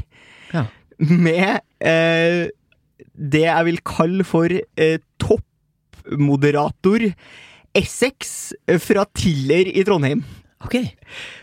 Ja. 0.54 0.66
med 1.02 1.62
eh, 1.82 2.46
det 3.16 3.44
jeg 3.48 3.66
vil 3.70 3.82
kalle 3.88 4.26
for 4.28 4.52
eh, 4.54 4.98
toppmoderator 6.06 7.14
Essex 7.76 8.54
fra 8.80 9.06
Tiller 9.14 9.68
i 9.68 9.84
Trondheim. 9.84 10.24
Ok. 10.64 10.78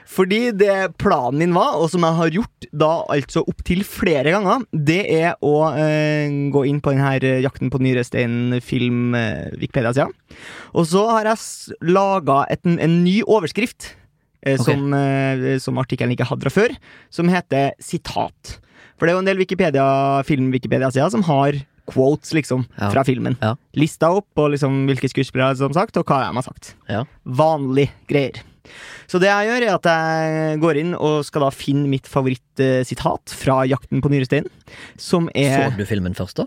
Fordi 0.08 0.50
det 0.56 0.96
planen 1.00 1.38
min 1.38 1.54
var, 1.54 1.76
og 1.78 1.90
som 1.92 2.02
jeg 2.04 2.16
har 2.18 2.32
gjort 2.36 2.66
da 2.72 2.90
altså 3.12 3.44
opptil 3.48 3.84
flere 3.86 4.32
ganger, 4.34 4.64
det 4.72 5.00
er 5.12 5.36
å 5.44 5.68
eh, 5.76 6.32
gå 6.52 6.64
inn 6.68 6.80
på 6.82 6.94
denne 6.94 7.12
eh, 7.20 7.42
Jakten 7.44 7.70
på 7.72 7.80
nyrestein-film 7.84 9.14
eh, 9.16 9.52
Wikipedia-sida. 9.60 10.08
Og 10.74 10.88
så 10.90 11.04
har 11.12 11.30
jeg 11.30 11.76
laga 11.92 12.42
en, 12.56 12.80
en 12.82 12.98
ny 13.04 13.20
overskrift, 13.22 13.92
eh, 14.42 14.58
okay. 14.58 14.64
som, 14.66 14.96
eh, 14.96 15.46
som 15.62 15.80
artikkelen 15.80 16.16
ikke 16.16 16.28
hadde 16.32 16.48
fra 16.48 16.56
før, 16.56 16.76
som 17.12 17.30
heter 17.32 17.76
sitat. 17.80 18.56
For 18.96 19.06
det 19.06 19.12
er 19.12 19.20
jo 19.20 19.22
en 19.22 19.30
del 19.30 19.40
Wikipedia, 19.44 19.86
film-Wikipedia-sider 20.28 21.12
som 21.14 21.24
har 21.28 21.62
quotes, 21.90 22.32
liksom, 22.32 22.66
Ja. 22.78 22.90
fra 22.90 23.04
filmen. 23.04 23.36
Ja. 23.40 23.56
Lista 23.74 24.10
opp, 24.10 24.28
og 24.36 24.50
liksom 24.54 24.86
hvilke 24.86 25.08
skuespillere 25.10 25.56
som 25.56 25.72
sagt, 25.72 25.96
og 25.96 26.04
hva 26.06 26.20
de 26.28 26.34
har 26.34 26.42
sagt 26.42 26.74
Ja. 26.88 27.04
Vanlige 27.26 27.90
greier. 28.08 28.42
Så 29.10 29.18
det 29.20 29.28
jeg 29.28 29.48
gjør, 29.50 29.64
er 29.66 29.74
at 29.76 29.88
jeg 29.90 30.60
går 30.62 30.78
inn 30.80 30.94
og 30.96 31.24
skal 31.26 31.44
da 31.44 31.50
finne 31.52 31.88
mitt 31.90 32.06
favorittsitat 32.08 33.34
fra 33.36 33.62
Jakten 33.68 34.00
på 34.02 34.08
nyresteinen. 34.12 34.48
Som 35.00 35.28
er 35.36 35.68
Så 35.70 35.76
du 35.76 35.84
filmen 35.88 36.14
først, 36.16 36.38
da? 36.40 36.46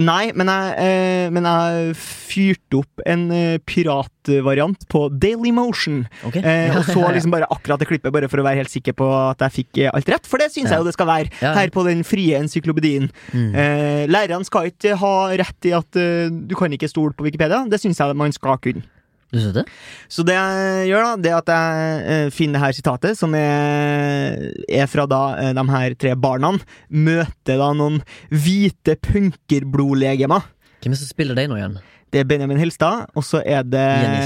Nei, 0.00 0.30
men 0.38 0.46
jeg, 0.50 0.74
eh, 0.82 1.30
men 1.34 1.46
jeg 1.46 1.94
fyrte 1.98 2.80
opp 2.80 3.02
en 3.10 3.24
eh, 3.34 3.58
piratvariant 3.66 4.86
på 4.90 5.04
Daily 5.22 5.52
Motion. 5.54 6.04
Okay. 6.26 6.42
Eh, 6.42 6.74
og 6.78 6.84
så 6.88 7.04
liksom 7.14 7.30
bare 7.34 7.48
akkurat 7.50 7.82
det 7.82 7.88
klippet, 7.90 8.12
bare 8.14 8.28
for 8.30 8.42
å 8.42 8.46
være 8.46 8.62
helt 8.62 8.72
sikker 8.74 8.94
på 8.98 9.06
at 9.30 9.42
jeg 9.46 9.56
fikk 9.60 9.82
eh, 9.84 9.90
alt 9.94 10.10
rett. 10.14 10.26
For 10.30 10.42
det 10.42 10.50
syns 10.54 10.70
Ja. 10.70 10.78
jeg 10.78 10.84
jo 10.84 10.90
det 10.90 10.96
skal 10.98 11.10
være, 11.10 11.30
Ja, 11.40 11.50
ja. 11.50 11.54
her 11.60 11.70
på 11.74 11.84
den 11.86 12.02
frie 12.06 12.38
encyklopedien. 12.38 13.10
Mm. 13.34 13.50
Eh, 13.54 14.04
lærerne 14.10 14.46
skal 14.46 14.70
ikke 14.70 14.96
ha 15.00 15.14
rett 15.40 15.70
i 15.70 15.74
at 15.76 15.98
eh, 16.00 16.30
du 16.30 16.54
kan 16.58 16.72
ikke 16.74 16.90
stole 16.90 17.14
på 17.14 17.26
Wikipedia. 17.26 17.62
Det 17.70 17.80
syns 17.82 17.98
jeg 18.02 18.16
man 18.18 18.32
skal 18.34 18.58
kunne. 18.62 18.82
Det? 19.30 19.62
Så 20.10 20.24
det 20.26 20.34
jeg 20.34 20.88
gjør, 20.90 21.04
da, 21.06 21.10
det 21.22 21.34
at 21.36 21.50
jeg 21.54 22.00
eh, 22.14 22.30
finner 22.34 22.58
det 22.58 22.64
her 22.64 22.72
sitatet, 22.74 23.18
som 23.18 23.34
er, 23.38 24.48
er 24.66 24.88
fra 24.90 25.04
da 25.06 25.20
eh, 25.38 25.52
de 25.54 25.64
her 25.70 25.94
tre 25.94 26.16
barna 26.18 26.50
møter 26.90 27.60
da 27.60 27.70
noen 27.78 28.00
hvite 28.34 28.96
punkerblodlegemer. 29.06 30.50
Hvem 30.80 30.90
er 30.92 30.96
det 30.96 31.02
som 31.04 31.10
spiller 31.12 31.38
deg 31.38 31.50
nå 31.50 31.58
igjen? 31.60 31.78
Det 32.10 32.24
er 32.24 32.26
Benjamin 32.26 32.58
Helstad, 32.58 33.04
og 33.14 33.22
så 33.22 33.38
er 33.46 33.62
det 33.62 33.84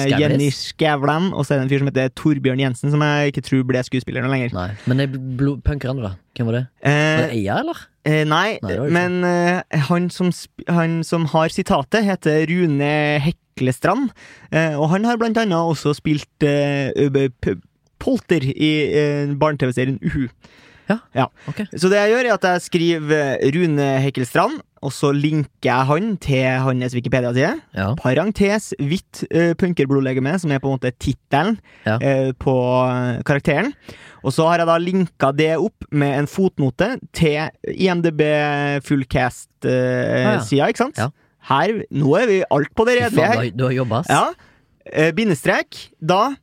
Jenny 0.08 0.46
Skavlan. 0.56 1.26
Og 1.36 1.44
så 1.44 1.52
er 1.52 1.58
det 1.60 1.64
en 1.66 1.72
fyr 1.74 1.82
som 1.82 1.90
heter 1.90 2.12
Torbjørn 2.16 2.62
Jensen, 2.62 2.88
som 2.94 3.02
jeg 3.04 3.34
ikke 3.34 3.42
tror 3.44 3.66
ble 3.68 3.82
skuespiller 3.84 4.24
nå 4.24 4.30
lenger. 4.32 4.54
Nei. 4.56 4.70
Men 4.88 5.02
de 5.02 5.04
er 5.10 5.58
punkerne, 5.66 6.00
da? 6.00 6.14
Hvem 6.38 6.48
var 6.48 6.56
det? 6.56 6.62
Var 6.80 6.94
Eh, 6.94 7.20
det 7.26 7.36
Eia, 7.42 7.58
eller? 7.60 7.82
eh, 8.08 8.22
nei, 8.24 8.56
Nei, 8.62 8.70
det 8.72 8.78
var 8.80 8.88
men 8.96 9.18
eh, 9.28 9.80
han, 9.90 10.08
som, 10.08 10.32
han 10.72 11.02
som 11.04 11.28
har 11.34 11.52
sitatet, 11.52 12.06
heter 12.08 12.46
Rune 12.48 12.88
Heklestrand, 13.20 13.43
eh, 14.52 14.74
og 14.78 14.88
han 14.90 15.04
har 15.04 15.20
blant 15.20 15.38
annet 15.38 15.56
også 15.56 15.94
spilt 15.96 16.42
eh, 16.42 16.90
Polter 18.04 18.42
i 18.44 18.72
eh, 18.92 19.34
barne-TV-serien 19.40 19.98
Uhu. 20.02 20.26
Ok. 21.48 21.62
Så 21.80 21.88
det 21.88 21.96
jeg 22.00 22.12
gjør, 22.12 22.26
er 22.28 22.34
at 22.36 22.46
jeg 22.48 22.64
skriver 22.66 23.38
Rune 23.54 23.86
Hekkelstrand, 24.04 24.58
og 24.84 24.92
så 24.92 25.14
linker 25.16 25.70
jeg 25.70 25.88
han 25.88 26.10
til 26.20 26.44
hans 26.60 26.92
Wikipedia-side. 26.96 27.54
Ja. 27.76 27.86
Parentes 27.96 28.72
hvitt 28.76 29.22
uh, 29.30 29.54
punkerblodlegeme, 29.56 30.34
som 30.40 30.52
er 30.52 30.60
på 30.60 30.68
en 30.68 30.76
måte 30.76 30.92
tittelen 31.00 31.56
Ja. 31.86 31.96
uh, 31.96 32.32
på 32.36 32.54
karakteren. 33.24 33.72
Og 34.24 34.32
så 34.36 34.46
har 34.48 34.60
jeg 34.60 34.68
da 34.68 34.76
linka 34.80 35.32
det 35.36 35.54
opp 35.56 35.88
med 35.92 36.18
en 36.18 36.28
fotnote 36.28 36.94
til 37.16 37.48
IMDb 37.72 38.20
Ah, 38.24 38.76
ja. 38.76 38.80
Fullcast-sida, 38.84 40.68
ikke 40.68 40.84
sant? 40.84 41.00
Her, 41.44 41.74
nå 41.92 42.14
er 42.20 42.26
vi 42.30 42.38
alt 42.50 42.72
på 42.76 42.86
det 42.88 42.98
redelige 43.02 43.32
her. 43.32 43.50
du 43.52 43.64
har- 43.66 43.76
jobba, 43.76 43.98
ass. 44.00 44.08
Ja. 44.08 44.32
Eh, 44.92 45.10
bindestrek. 45.12 45.90
Da 46.00 46.34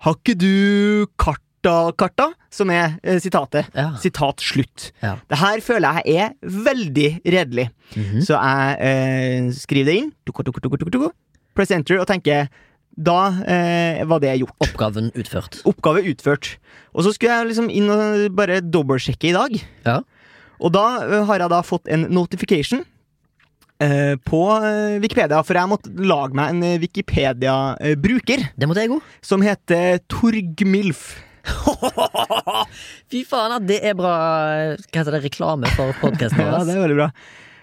har 0.00 0.14
ikke 0.14 0.36
du 0.38 1.06
karta, 1.18 1.92
karta, 1.98 2.32
som 2.50 2.70
er 2.70 2.98
eh, 3.02 3.18
sitatet. 3.18 3.66
Ja. 3.74 3.92
Sitat 3.98 4.40
slutt. 4.40 4.90
Ja. 5.02 5.16
Det 5.28 5.38
her 5.38 5.60
føler 5.60 6.02
jeg 6.02 6.16
er 6.16 6.34
veldig 6.42 7.20
redelig. 7.26 7.70
Mhm. 7.96 8.20
Så 8.22 8.34
jeg 8.34 8.78
eh, 8.80 9.50
skriver 9.52 9.84
det 9.84 9.96
inn, 10.02 10.12
tuk 10.26 10.36
-tuk 10.42 10.58
-tuk 10.58 11.10
press 11.54 11.70
enter, 11.70 11.98
og 12.00 12.06
tenker 12.06 12.48
da 12.98 13.18
eh, 13.46 14.04
var 14.10 14.18
det 14.22 14.38
gjort. 14.40 14.54
Oppgaven 14.64 15.12
utført. 15.14 15.60
Oppgave 15.64 16.02
utført. 16.10 16.56
Og 16.94 17.04
så 17.04 17.12
skulle 17.14 17.34
jeg 17.36 17.46
liksom 17.52 17.70
inn 17.70 17.90
og 17.90 18.34
bare 18.34 18.60
dobbeltsjekke 18.60 19.30
i 19.30 19.36
dag. 19.36 19.58
Ja. 19.86 20.00
Og 20.58 20.72
da 20.74 20.84
eh, 21.06 21.24
har 21.28 21.38
jeg 21.44 21.52
da 21.52 21.60
fått 21.62 21.86
en 21.94 22.08
notification 22.10 22.84
eh, 23.82 24.14
på 24.26 24.42
eh, 24.58 24.98
Wikipedia, 25.02 25.40
for 25.46 25.58
jeg 25.58 25.70
måtte 25.70 25.92
lage 26.02 26.36
meg 26.38 26.54
en 26.54 26.62
eh, 26.66 26.78
Wikipedia-bruker 26.82 28.44
Det 28.58 28.68
måtte 28.68 28.84
jeg 28.84 28.94
òg. 28.96 29.02
som 29.24 29.44
heter 29.44 30.00
Torgmilf. 30.10 31.04
Fy 33.10 33.22
faen, 33.24 33.54
det 33.64 33.78
er 33.86 33.94
bra 33.96 34.14
Hva 34.76 34.98
heter 34.98 35.14
det, 35.14 35.22
reklame 35.30 35.70
for 35.72 35.94
podkasten 36.02 36.42
Ja, 36.44 36.58
det 36.66 36.74
er 36.74 36.82
veldig 36.82 36.98
bra. 36.98 37.06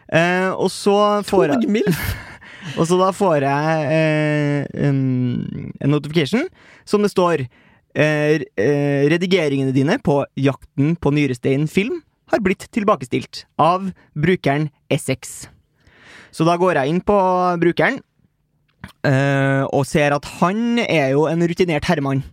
Eh, 0.10 0.50
og 0.54 0.72
så 0.74 0.96
får 1.28 1.46
jeg 1.50 1.60
Torgmilf. 1.66 2.06
Og 2.80 2.88
så 2.90 2.98
da 2.98 3.12
får 3.14 3.44
jeg 3.46 3.90
eh, 3.94 4.64
en, 4.88 4.96
en 5.78 5.92
notification 5.94 6.48
som 6.88 7.06
det 7.06 7.12
står 7.14 7.46
Redigeringene 7.96 9.72
dine 9.72 9.96
på 10.04 10.18
Jakten 10.36 10.98
på 11.00 11.14
nyrestein 11.16 11.64
film 11.72 12.02
har 12.34 12.42
blitt 12.44 12.66
tilbakestilt 12.76 13.46
av 13.62 13.92
brukeren 14.18 14.68
Essex. 14.92 15.46
Så 16.36 16.44
da 16.48 16.58
går 16.60 16.82
jeg 16.82 16.92
inn 16.92 17.02
på 17.06 17.16
brukeren 17.62 18.02
uh, 19.08 19.64
og 19.72 19.86
ser 19.88 20.16
at 20.16 20.32
han 20.42 20.82
er 20.84 21.14
jo 21.16 21.28
en 21.32 21.46
rutinert 21.48 21.88
herremann. 21.88 22.26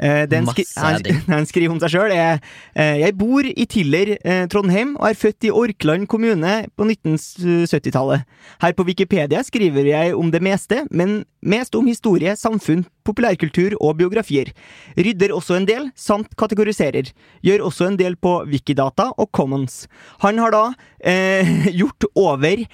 Uh, 0.00 0.24
den 0.24 0.46
skri 0.48 0.64
han, 0.80 1.02
han 1.34 1.44
skriver 1.44 1.74
om 1.74 1.80
seg 1.82 1.92
sjøl 1.92 2.12
er 2.14 2.38
eh, 2.72 3.02
Jeg 3.02 3.12
bor 3.20 3.44
i 3.44 3.66
Tiller, 3.68 4.14
uh, 4.24 4.46
Trondheim, 4.48 4.94
og 4.96 5.10
er 5.10 5.18
født 5.18 5.44
i 5.44 5.52
Orkland 5.52 6.08
kommune 6.08 6.54
på 6.72 6.86
1970-tallet. 6.86 8.24
Her 8.64 8.76
på 8.78 8.86
Wikipedia 8.88 9.42
skriver 9.44 9.90
jeg 9.90 10.14
om 10.16 10.32
det 10.32 10.40
meste, 10.40 10.86
men 10.88 11.18
mest 11.44 11.76
om 11.76 11.90
historie, 11.90 12.32
samfunn, 12.40 12.86
populærkultur 13.04 13.76
og 13.76 13.98
biografier. 14.00 14.54
Rydder 14.96 15.36
også 15.36 15.58
en 15.58 15.68
del, 15.68 15.90
samt 16.00 16.32
kategoriserer. 16.40 17.12
Gjør 17.44 17.68
også 17.68 17.90
en 17.90 18.00
del 18.00 18.16
på 18.16 18.38
Wikidata 18.48 19.10
og 19.20 19.28
Commons. 19.36 19.82
Han 20.24 20.40
har 20.40 20.56
da 20.56 20.64
eh, 21.04 21.68
gjort 21.82 22.08
over 22.16 22.64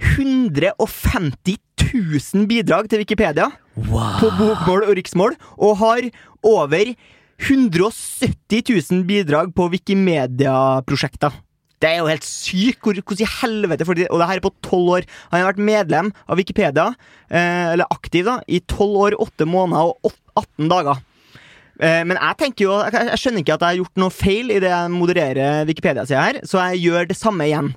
150 0.00 1.58
000 1.94 2.48
bidrag 2.50 2.88
til 2.90 3.02
Wikipedia 3.04 3.50
Wow. 3.74 4.20
på 4.20 4.28
bokmål 4.38 4.84
og 4.86 4.94
riksmål, 4.94 5.32
og 5.58 5.78
har 5.80 6.04
over 6.46 6.92
170 7.42 8.62
000 8.70 9.02
bidrag 9.08 9.50
på 9.54 9.66
Wikimedia-prosjekter. 9.72 11.34
Det 11.82 11.90
er 11.90 11.98
jo 12.00 12.06
helt 12.08 12.24
sykt! 12.24 12.80
Hvordan 12.80 13.24
i 13.24 13.26
helvete 13.42 13.84
Og 13.84 13.96
det 13.98 14.28
her 14.28 14.38
er 14.38 14.44
på 14.44 14.54
tolv 14.62 14.92
år. 15.00 15.08
Han 15.32 15.42
har 15.42 15.50
vært 15.52 15.66
medlem 15.66 16.12
av 16.28 16.38
Wikipedia, 16.38 16.94
eh, 17.28 17.72
eller 17.74 17.90
aktiv, 17.90 18.24
da, 18.24 18.38
i 18.48 18.60
tolv 18.60 18.96
år, 19.08 19.18
åtte 19.20 19.44
måneder 19.44 19.90
og 19.90 20.14
18 20.38 20.70
dager. 20.70 21.02
Eh, 21.80 22.04
men 22.06 22.16
jeg 22.16 22.38
tenker 22.38 22.64
jo 22.64 22.76
jeg, 22.78 22.94
jeg 23.10 23.18
skjønner 23.20 23.42
ikke 23.42 23.56
at 23.58 23.64
jeg 23.66 23.72
har 23.72 23.80
gjort 23.82 24.00
noe 24.00 24.14
feil 24.14 24.52
i 24.54 24.60
det 24.62 24.70
jeg 24.70 24.94
modererer 24.94 25.66
Wikipedia-sida 25.66 26.22
her, 26.22 26.40
så 26.46 26.62
jeg 26.70 26.84
gjør 26.86 27.10
det 27.10 27.18
samme 27.18 27.48
igjen. 27.50 27.74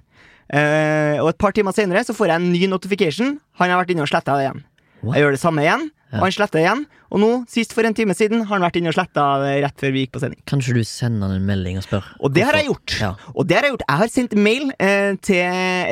Eh, 0.53 1.17
og 1.21 1.29
et 1.33 1.37
par 1.41 1.51
timer 1.55 1.75
senere 1.75 2.03
så 2.07 2.15
får 2.15 2.31
jeg 2.31 2.41
en 2.41 2.51
ny 2.53 2.67
notification. 2.71 3.37
Han 3.59 3.69
har 3.73 3.81
vært 3.83 3.91
inne 3.95 4.05
og 4.05 4.11
sletta 4.11 4.37
det 4.39 4.47
igjen. 4.47 4.63
What? 5.03 5.15
Jeg 5.17 5.23
gjør 5.25 5.35
det 5.35 5.41
samme 5.43 5.61
igjen, 5.65 5.83
Ja. 6.07 6.17
og 6.17 6.23
han 6.23 6.31
sletter 6.31 6.59
igjen. 6.63 6.85
Og 7.11 7.19
nå, 7.21 7.27
sist 7.51 7.73
for 7.75 7.83
en 7.87 7.93
time 7.93 8.15
siden, 8.15 8.41
har 8.47 8.55
han 8.57 8.63
vært 8.63 8.77
inne 8.79 8.89
og 8.89 8.95
sletta 8.95 9.25
rett 9.63 9.77
før 9.79 9.91
vi 9.93 10.05
gikk 10.05 10.13
på 10.15 10.21
sending. 10.23 10.39
Kanskje 10.49 10.73
du 10.75 10.81
sender 10.87 11.27
han 11.27 11.35
en 11.37 11.45
melding 11.47 11.77
og 11.77 11.83
spør? 11.85 12.07
Og 12.23 12.33
det 12.33 12.43
har 12.47 12.55
jeg 12.57 12.67
gjort. 12.71 12.95
Ja. 12.99 13.11
Og 13.35 13.47
det 13.47 13.55
har 13.59 13.63
jeg 13.67 13.75
gjort. 13.75 13.85
Jeg 13.87 13.97
har 14.01 14.07
sendt 14.15 14.35
mail 14.39 14.71
eh, 14.79 15.13
til 15.21 15.43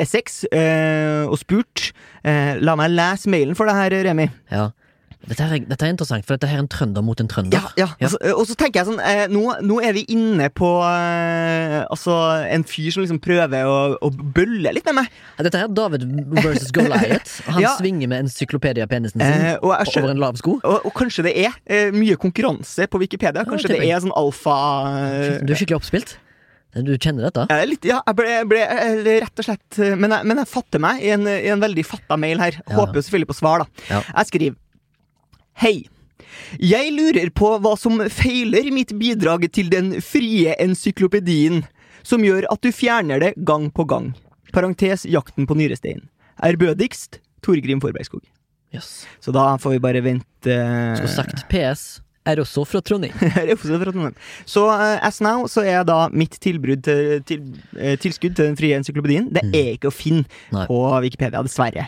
Essex 0.02 0.42
eh, 0.50 1.24
og 1.28 1.36
spurt 1.40 1.92
eh, 2.24 2.56
La 2.60 2.74
meg 2.76 2.90
lese 2.96 3.28
mailen 3.32 3.54
for 3.56 3.68
deg 3.70 3.76
her, 3.76 3.98
Remi. 4.10 4.28
ja. 4.50 4.70
Dette, 5.26 5.42
er, 5.42 5.62
dette 5.66 5.82
er 5.86 5.90
interessant, 5.94 6.22
for 6.28 6.36
dette 6.36 6.46
her 6.50 6.58
er 6.60 6.62
en 6.62 6.68
trønder 6.70 7.02
mot 7.02 7.18
en 7.18 7.26
trønder. 7.26 7.56
Ja, 7.56 7.70
ja. 7.80 7.86
Ja. 7.98 8.06
Og, 8.06 8.12
så, 8.12 8.18
og 8.36 8.44
så 8.46 8.54
tenker 8.60 8.82
jeg 8.82 8.86
sånn 8.90 9.00
eh, 9.02 9.24
nå, 9.32 9.40
nå 9.66 9.78
er 9.82 9.94
vi 9.96 10.04
inne 10.12 10.46
på 10.54 10.68
eh, 10.84 11.78
Altså 11.90 12.14
en 12.52 12.62
fyr 12.68 12.92
som 12.94 13.02
liksom 13.02 13.18
prøver 13.24 13.66
å, 13.66 13.78
å 14.04 14.10
bølle 14.12 14.74
litt 14.76 14.86
med 14.90 14.98
meg. 15.00 15.16
Dette 15.40 15.58
her 15.58 15.66
er 15.70 15.74
David 15.74 16.04
versus 16.36 16.70
Goliath. 16.76 17.38
Han 17.50 17.64
Ja. 17.64 17.72
svinger 17.80 18.12
med 18.12 18.26
encyklopediapenisen 18.26 19.18
sin 19.22 19.46
Eh, 19.46 19.56
og 19.62 19.72
jeg 19.74 20.02
over 20.02 20.12
en 20.14 20.20
lav 20.22 20.38
sko. 20.38 20.58
Og, 20.62 20.86
og 20.88 20.94
kanskje 20.96 21.24
det 21.26 21.34
er 21.46 21.56
eh, 21.66 21.88
mye 21.96 22.14
konkurranse 22.20 22.86
på 22.92 23.00
Wikipedia. 23.02 23.42
Kanskje 23.48 23.72
det 23.74 23.80
er 23.88 24.04
sånn 24.04 24.14
alfa 24.16 24.54
eh, 25.00 25.40
Du 25.42 25.52
er 25.56 25.58
skikkelig 25.58 25.80
oppspilt. 25.80 26.16
Du 26.76 26.92
kjenner 27.00 27.24
dette? 27.30 27.46
Er 27.54 27.62
litt, 27.70 27.86
ja, 27.88 28.02
jeg 28.04 28.16
ble, 28.18 28.32
ble 28.50 28.60
rett 29.22 29.40
og 29.40 29.46
slett 29.46 29.78
eh, 29.80 29.94
Men 29.96 30.12
jeg, 30.12 30.26
men 30.28 30.42
jeg 30.42 30.50
fatter 30.50 30.82
meg 30.84 31.00
i 31.00 31.08
en, 31.14 31.24
i 31.24 31.48
en 31.54 31.62
veldig 31.62 31.84
fatta 31.88 32.18
mail 32.20 32.42
her. 32.42 32.58
Håper 32.68 33.00
jo 33.00 33.04
selvfølgelig 33.06 33.30
på 33.32 33.36
svar, 33.38 33.64
da. 33.64 33.84
Ja. 33.88 34.00
Jeg 34.12 34.30
skriver 34.30 34.58
Hei. 35.62 35.86
Jeg 36.60 36.92
lurer 36.94 37.30
på 37.34 37.48
hva 37.64 37.72
som 37.80 37.98
feiler 38.12 38.68
mitt 38.74 38.92
bidrag 39.00 39.46
til 39.56 39.70
den 39.72 39.94
frie 40.04 40.52
encyklopedien, 40.62 41.62
som 42.06 42.22
gjør 42.24 42.46
at 42.52 42.62
du 42.62 42.70
fjerner 42.74 43.22
det 43.22 43.32
gang 43.48 43.70
på 43.74 43.86
gang. 43.88 44.12
Parentes 44.54 45.06
jakten 45.08 45.48
på 45.48 45.56
nyrestein. 45.58 46.04
Ærbødigst 46.44 47.20
Torgrim 47.44 47.80
Forbergskog. 47.82 48.22
Yes. 48.74 49.06
Så 49.24 49.32
da 49.32 49.54
får 49.62 49.76
vi 49.76 49.80
bare 49.80 50.02
vente 50.04 50.56
Skulle 50.98 51.12
sagt 51.14 51.46
PS 51.48 51.86
er 52.26 52.40
også 52.42 52.64
fra 52.66 52.80
Trondheim. 52.82 53.14
Er 53.38 53.52
også 53.54 53.76
fra 53.78 53.84
Trondheim. 53.86 54.16
Så 54.50 54.64
uh, 54.66 54.96
as 55.06 55.20
now 55.22 55.44
så 55.48 55.62
er 55.64 55.84
da 55.86 56.08
mitt 56.12 56.34
tilbud 56.42 56.82
til, 56.84 57.20
til, 57.28 57.44
uh, 57.78 57.94
tilskudd 58.02 58.34
til 58.36 58.48
den 58.50 58.58
frie 58.58 58.74
encyklopedien 58.76 59.28
Det 59.32 59.44
er 59.54 59.76
ikke 59.76 59.92
å 59.92 59.94
finne 59.94 60.26
Mm. 60.26 60.58
Nei. 60.58 60.66
på 60.68 60.80
Wikipedia, 61.04 61.40
dessverre. 61.46 61.86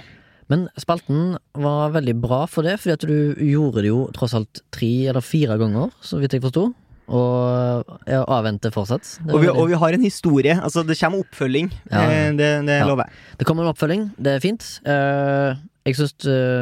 Men 0.48 0.66
spalten 0.80 1.36
var 1.54 1.90
veldig 1.92 2.14
bra 2.22 2.46
for 2.48 2.62
det, 2.64 2.78
fordi 2.80 2.92
at 2.96 3.04
du 3.08 3.34
gjorde 3.50 3.82
det 3.84 3.90
jo 3.90 4.02
tross 4.16 4.32
alt 4.34 4.62
tre 4.72 4.88
eller 5.10 5.20
fire 5.24 5.58
ganger, 5.60 5.90
så 6.00 6.18
vidt 6.22 6.32
jeg 6.32 6.42
forsto. 6.42 6.70
Og 7.08 7.84
jeg 8.08 8.24
avventer 8.28 8.72
fortsatt. 8.72 9.14
Og 9.32 9.40
vi, 9.40 9.48
og 9.48 9.68
vi 9.70 9.76
har 9.80 9.94
en 9.96 10.02
historie. 10.04 10.58
Altså, 10.60 10.82
det 10.84 10.98
kommer 11.00 11.22
oppfølging. 11.24 11.70
Ja. 11.90 12.02
Eh, 12.04 12.30
Det, 12.36 12.48
det 12.66 12.78
Ja. 12.80 12.86
lover 12.86 13.04
jeg. 13.06 13.12
det 13.38 13.46
kommer 13.46 13.64
en 13.64 13.72
oppfølging, 13.72 14.10
det 14.20 14.34
er 14.34 14.40
fint. 14.40 14.80
Eh, 14.84 15.56
jeg 15.88 15.96
syns 15.96 16.14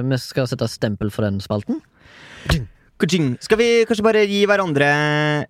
vi 0.07 0.17
skal 0.23 0.47
sette 0.47 0.69
stempel 0.71 1.11
for 1.11 1.23
den 1.27 1.41
spalten. 1.41 1.81
Skal 2.97 3.59
vi 3.61 3.67
kanskje 3.85 4.05
bare 4.07 4.23
gi 4.25 4.39
hverandre 4.49 4.87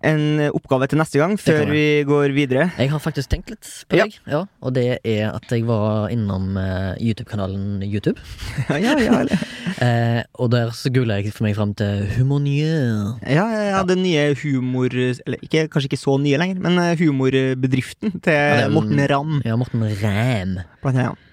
en 0.03 0.23
oppgave 0.51 0.89
til 0.91 0.99
neste 0.99 1.15
gang, 1.21 1.37
før 1.39 1.69
vi. 1.71 1.83
går 2.03 2.33
videre? 2.35 2.65
Jeg 2.75 2.91
har 2.91 2.99
faktisk 2.99 3.29
tenkt 3.31 3.53
litt 3.53 3.69
på 3.87 3.95
deg, 4.01 4.17
ja, 4.27 4.41
og 4.59 4.73
det 4.75 4.99
er 5.07 5.29
at 5.31 5.47
jeg 5.55 5.63
var 5.63 6.11
innom 6.11 6.57
eh, 6.59 6.99
YouTube-kanalen 6.99 7.85
YouTube. 7.87 8.19
Ja, 8.67 8.75
ja, 8.83 8.97
ja, 8.99 9.23
Eh, 9.77 10.23
og 10.41 10.49
der 10.51 10.71
så 10.73 10.89
googla 10.89 11.19
jeg 11.21 11.29
for 11.35 11.45
meg 11.45 11.53
fram 11.55 11.71
til 11.77 12.07
Humonier. 12.17 13.19
ja, 13.21 13.45
ja, 13.45 13.63
ja 13.75 13.81
den 13.85 14.01
nye 14.01 14.31
humor... 14.41 14.89
Eller 14.89 15.37
ikke, 15.45 15.67
kanskje 15.69 15.91
ikke 15.91 15.99
så 16.01 16.15
nye 16.19 16.39
lenger, 16.41 16.59
men 16.63 16.79
eh, 16.81 16.97
humorbedriften 16.99 18.15
til 18.25 18.33
ja, 18.33 18.65
er- 18.65 18.73
Morten 18.73 18.99
Ramm. 19.11 19.37
Ja, 19.45 19.55
Morten 19.59 19.85
Ræm. 20.01 20.57
Annet. 20.83 21.23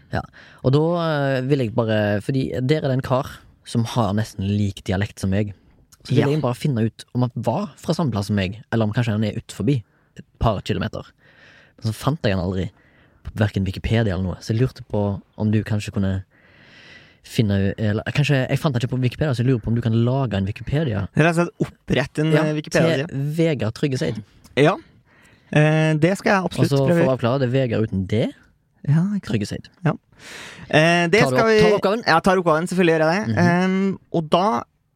Og 0.62 0.76
da 0.76 0.84
eh, 1.08 1.40
vil 1.48 1.64
jeg 1.64 1.74
bare 1.74 2.20
Fordi 2.22 2.44
der 2.62 2.84
er 2.84 2.92
det 2.92 2.98
en 3.00 3.06
kar 3.06 3.32
som 3.66 3.86
har 3.94 4.12
nesten 4.14 4.44
lik 4.44 4.82
dialekt 4.84 5.22
som 5.22 5.32
meg. 5.32 5.54
Så 6.04 6.10
vil 6.14 6.18
Ja. 6.20 6.28
jeg 6.28 6.42
bare 6.42 6.54
finne 6.54 6.84
ut 6.84 7.04
om 7.14 7.22
han 7.22 7.30
var 7.34 7.70
fra 7.80 7.94
samme 7.94 8.12
plass 8.12 8.26
som 8.28 8.36
meg, 8.36 8.62
eller 8.72 8.84
om 8.84 8.92
kanskje 8.92 9.12
han 9.16 9.24
er 9.24 9.36
ut 9.38 9.52
forbi 9.52 9.82
et 10.18 10.24
par 10.38 10.60
kilometer. 10.60 11.02
Men 11.82 11.92
så 11.92 11.94
fant 11.94 12.20
jeg 12.22 12.36
han 12.36 12.44
aldri 12.44 12.70
på 13.24 13.32
verken 13.40 13.64
Wikipedia 13.64 14.12
eller 14.14 14.22
noe, 14.22 14.36
så 14.40 14.52
jeg 14.52 14.60
lurte 14.60 14.84
på 14.90 15.20
om 15.38 15.50
du 15.50 15.62
kanskje 15.64 15.92
kunne 15.92 16.24
finne 17.24 17.72
eller, 17.78 18.02
Kanskje 18.12 18.42
jeg 18.48 18.58
fant 18.60 18.74
han 18.76 18.82
ikke 18.82 18.92
på 18.92 19.00
Wikipedia, 19.00 19.32
så 19.32 19.40
jeg 19.42 19.46
lurer 19.48 19.62
på 19.64 19.68
om 19.72 19.74
du 19.78 19.80
kan 19.80 19.94
lage 20.04 20.34
en 20.36 20.44
Wikipedia 20.44 21.06
Rett 21.16 21.30
og 21.32 21.46
slett 21.46 21.64
opprette 21.64 22.18
en 22.20 22.32
ja, 22.34 22.42
eh, 22.44 22.52
Wikipedia. 22.58 23.06
til 23.08 23.22
Vegard 23.38 23.74
Tryggeseid. 23.78 24.22
Ja. 24.60 24.76
Eh, 25.50 25.94
det 25.96 26.18
skal 26.18 26.30
jeg 26.34 26.44
absolutt 26.44 26.70
prøve. 26.70 26.82
Og 26.84 26.90
så 26.90 26.98
for 26.98 27.08
å 27.08 27.14
avklare, 27.16 27.40
det 27.40 27.48
er 27.48 27.54
Vegard 27.54 27.88
uten 27.88 28.06
D. 28.06 28.26
Ja, 28.86 29.06
ikke 29.16 29.24
sant. 29.24 29.30
Tryggeseid. 29.30 29.68
Eh, 30.68 31.06
det 31.08 31.20
Tar 31.24 31.30
du 31.30 31.36
vi 31.48 31.60
tar 31.62 31.70
du 31.70 31.76
oppgaven? 31.78 32.04
Ja, 32.04 32.14
jeg 32.18 32.22
tar 32.28 32.36
oppgaven. 32.42 32.68
Selvfølgelig 32.68 32.94
gjør 32.94 33.04
jeg 33.04 33.26
det. 33.26 33.34
Mhm. 33.34 33.64
Em, 33.64 33.98
og 34.12 34.28
da 34.30 34.46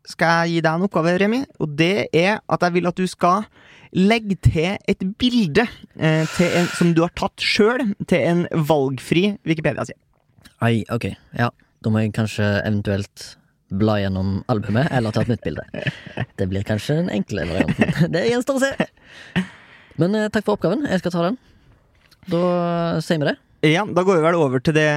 skal 0.07 0.45
jeg 0.45 0.59
gi 0.59 0.61
deg 0.65 0.77
en 0.79 0.87
oppgave, 0.87 1.17
Remi. 1.21 1.41
Og 1.63 1.73
det 1.79 2.09
er 2.17 2.39
at 2.41 2.65
jeg 2.65 2.77
vil 2.77 2.91
at 2.91 2.99
du 2.99 3.07
skal 3.11 3.49
legge 3.97 4.37
til 4.45 4.77
et 4.91 5.05
bilde 5.21 5.65
eh, 5.97 6.25
til 6.35 6.59
en, 6.61 6.69
som 6.77 6.93
du 6.97 7.03
har 7.05 7.13
tatt 7.17 7.41
sjøl, 7.43 7.87
til 8.09 8.25
en 8.31 8.45
valgfri 8.53 9.31
Wikipedia-side. 9.49 9.99
Ai, 10.65 10.83
ok, 10.93 11.11
ja. 11.39 11.51
Da 11.79 11.93
må 11.95 12.03
jeg 12.03 12.15
kanskje 12.17 12.47
eventuelt 12.67 13.29
bla 13.79 13.99
gjennom 14.01 14.41
albumet, 14.51 14.89
eller 14.97 15.13
ta 15.15 15.23
et 15.23 15.31
nytt 15.31 15.45
bilde. 15.45 15.65
Det 16.41 16.49
blir 16.51 16.65
kanskje 16.67 17.03
den 17.03 17.13
enkle 17.13 17.45
varianten. 17.49 18.11
Det 18.15 18.25
gjenstår 18.31 18.59
å 18.59 18.65
se. 18.65 19.45
Men 20.01 20.17
eh, 20.17 20.31
takk 20.33 20.47
for 20.47 20.57
oppgaven. 20.57 20.87
Jeg 20.89 21.03
skal 21.03 21.15
ta 21.15 21.27
den. 21.29 21.39
Da 22.29 22.43
sier 23.05 23.23
vi 23.23 23.31
det. 23.31 23.39
Ja, 23.67 23.83
da 23.85 24.05
går 24.07 24.21
vi 24.21 24.23
vel 24.23 24.37
over 24.39 24.63
til 24.63 24.77
det, 24.77 24.91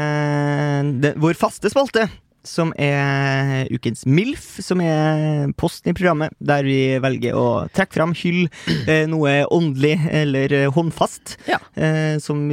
det 1.01 1.15
vår 1.21 1.37
faste 1.39 1.71
spalte. 1.73 2.05
Som 2.43 2.71
er 2.81 3.67
ukens 3.69 4.05
MILF, 4.09 4.57
som 4.65 4.81
er 4.81 5.51
posten 5.61 5.91
i 5.91 5.93
programmet, 5.97 6.33
der 6.41 6.63
vi 6.65 6.77
velger 7.03 7.35
å 7.37 7.47
trekke 7.69 7.93
fram, 7.99 8.15
hylle 8.17 8.49
eh, 8.89 9.03
noe 9.11 9.43
åndelig 9.53 9.93
eller 10.09 10.55
håndfast, 10.73 11.35
Ja. 11.47 11.59
eh, 11.77 12.15
som 12.23 12.47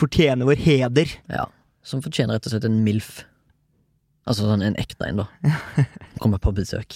fortjener 0.00 0.48
vår 0.48 0.56
heder. 0.64 1.16
ja. 1.28 1.46
Som 1.82 2.02
fortjener 2.04 2.36
rett 2.36 2.46
og 2.46 2.52
slett 2.52 2.64
en 2.68 2.82
MILF. 2.84 3.22
Altså 4.28 4.44
sånn 4.46 4.62
en 4.62 4.76
ekte 4.78 5.08
en, 5.08 5.22
da. 5.22 5.54
Kommer 6.22 6.38
på 6.38 6.52
besøk. 6.54 6.92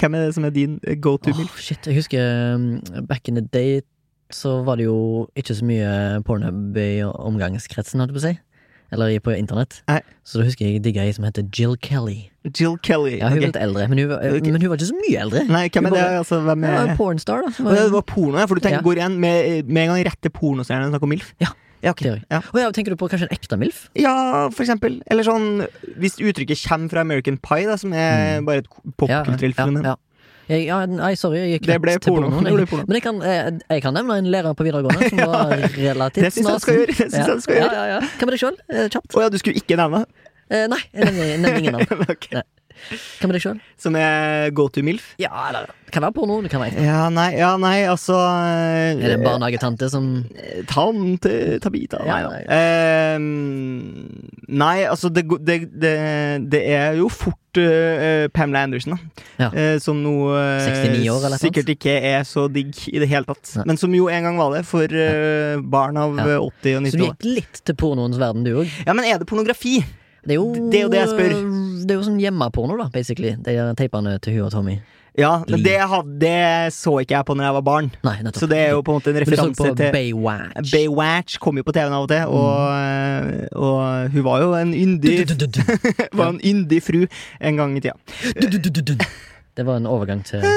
Hvem 0.00 0.16
er 0.16 0.24
det 0.26 0.34
som 0.34 0.46
er 0.48 0.54
din 0.56 0.78
go 1.04 1.16
to 1.20 1.30
Åh, 1.30 1.36
MILF? 1.38 1.58
shit, 1.60 1.84
jeg 1.86 1.98
husker 2.00 2.56
um, 2.56 2.80
back 3.06 3.28
in 3.28 3.36
the 3.36 3.44
day 3.52 3.82
så 4.32 4.62
var 4.64 4.80
det 4.80 4.86
jo 4.88 5.28
ikke 5.36 5.54
så 5.54 5.64
mye 5.68 5.92
pornhub 6.24 6.76
i 6.80 7.02
omgangskretsen, 7.04 8.00
holdt 8.00 8.14
jeg 8.14 8.16
på 8.16 8.22
å 8.22 8.26
si. 8.30 8.34
Eller 8.92 9.18
på 9.24 9.32
internett. 9.36 9.80
Nei. 9.88 10.00
Så 10.24 10.38
da 10.38 10.44
husker 10.46 10.66
jeg 10.68 10.82
digga 10.84 11.02
ei 11.06 11.12
som 11.16 11.24
heter 11.24 11.46
Jill 11.56 11.74
Kelly. 11.80 12.28
Jill 12.52 12.76
Kelly. 12.82 13.18
Ja, 13.20 13.28
hun 13.30 13.38
okay. 13.38 13.40
var 13.40 13.52
litt 13.52 13.60
eldre, 13.62 13.88
men 13.88 13.98
hun, 14.02 14.08
men 14.52 14.60
hun 14.60 14.68
var 14.72 14.76
ikke 14.76 14.90
så 14.90 14.98
mye 15.00 15.18
eldre. 15.24 15.42
Nei, 15.48 15.64
hvem 15.72 15.86
er 15.88 15.96
det? 15.96 16.04
Altså, 16.20 16.40
hvem 16.44 16.64
Ja, 16.66 16.70
er 16.82 16.90
en 16.92 16.96
pornstar, 16.98 17.42
da. 17.46 17.50
var- 17.64 17.74
Det 17.80 17.90
var 17.92 18.02
porno, 18.02 18.38
ja, 18.38 18.46
for 18.46 18.54
du 18.54 18.60
tenker, 18.60 18.80
Ja. 18.82 18.86
går 18.86 18.96
igjen 19.00 19.18
med, 19.18 19.66
med 19.68 19.82
en 19.88 19.94
gang 19.94 20.04
rett 20.10 20.20
til 20.20 20.30
pornostjernen 20.30 20.86
og 20.90 20.92
snakker 20.94 21.08
om 21.08 21.14
MILF? 21.14 21.32
Ja, 21.40 21.48
ja, 21.82 21.90
okay. 21.90 22.20
ja. 22.30 22.40
Å 22.52 22.58
ja, 22.58 22.70
tenker 22.70 22.90
du 22.90 22.96
på 22.96 23.08
kanskje 23.10 23.28
en 23.30 23.36
ekte 23.36 23.56
MILF? 23.58 23.88
ja, 23.96 24.48
for 24.50 24.62
eksempel. 24.64 25.00
Eller 25.10 25.22
sånn 25.24 25.66
Hvis 25.98 26.18
uttrykket 26.20 26.60
kommer 26.68 26.90
fra 26.90 27.00
American 27.00 27.38
Pie, 27.38 27.66
da, 27.66 27.76
som 27.76 27.92
er 27.92 28.40
Mm. 28.40 28.44
bare 28.46 28.58
et 28.58 28.66
popkulturelt 28.98 29.56
ja, 29.56 29.64
fenomen. 29.64 29.84
ja. 29.84 29.96
Jeg, 30.50 30.64
ja, 30.66 30.80
nei, 30.90 31.12
sorry, 31.14 31.38
jeg 31.38 31.60
gikk 31.60 31.68
Det 31.70 31.76
ble 31.84 31.92
til 31.98 32.12
porno. 32.12 32.30
pornoen. 32.34 32.58
Jeg, 32.58 32.68
porno. 32.72 32.84
men 32.88 32.98
jeg 32.98 33.04
kan, 33.04 33.20
jeg, 33.22 33.60
jeg 33.70 33.84
kan 33.84 33.94
nevne 33.94 34.18
en 34.18 34.30
lærer 34.34 34.56
på 34.58 34.66
videregående 34.66 35.12
som 35.12 35.22
var 35.32 35.54
relativt 35.54 36.24
Det 36.26 36.32
syns 36.34 36.48
jeg 36.48 36.58
du 36.58 36.66
skal 36.66 36.78
gjøre. 36.80 36.86
Det 36.92 36.98
synes 36.98 37.22
jeg 37.22 37.36
du 37.38 37.46
skal 37.46 37.60
gjøre. 37.60 38.02
Hva 38.02 38.26
med 38.28 38.34
deg 38.34 38.42
sjøl? 38.42 38.58
Kjapt. 38.96 39.16
Å 39.16 39.24
ja, 39.26 39.32
du 39.32 39.38
skulle 39.42 39.62
ikke 39.62 39.78
nevne 39.80 40.04
Eh, 40.52 40.66
nei, 40.68 40.80
jeg 40.92 41.14
nevner, 41.16 41.54
ingen 41.56 41.78
navn. 41.78 42.02
Ok. 42.12 42.26
Hva 43.20 43.28
med 43.30 43.36
deg 43.38 43.42
sjøl? 43.44 43.60
Som 43.82 43.96
er 43.98 44.50
go 44.56 44.68
to 44.72 44.82
MILF? 44.86 45.12
Ja, 45.22 45.30
eller 45.48 45.66
det 45.86 45.92
kan 45.92 46.02
være 46.06 46.14
porno. 46.16 46.38
Det 46.44 46.50
kan 46.52 46.62
være 46.62 46.80
Ja, 46.86 47.08
nei, 47.12 47.30
ja, 47.36 47.50
nei, 47.60 47.82
altså 47.90 48.14
Er 48.16 48.96
det 49.02 49.16
en 49.18 49.24
barnehagetante 49.26 49.90
som 49.92 50.06
Tante 50.70 51.58
Tabita 51.60 52.00
Ja, 52.06 52.16
Nei 52.16 52.22
nei. 52.30 52.42
Ehm, 52.56 54.40
nei, 54.48 54.84
altså, 54.88 55.10
det, 55.12 55.24
det, 55.44 55.58
det, 55.82 55.92
det 56.52 56.62
er 56.72 56.96
jo 57.00 57.08
fort 57.12 57.60
uh, 57.60 58.28
Pamela 58.32 58.62
Anderson, 58.66 58.96
da. 58.96 59.24
Ja. 59.42 59.48
Eh, 59.52 59.76
som 59.82 59.98
nå 60.04 60.12
eh, 60.38 60.64
69 60.64 61.08
år, 61.12 61.18
eller 61.26 61.36
noe 61.36 61.42
sikkert 61.42 61.72
ikke 61.74 61.94
er 62.12 62.24
så 62.28 62.46
digg 62.52 62.76
i 62.92 62.98
det 63.02 63.08
hele 63.10 63.28
tatt. 63.28 63.52
Men 63.68 63.76
som 63.80 63.92
jo 63.96 64.08
en 64.12 64.28
gang 64.28 64.38
var 64.40 64.54
det 64.56 64.64
for 64.68 64.86
uh, 64.88 65.60
barn 65.60 65.98
av 66.00 66.16
Ja. 66.22 66.28
eh, 66.38 66.40
80- 66.40 66.78
og 66.78 66.86
Så 66.88 66.96
du 66.96 67.02
90 67.02 67.02
år. 67.02 67.10
gikk 67.12 67.28
litt 67.40 67.62
til 67.68 67.76
pornoens 67.82 68.20
verden, 68.20 68.44
du 68.46 68.54
òg? 68.62 68.72
Ja, 68.86 68.94
men 68.96 69.04
er 69.08 69.20
det 69.20 69.28
pornografi? 69.28 69.80
Det 70.22 70.34
er 70.36 70.38
jo 70.38 70.48
Det 70.70 70.78
er 70.78 70.82
jo 70.86 70.88
det 70.92 71.00
jeg 71.00 71.08
spør. 71.12 71.36
Det 71.82 71.90
er 71.90 71.98
jo 71.98 72.02
sånn 72.06 72.20
hjemmeporno, 72.22 72.76
da, 72.78 72.88
basically. 72.94 73.34
De 73.42 73.56
teipene 73.78 74.18
til 74.22 74.36
hun 74.38 74.44
og 74.46 74.52
Tommy. 74.54 74.76
Ja, 75.18 75.42
men 75.44 75.60
det, 75.60 75.74
hadde, 75.76 76.14
det 76.22 76.72
så 76.72 76.94
ikke 77.02 77.18
jeg 77.18 77.26
på 77.28 77.34
når 77.36 77.44
jeg 77.44 77.54
var 77.58 77.64
barn. 77.66 77.90
Nei. 78.06 78.14
Så 78.32 78.46
det 78.48 78.58
er 78.62 78.70
jo 78.72 78.80
på 78.86 78.94
en 78.94 79.00
måte 79.00 79.12
en 79.12 79.18
referanse 79.20 79.58
på 79.58 79.74
til 79.76 79.90
Baywatch. 79.92 80.70
Baywatch 80.72 81.36
kom 81.42 81.58
jo 81.60 81.66
på 81.66 81.74
TV-en 81.76 81.92
av 81.98 82.06
og 82.06 82.08
til, 82.08 82.22
og, 82.32 82.52
Mm. 82.72 83.48
og 83.52 84.08
hun 84.14 84.24
var 84.24 84.40
jo 84.40 84.54
en 84.56 84.72
yndig 84.74 85.28
var 86.18 86.32
en 86.32 86.40
yndig 86.40 86.80
fru 86.82 87.04
en 87.40 87.56
gang 87.60 87.76
i 87.76 87.80
tida. 87.84 87.96
Det 89.52 89.66
var 89.66 89.76
en 89.76 89.86
overgang 89.86 90.24
til 90.24 90.40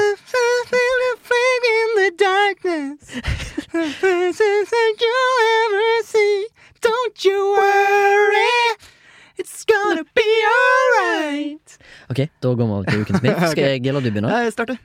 Ok, 12.10 12.24
da 12.42 12.52
går 12.54 12.62
vi 12.64 12.72
over 12.78 12.88
til 12.90 13.04
ukens 13.04 13.22
mitt. 13.24 13.44
Skal 13.52 13.70
jeg 13.74 13.86
eller 13.86 14.04
du 14.04 14.10
begynne? 14.10 14.32
Jeg 14.46 14.54
starter. 14.56 14.80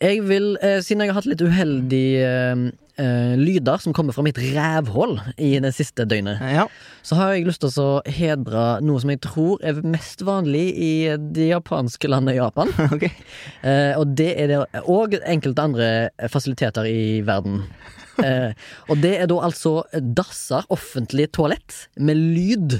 Jeg 0.00 0.20
vil, 0.28 0.56
eh, 0.60 0.80
Siden 0.84 1.00
jeg 1.04 1.08
har 1.12 1.16
hatt 1.20 1.28
litt 1.28 1.40
uheldige 1.40 2.24
eh, 2.28 2.64
eh, 3.00 3.34
lyder 3.40 3.80
som 3.80 3.94
kommer 3.96 4.12
fra 4.16 4.24
mitt 4.26 4.36
rævhull 4.40 5.14
i 5.40 5.54
det 5.64 5.70
siste 5.76 6.04
døgnet, 6.08 6.40
Ja. 6.52 6.66
så 7.06 7.16
har 7.16 7.32
jeg 7.32 7.46
lyst 7.48 7.62
til 7.64 7.72
å 7.80 8.02
hedre 8.04 8.66
noe 8.84 9.00
som 9.00 9.12
jeg 9.12 9.22
tror 9.24 9.62
er 9.64 9.80
mest 9.84 10.20
vanlig 10.26 10.66
i 10.76 10.90
det 11.16 11.48
japanske 11.48 12.10
landet 12.12 12.36
Japan. 12.36 12.72
ok. 12.96 13.06
Eh, 13.08 13.92
og 13.96 14.12
det 14.20 14.30
er 14.36 14.52
det 14.52 14.60
Og 14.84 15.16
enkelte 15.24 15.64
andre 15.64 15.88
fasiliteter 16.32 16.88
i 16.90 17.22
verden. 17.24 17.62
Eh, 18.20 18.52
og 18.88 19.00
det 19.00 19.14
er 19.20 19.32
da 19.32 19.40
altså 19.48 19.78
dasser, 19.96 20.64
offentlig 20.72 21.30
toalett, 21.36 21.86
med 21.96 22.16
lyd 22.20 22.78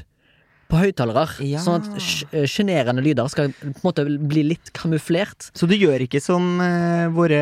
på 0.71 0.81
høyttalere. 0.81 1.27
Ja. 1.47 1.61
Sånn 1.62 1.83
at 1.85 2.33
eh, 2.35 2.47
sjenerende 2.51 3.03
lyder 3.05 3.29
skal 3.31 3.53
på 3.55 3.69
en 3.71 3.75
måte 3.85 4.05
bli 4.29 4.43
litt 4.49 4.73
kamuflert. 4.75 5.51
Så 5.55 5.69
du 5.71 5.77
gjør 5.79 6.03
ikke 6.07 6.21
som 6.23 6.57
uh, 6.59 7.07
våre, 7.14 7.41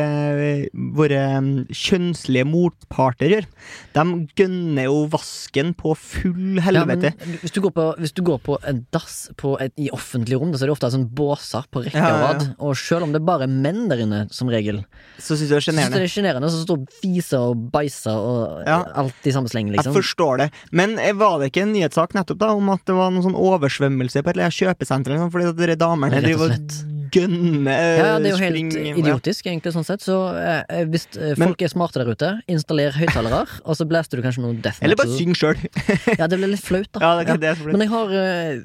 våre 0.95 1.21
mm, 1.41 1.49
kjønnslige 1.73 2.45
motparter 2.47 3.31
gjør. 3.33 3.47
De 3.95 4.05
gønner 4.37 4.87
jo 4.89 5.05
vasken 5.13 5.73
på 5.77 5.95
full 5.97 6.59
Ja, 6.59 6.67
helvete. 6.67 7.13
hvis 7.41 7.53
du 7.55 7.61
går 7.65 7.73
på, 7.75 7.85
hvis 8.01 8.13
du 8.15 8.21
går 8.27 8.39
på 8.45 8.57
en 8.69 8.83
dass 8.93 9.17
på 9.39 9.55
et, 9.63 9.73
i 9.81 9.89
offentlig 9.95 10.37
rom, 10.39 10.53
så 10.55 10.65
er 10.65 10.69
det 10.71 10.75
ofte 10.77 10.91
sånn 10.93 11.07
båser 11.17 11.65
på 11.73 11.83
rekke 11.85 11.97
Ja, 11.97 12.05
og 12.05 12.13
ja, 12.13 12.19
ja. 12.21 12.31
rad. 12.33 12.45
Og 12.69 12.77
selv 12.79 13.07
om 13.07 13.15
det 13.15 13.23
bare 13.25 13.47
er 13.47 13.51
menn 13.53 13.87
der 13.91 14.03
inne, 14.05 14.21
som 14.35 14.49
regel, 14.51 14.83
Så 15.17 15.35
syns 15.39 15.49
du 15.49 15.55
det 15.55 15.57
er 15.57 15.65
så 15.65 15.71
sjenerende. 15.71 16.03
er 16.05 16.11
sjenerende. 16.11 16.51
Så 16.53 16.63
står 16.65 16.85
fiser 17.01 17.49
og 17.51 17.65
beiser 17.73 18.15
og 18.15 18.63
Ja. 18.67 18.81
alt 19.01 19.25
i 19.27 19.33
samme 19.35 19.49
sleng, 19.51 19.71
liksom. 19.73 19.93
Jeg 19.93 20.03
forstår 20.03 20.37
det. 20.45 20.49
Men 20.71 20.97
eh, 20.99 21.13
var 21.17 21.39
det 21.41 21.51
ikke 21.51 21.63
en 21.65 21.73
nyhetssak 21.73 22.13
nettopp 22.17 22.39
da 22.41 22.51
om 22.55 22.69
at 22.73 22.83
det 22.85 22.95
var 22.97 23.11
noen 23.15 23.29
sånn 23.29 23.39
oversvømmelse 23.39 24.21
på 24.21 24.31
et 24.31 24.35
eller 24.35 24.49
annet 24.49 24.59
kjøpesenter 24.59 25.15
eller 25.15 25.31
fordi 25.33 25.49
at 25.51 25.57
dere 25.61 25.79
damene 25.79 26.21
driver 26.23 26.51
og 26.51 26.93
slett. 27.15 27.65
Ja, 27.65 28.05
ja, 28.05 28.19
det 28.19 28.27
er 28.27 28.35
jo 28.35 28.41
helt 28.43 28.59
spring- 28.73 28.99
idiotisk, 29.01 29.45
egentlig, 29.47 29.73
sånn 29.75 29.85
sett. 29.87 30.01
Så 30.05 30.15
eh, 30.35 30.83
hvis 30.91 31.07
eh, 31.17 31.33
Men- 31.37 31.49
folk 31.49 31.61
er 31.61 31.71
smarte 31.71 32.01
der 32.03 32.11
ute, 32.11 32.29
installer 32.51 32.91
høyttalere, 32.91 33.45
og 33.67 33.75
så 33.79 33.87
blæster 33.87 34.17
du 34.19 34.23
kanskje 34.25 34.43
noe 34.43 34.53
death 34.61 34.79
Eller 34.83 34.95
bare 34.99 35.07
metal. 35.07 35.19
syng 35.19 35.35
sjøl. 35.35 35.57
Ja, 36.19 36.27
det 36.27 36.37
blir 36.39 36.51
litt 36.51 36.63
flaut, 36.65 36.89
da. 36.93 36.99
Ja, 36.99 37.23
det 37.23 37.29
er 37.35 37.55
det 37.55 37.65
Men 37.71 37.81
jeg 37.85 37.89
har 37.89 38.11
eh, 38.11 38.59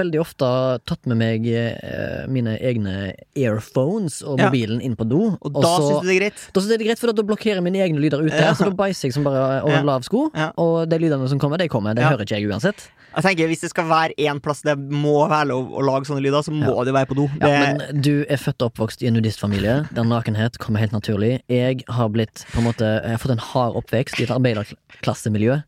veldig 0.00 0.20
ofte 0.20 0.50
tatt 0.86 1.06
med 1.06 1.16
meg 1.22 1.46
eh, 1.46 2.26
mine 2.28 2.58
egne 2.60 3.14
earphones 3.36 4.22
og 4.22 4.38
Ja. 4.38 4.48
mobilen 4.50 4.80
inn 4.82 4.96
på 4.96 5.06
do. 5.08 5.36
Og 5.40 5.52
da 5.54 5.60
så, 5.76 5.88
syns 5.90 6.02
du 6.02 6.08
det 6.08 6.16
er 6.16 6.20
greit? 6.24 6.40
da 6.52 6.60
synes 6.60 6.70
jeg 6.72 6.78
det 6.78 6.84
er 6.86 6.90
greit, 6.92 6.98
for 7.02 7.12
da 7.12 7.22
blokkerer 7.26 7.60
jeg 7.60 7.66
mine 7.66 7.82
egne 7.84 8.00
lyder 8.02 8.22
ute. 8.24 8.34
Ja. 8.38 8.52
Så 8.54 8.64
da 8.68 8.74
bæsjer 8.76 9.08
jeg 9.10 9.14
som 9.14 9.24
bare 9.24 9.62
over 9.62 9.72
Ja. 9.74 9.80
en 9.80 9.86
lav 9.86 10.02
sko, 10.06 10.30
Ja. 10.34 10.50
og 10.56 10.88
de 10.88 10.98
lydene 10.98 11.28
som 11.28 11.38
kommer, 11.38 11.58
de 11.58 11.68
kommer. 11.68 11.94
Det 11.94 12.02
Ja. 12.02 12.10
hører 12.10 12.22
ikke 12.26 12.38
jeg 12.40 12.48
uansett. 12.50 12.88
Jeg 13.14 13.24
tenker 13.24 13.46
Hvis 13.48 13.60
det 13.60 13.70
skal 13.70 13.84
være 13.84 14.14
én 14.16 14.40
plass 14.40 14.62
det 14.62 14.78
må 14.78 15.28
være 15.28 15.48
lov 15.48 15.68
å 15.70 15.82
lage 15.84 16.06
sånne 16.08 16.22
lyder, 16.22 16.40
så 16.42 16.50
må 16.50 16.82
det 16.84 16.94
være 16.94 17.06
på 17.06 17.14
do. 17.14 17.28
Ja, 17.40 17.46
Det, 17.46 17.58
men 17.91 17.91
du 17.92 18.24
er 18.30 18.40
født 18.40 18.62
og 18.62 18.72
oppvokst 18.72 19.02
i 19.02 19.08
en 19.08 19.16
nudistfamilie 19.18 19.82
der 19.94 20.06
nakenhet 20.08 20.58
kommer 20.62 20.82
helt 20.82 20.94
naturlig. 20.94 21.40
Jeg 21.52 21.82
har 21.88 22.12
blitt 22.12 22.44
på 22.52 22.60
en 22.60 22.68
måte 22.68 22.86
Jeg 22.86 23.14
har 23.14 23.22
fått 23.22 23.34
en 23.36 23.46
hard 23.52 23.76
oppvekst 23.80 24.20
i 24.20 24.26
et 24.26 24.34
arbeiderklassemiljø 24.34 25.58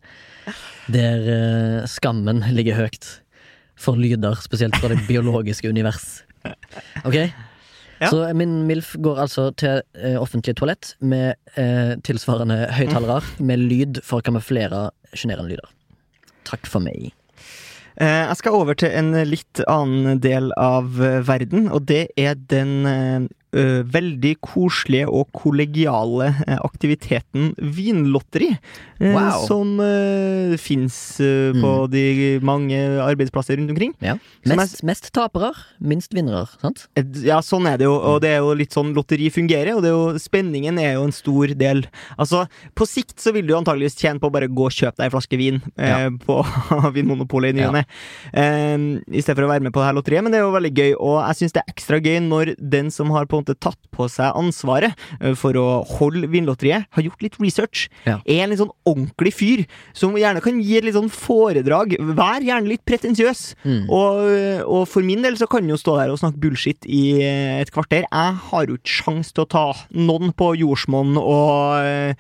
der 0.92 1.22
uh, 1.24 1.86
skammen 1.88 2.42
ligger 2.52 2.76
høyt 2.76 3.06
for 3.80 3.96
lyder, 3.96 4.36
spesielt 4.44 4.76
fra 4.76 4.90
det 4.92 5.00
biologiske 5.08 5.68
univers. 5.68 6.22
Ok? 7.04 7.16
Ja. 8.02 8.10
Så 8.10 8.20
min 8.36 8.66
MILF 8.68 8.94
går 9.00 9.20
altså 9.24 9.48
til 9.56 9.80
uh, 9.96 10.18
offentlig 10.20 10.56
toalett 10.58 10.92
med 11.00 11.38
uh, 11.56 11.94
tilsvarende 12.04 12.66
høyttalere 12.76 13.22
med 13.40 13.64
lyd 13.64 14.02
for 14.04 14.20
å 14.20 14.26
kamuflere 14.26 14.88
sjenerende 15.14 15.54
lyder. 15.54 15.70
Takk 16.44 16.68
for 16.68 16.84
meg. 16.84 17.14
Eh, 18.00 18.24
jeg 18.26 18.38
skal 18.40 18.56
over 18.58 18.74
til 18.78 18.90
en 18.90 19.12
litt 19.28 19.60
annen 19.70 20.18
del 20.22 20.50
av 20.58 20.98
eh, 20.98 21.20
verden, 21.26 21.68
og 21.70 21.86
det 21.90 22.08
er 22.18 22.34
den 22.50 22.72
eh, 22.90 23.28
veldig 23.54 24.34
koselige 24.44 25.06
og 25.08 25.28
kollegiale 25.36 26.32
eh, 26.46 26.58
aktiviteten 26.64 27.52
vinlotteri. 27.58 28.50
eh, 29.00 29.12
Wow. 29.14 29.44
Som 29.46 29.78
uh, 29.80 30.54
fins 30.58 30.94
på 31.60 31.70
de 31.92 32.38
mange 32.42 32.78
arbeidsplasser 33.04 33.58
rundt 33.58 33.70
omkring. 33.74 33.92
Ja. 34.00 34.14
Mest, 34.48 34.80
mest 34.86 35.10
tapere, 35.12 35.50
minst 35.80 36.14
vinnere, 36.16 36.46
sant? 36.62 36.86
Eh, 36.96 37.04
Ja, 37.26 37.40
sånn 37.44 37.66
er 37.68 37.76
det 37.78 37.84
jo, 37.86 37.94
og 37.94 38.20
det 38.24 38.30
er 38.34 38.40
jo 38.42 38.54
litt 38.56 38.72
sånn 38.74 38.94
lotteri 38.96 39.28
fungerer, 39.34 39.74
og 39.76 39.82
det 39.84 39.90
er 39.90 39.94
jo, 39.94 40.18
spenningen 40.22 40.78
er 40.80 40.94
jo 40.96 41.04
en 41.04 41.12
stor 41.14 41.52
del. 41.58 41.84
Altså, 42.18 42.46
på 42.74 42.86
sikt 42.88 43.20
så 43.20 43.32
vil 43.36 43.46
du 43.46 43.54
antageligvis 43.58 43.98
tjene 44.00 44.18
på 44.22 44.30
å 44.30 44.34
bare 44.34 44.48
gå 44.48 44.66
og 44.70 44.72
kjøpe 44.74 44.96
deg 45.02 45.06
en 45.10 45.14
flaske 45.14 45.38
vin 45.40 45.60
eh, 45.76 46.08
på 46.26 46.38
Vinmonopolet 46.96 47.52
i 47.52 47.58
ny 47.60 47.66
og 47.68 47.76
ne, 47.76 47.84
eh, 48.32 48.88
i 49.12 49.22
stedet 49.22 49.36
for 49.38 49.46
å 49.46 49.52
være 49.52 49.66
med 49.68 49.74
på 49.74 49.82
det 49.82 49.88
her 49.90 49.98
lotteriet, 49.98 50.24
men 50.24 50.32
det 50.34 50.40
er 50.40 50.46
jo 50.46 50.54
veldig 50.56 50.72
gøy, 50.74 50.92
og 50.96 51.18
jeg 51.28 51.40
syns 51.42 51.56
det 51.58 51.62
er 51.64 51.74
ekstra 51.76 52.00
gøy 52.00 52.18
når 52.24 52.54
den 52.58 52.90
som 52.94 53.12
har 53.14 53.28
på 53.30 53.43
måte 53.44 53.54
tatt 53.60 53.78
på 53.94 54.08
seg 54.10 54.32
ansvaret 54.34 54.94
eh, 55.20 55.34
for 55.38 55.52
å 55.60 55.66
holde 56.00 56.26
Vinlotteriet, 56.32 56.88
har 56.90 57.02
gjort 57.06 57.22
litt 57.22 57.38
research, 57.40 57.86
Ja. 58.08 58.18
er 58.26 58.42
en 58.44 58.50
litt 58.50 58.58
sånn 58.60 58.72
ordentlig 58.88 59.34
fyr, 59.36 59.64
som 59.94 60.16
gjerne 60.18 60.42
kan 60.42 60.58
gi 60.60 60.76
et 60.78 60.84
litt 60.88 60.96
sånn 60.96 61.10
foredrag, 61.12 61.94
vær 62.16 62.40
gjerne 62.42 62.68
litt 62.72 62.84
pretensiøs, 62.88 63.54
Mm. 63.64 63.86
og, 63.90 64.64
og 64.68 64.88
for 64.88 65.02
min 65.06 65.22
del 65.22 65.36
så 65.36 65.46
kan 65.48 65.68
jo 65.68 65.76
stå 65.76 65.98
der 66.00 66.10
og 66.12 66.18
snakke 66.20 66.40
bullshit 66.40 66.84
i 66.88 67.20
eh, 67.22 67.60
et 67.60 67.70
kvarter. 67.74 68.04
Jeg 68.10 68.34
har 68.50 68.66
jo 68.66 68.76
ikke 68.78 68.94
sjans 69.04 69.32
til 69.32 69.44
å 69.44 69.48
ta 69.48 69.64
noen 69.94 70.32
på 70.36 70.52
jordsmonn 70.58 71.16
og 71.20 71.84
eh, 71.84 72.14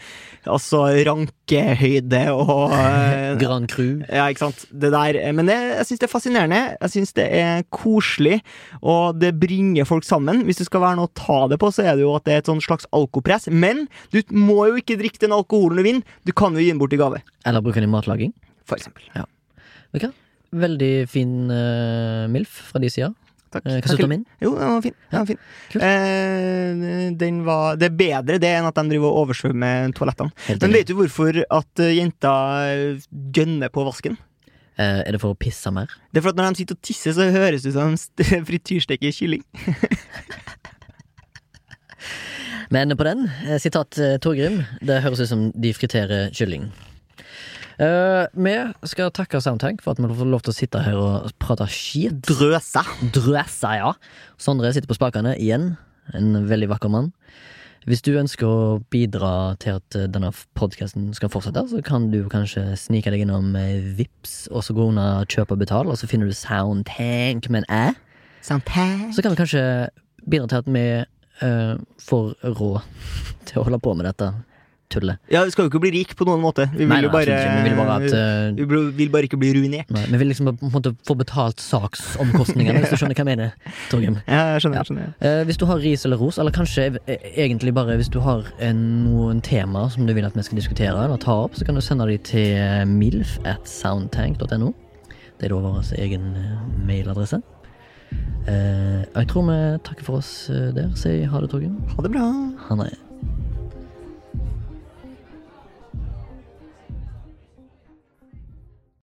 altså 0.46 0.84
rankehøyde 1.06 2.22
og 2.34 2.72
eh, 2.74 3.36
Grand 3.42 3.68
Cru. 3.70 4.02
ja, 4.08 4.26
ikke 4.30 4.44
sant. 4.46 4.64
Det 4.70 4.90
der, 4.94 5.18
eh, 5.20 5.32
men 5.36 5.48
det, 5.50 5.56
jeg 5.78 5.88
syns 5.88 6.02
det 6.02 6.08
er 6.08 6.12
fascinerende. 6.14 6.60
Jeg 6.80 6.94
syns 6.94 7.14
det 7.16 7.26
er 7.40 7.64
koselig, 7.74 8.40
og 8.82 9.18
det 9.20 9.34
bringer 9.40 9.86
folk 9.88 10.04
sammen. 10.06 10.42
Hvis 10.48 10.60
det 10.62 10.68
skal 10.68 10.84
være 10.84 10.98
noe 11.00 11.12
ta 11.16 11.38
det 11.50 11.58
på, 11.62 11.70
så 11.74 11.84
er 11.84 11.98
det 11.98 12.04
jo 12.04 12.14
at 12.16 12.26
det 12.28 12.36
er 12.36 12.42
et 12.42 12.50
slags 12.64 12.88
alkopress. 12.94 13.48
Men 13.50 13.86
du 14.14 14.20
må 14.34 14.68
jo 14.70 14.78
ikke 14.80 14.98
drikke 15.00 15.22
den 15.24 15.34
alkoholen 15.36 15.80
du 15.80 15.86
vinner. 15.86 16.16
Du 16.26 16.32
kan 16.36 16.54
jo 16.54 16.62
gi 16.62 16.70
den 16.72 16.80
bort 16.82 16.94
i 16.94 17.00
gave, 17.00 17.22
Eller 17.44 17.64
bruke 17.64 17.80
den 17.80 17.88
i 17.90 17.92
matlaging. 17.92 18.34
for 18.64 18.76
eksempel. 18.76 19.04
Ja. 19.14 19.26
Okay. 19.94 20.10
Veldig 20.54 21.08
fin 21.10 21.50
uh, 21.50 22.24
MILF 22.30 22.70
fra 22.70 22.80
de 22.80 22.88
sida. 22.88 23.10
Takk. 23.52 23.66
Uh, 23.66 23.76
hva 23.76 23.90
syns 23.90 24.00
du 24.00 24.06
om 24.06 24.12
min? 24.14 24.24
Jo, 24.40 24.54
den 24.56 24.72
var 24.72 24.82
fin. 24.82 24.94
Den 25.10 25.18
var 25.20 25.28
fin. 25.28 25.40
Eh, 25.88 27.10
den 27.20 27.42
var, 27.46 27.76
det 27.78 27.90
er 27.90 27.98
bedre 27.98 28.38
det 28.42 28.52
enn 28.56 28.68
at 28.68 28.78
de 28.78 28.86
driver 28.94 29.10
og 29.10 29.26
oversvømmer 29.26 29.92
toalettene. 29.94 30.32
Men 30.62 30.78
vet 30.78 30.88
du 30.88 30.96
hvorfor 30.98 31.42
at 31.44 31.84
jenta 31.84 32.36
jenter 32.72 33.04
gønner 33.36 33.74
på 33.74 33.84
vasken? 33.86 34.16
Eh, 34.74 35.04
er 35.06 35.14
det 35.14 35.20
for 35.22 35.34
å 35.34 35.38
pisse 35.38 35.70
mer? 35.70 35.92
Det 36.10 36.18
er 36.18 36.24
for 36.24 36.34
at 36.34 36.40
når 36.40 36.50
de 36.50 36.62
sitter 36.62 36.74
og 36.74 36.82
tisser, 36.82 37.14
så 37.14 37.28
høres 37.30 37.62
det 37.62 37.70
ut 37.70 37.76
som 37.76 37.94
de 38.18 38.40
frityrsteker 38.48 39.14
kylling. 39.14 39.44
Men 42.70 42.96
på 42.96 43.04
den, 43.04 43.28
eh, 43.46 43.58
sitat 43.60 43.98
eh, 43.98 44.16
Torgrim, 44.22 44.62
det 44.80 45.02
høres 45.02 45.20
ut 45.20 45.30
som 45.30 45.46
de 45.52 45.72
friterer 45.76 46.30
kylling. 46.34 46.70
Uh, 47.74 48.30
vi 48.38 48.52
skal 48.86 49.10
takke 49.10 49.40
Soundtank 49.42 49.80
for 49.82 49.96
at 49.96 49.98
vi 49.98 50.06
får 50.06 50.28
lov 50.30 50.44
til 50.46 50.52
å 50.52 50.54
sitte 50.54 50.82
her 50.84 50.94
og 50.94 51.32
prate 51.42 51.66
skit. 51.66 52.20
Drøsa. 52.22 52.84
Drøsa, 53.16 53.72
ja. 53.80 53.90
Sondre 54.38 54.70
sitter 54.72 54.90
på 54.90 54.94
spakene 54.94 55.34
igjen. 55.34 55.72
En 56.14 56.46
veldig 56.46 56.70
vakker 56.70 56.92
mann. 56.92 57.10
Hvis 57.84 58.00
du 58.06 58.14
ønsker 58.16 58.46
å 58.46 58.78
bidra 58.94 59.58
til 59.60 59.80
at 59.80 59.96
denne 60.14 60.30
podkasten 60.56 61.10
skal 61.18 61.32
fortsette, 61.34 61.66
så 61.68 61.82
kan 61.84 62.06
du 62.14 62.22
kanskje 62.32 62.62
snike 62.80 63.10
deg 63.12 63.26
innom 63.26 63.50
Vips 63.98 64.46
og 64.52 64.64
så 64.64 64.76
gå 64.76 64.86
under 64.88 65.26
kjøp 65.28 65.52
og 65.52 65.60
betal, 65.60 65.90
og 65.90 65.98
så 66.00 66.08
finner 66.08 66.30
du 66.30 66.36
Soundtank 66.38 67.50
med 67.50 67.66
en 67.66 67.68
æ. 67.68 67.84
Soundtank. 68.40 69.10
Så 69.12 69.20
kan 69.20 69.34
vi 69.34 69.42
kanskje 69.42 69.66
bidra 70.30 70.48
til 70.48 70.62
at 70.62 70.70
vi 70.70 70.86
eh, 71.42 71.76
for 72.02 72.34
råd 72.44 72.82
til 73.48 73.60
å 73.60 73.66
holde 73.68 73.80
på 73.82 73.94
med 73.98 74.06
dette 74.10 74.32
tullet. 74.94 75.18
Ja, 75.32 75.42
vi 75.44 75.50
skal 75.50 75.66
jo 75.66 75.70
ikke 75.72 75.80
bli 75.82 75.90
rik 75.94 76.12
på 76.18 76.26
noen 76.28 76.42
måte. 76.42 76.66
Vi 76.72 76.84
vil 76.84 76.90
Nei, 76.92 77.00
nei, 77.02 77.10
bare. 77.12 77.36
Vi 77.56 77.62
vil 77.66 77.78
bare 77.78 77.94
at 77.96 78.14
uh, 78.14 78.58
vi 78.58 78.90
vil 78.98 79.10
bare 79.12 79.28
ikke 79.28 79.38
bli 79.40 79.50
ruinert. 79.56 79.90
nei, 79.94 80.04
Vi 80.12 80.20
vil 80.20 80.30
liksom 80.30 80.50
på 80.52 80.68
en 80.68 80.74
måte 80.74 80.92
få 81.08 81.16
betalt 81.18 81.62
saksomkostningene, 81.64 82.82
hvis 82.84 82.92
du 82.94 83.00
skjønner 83.00 83.16
hva 83.16 83.24
jeg 83.24 83.30
mener, 83.30 83.72
Torgrim. 83.90 84.20
Ja, 84.28 84.42
jeg 84.54 84.64
skjønner. 84.64 84.78
Ja. 84.78 84.86
skjønner. 84.90 85.14
Uh, 85.24 85.40
hvis 85.48 85.60
du 85.60 85.66
har 85.70 85.82
ris 85.82 86.06
eller 86.06 86.20
ros, 86.20 86.38
eller 86.42 86.54
kanskje 86.54 86.86
e- 87.00 87.18
egentlig 87.32 87.74
bare 87.76 87.96
hvis 88.00 88.12
du 88.12 88.20
har 88.24 88.46
en, 88.62 88.84
noen 89.08 89.42
tema 89.44 89.88
som 89.94 90.06
du 90.06 90.14
vil 90.16 90.28
at 90.28 90.36
vi 90.36 90.46
skal 90.46 90.60
diskutere 90.60 90.94
eller 90.94 91.20
ta 91.22 91.40
opp, 91.46 91.58
så 91.58 91.66
kan 91.66 91.78
du 91.78 91.82
sende 91.84 92.06
de 92.10 92.20
til 92.30 92.86
milf 92.92 93.38
at 93.48 93.66
soundtank.no. 93.70 94.74
Det 95.40 95.48
er 95.48 95.56
da 95.56 95.64
vår 95.64 95.94
egen 95.98 96.30
mailadresse. 96.86 97.42
Eh, 98.44 99.02
jeg 99.14 99.28
tror 99.30 99.46
vi 99.48 99.58
takker 99.86 100.04
for 100.04 100.20
oss 100.20 100.50
eh, 100.52 100.68
der. 100.76 100.90
Si 101.00 101.22
ha 101.24 101.40
det, 101.40 101.50
Torgrim. 101.50 101.78
Ha 101.94 102.04
det 102.04 102.12
bra. 102.12 102.28
Ha 102.68 102.76
det. 102.82 102.90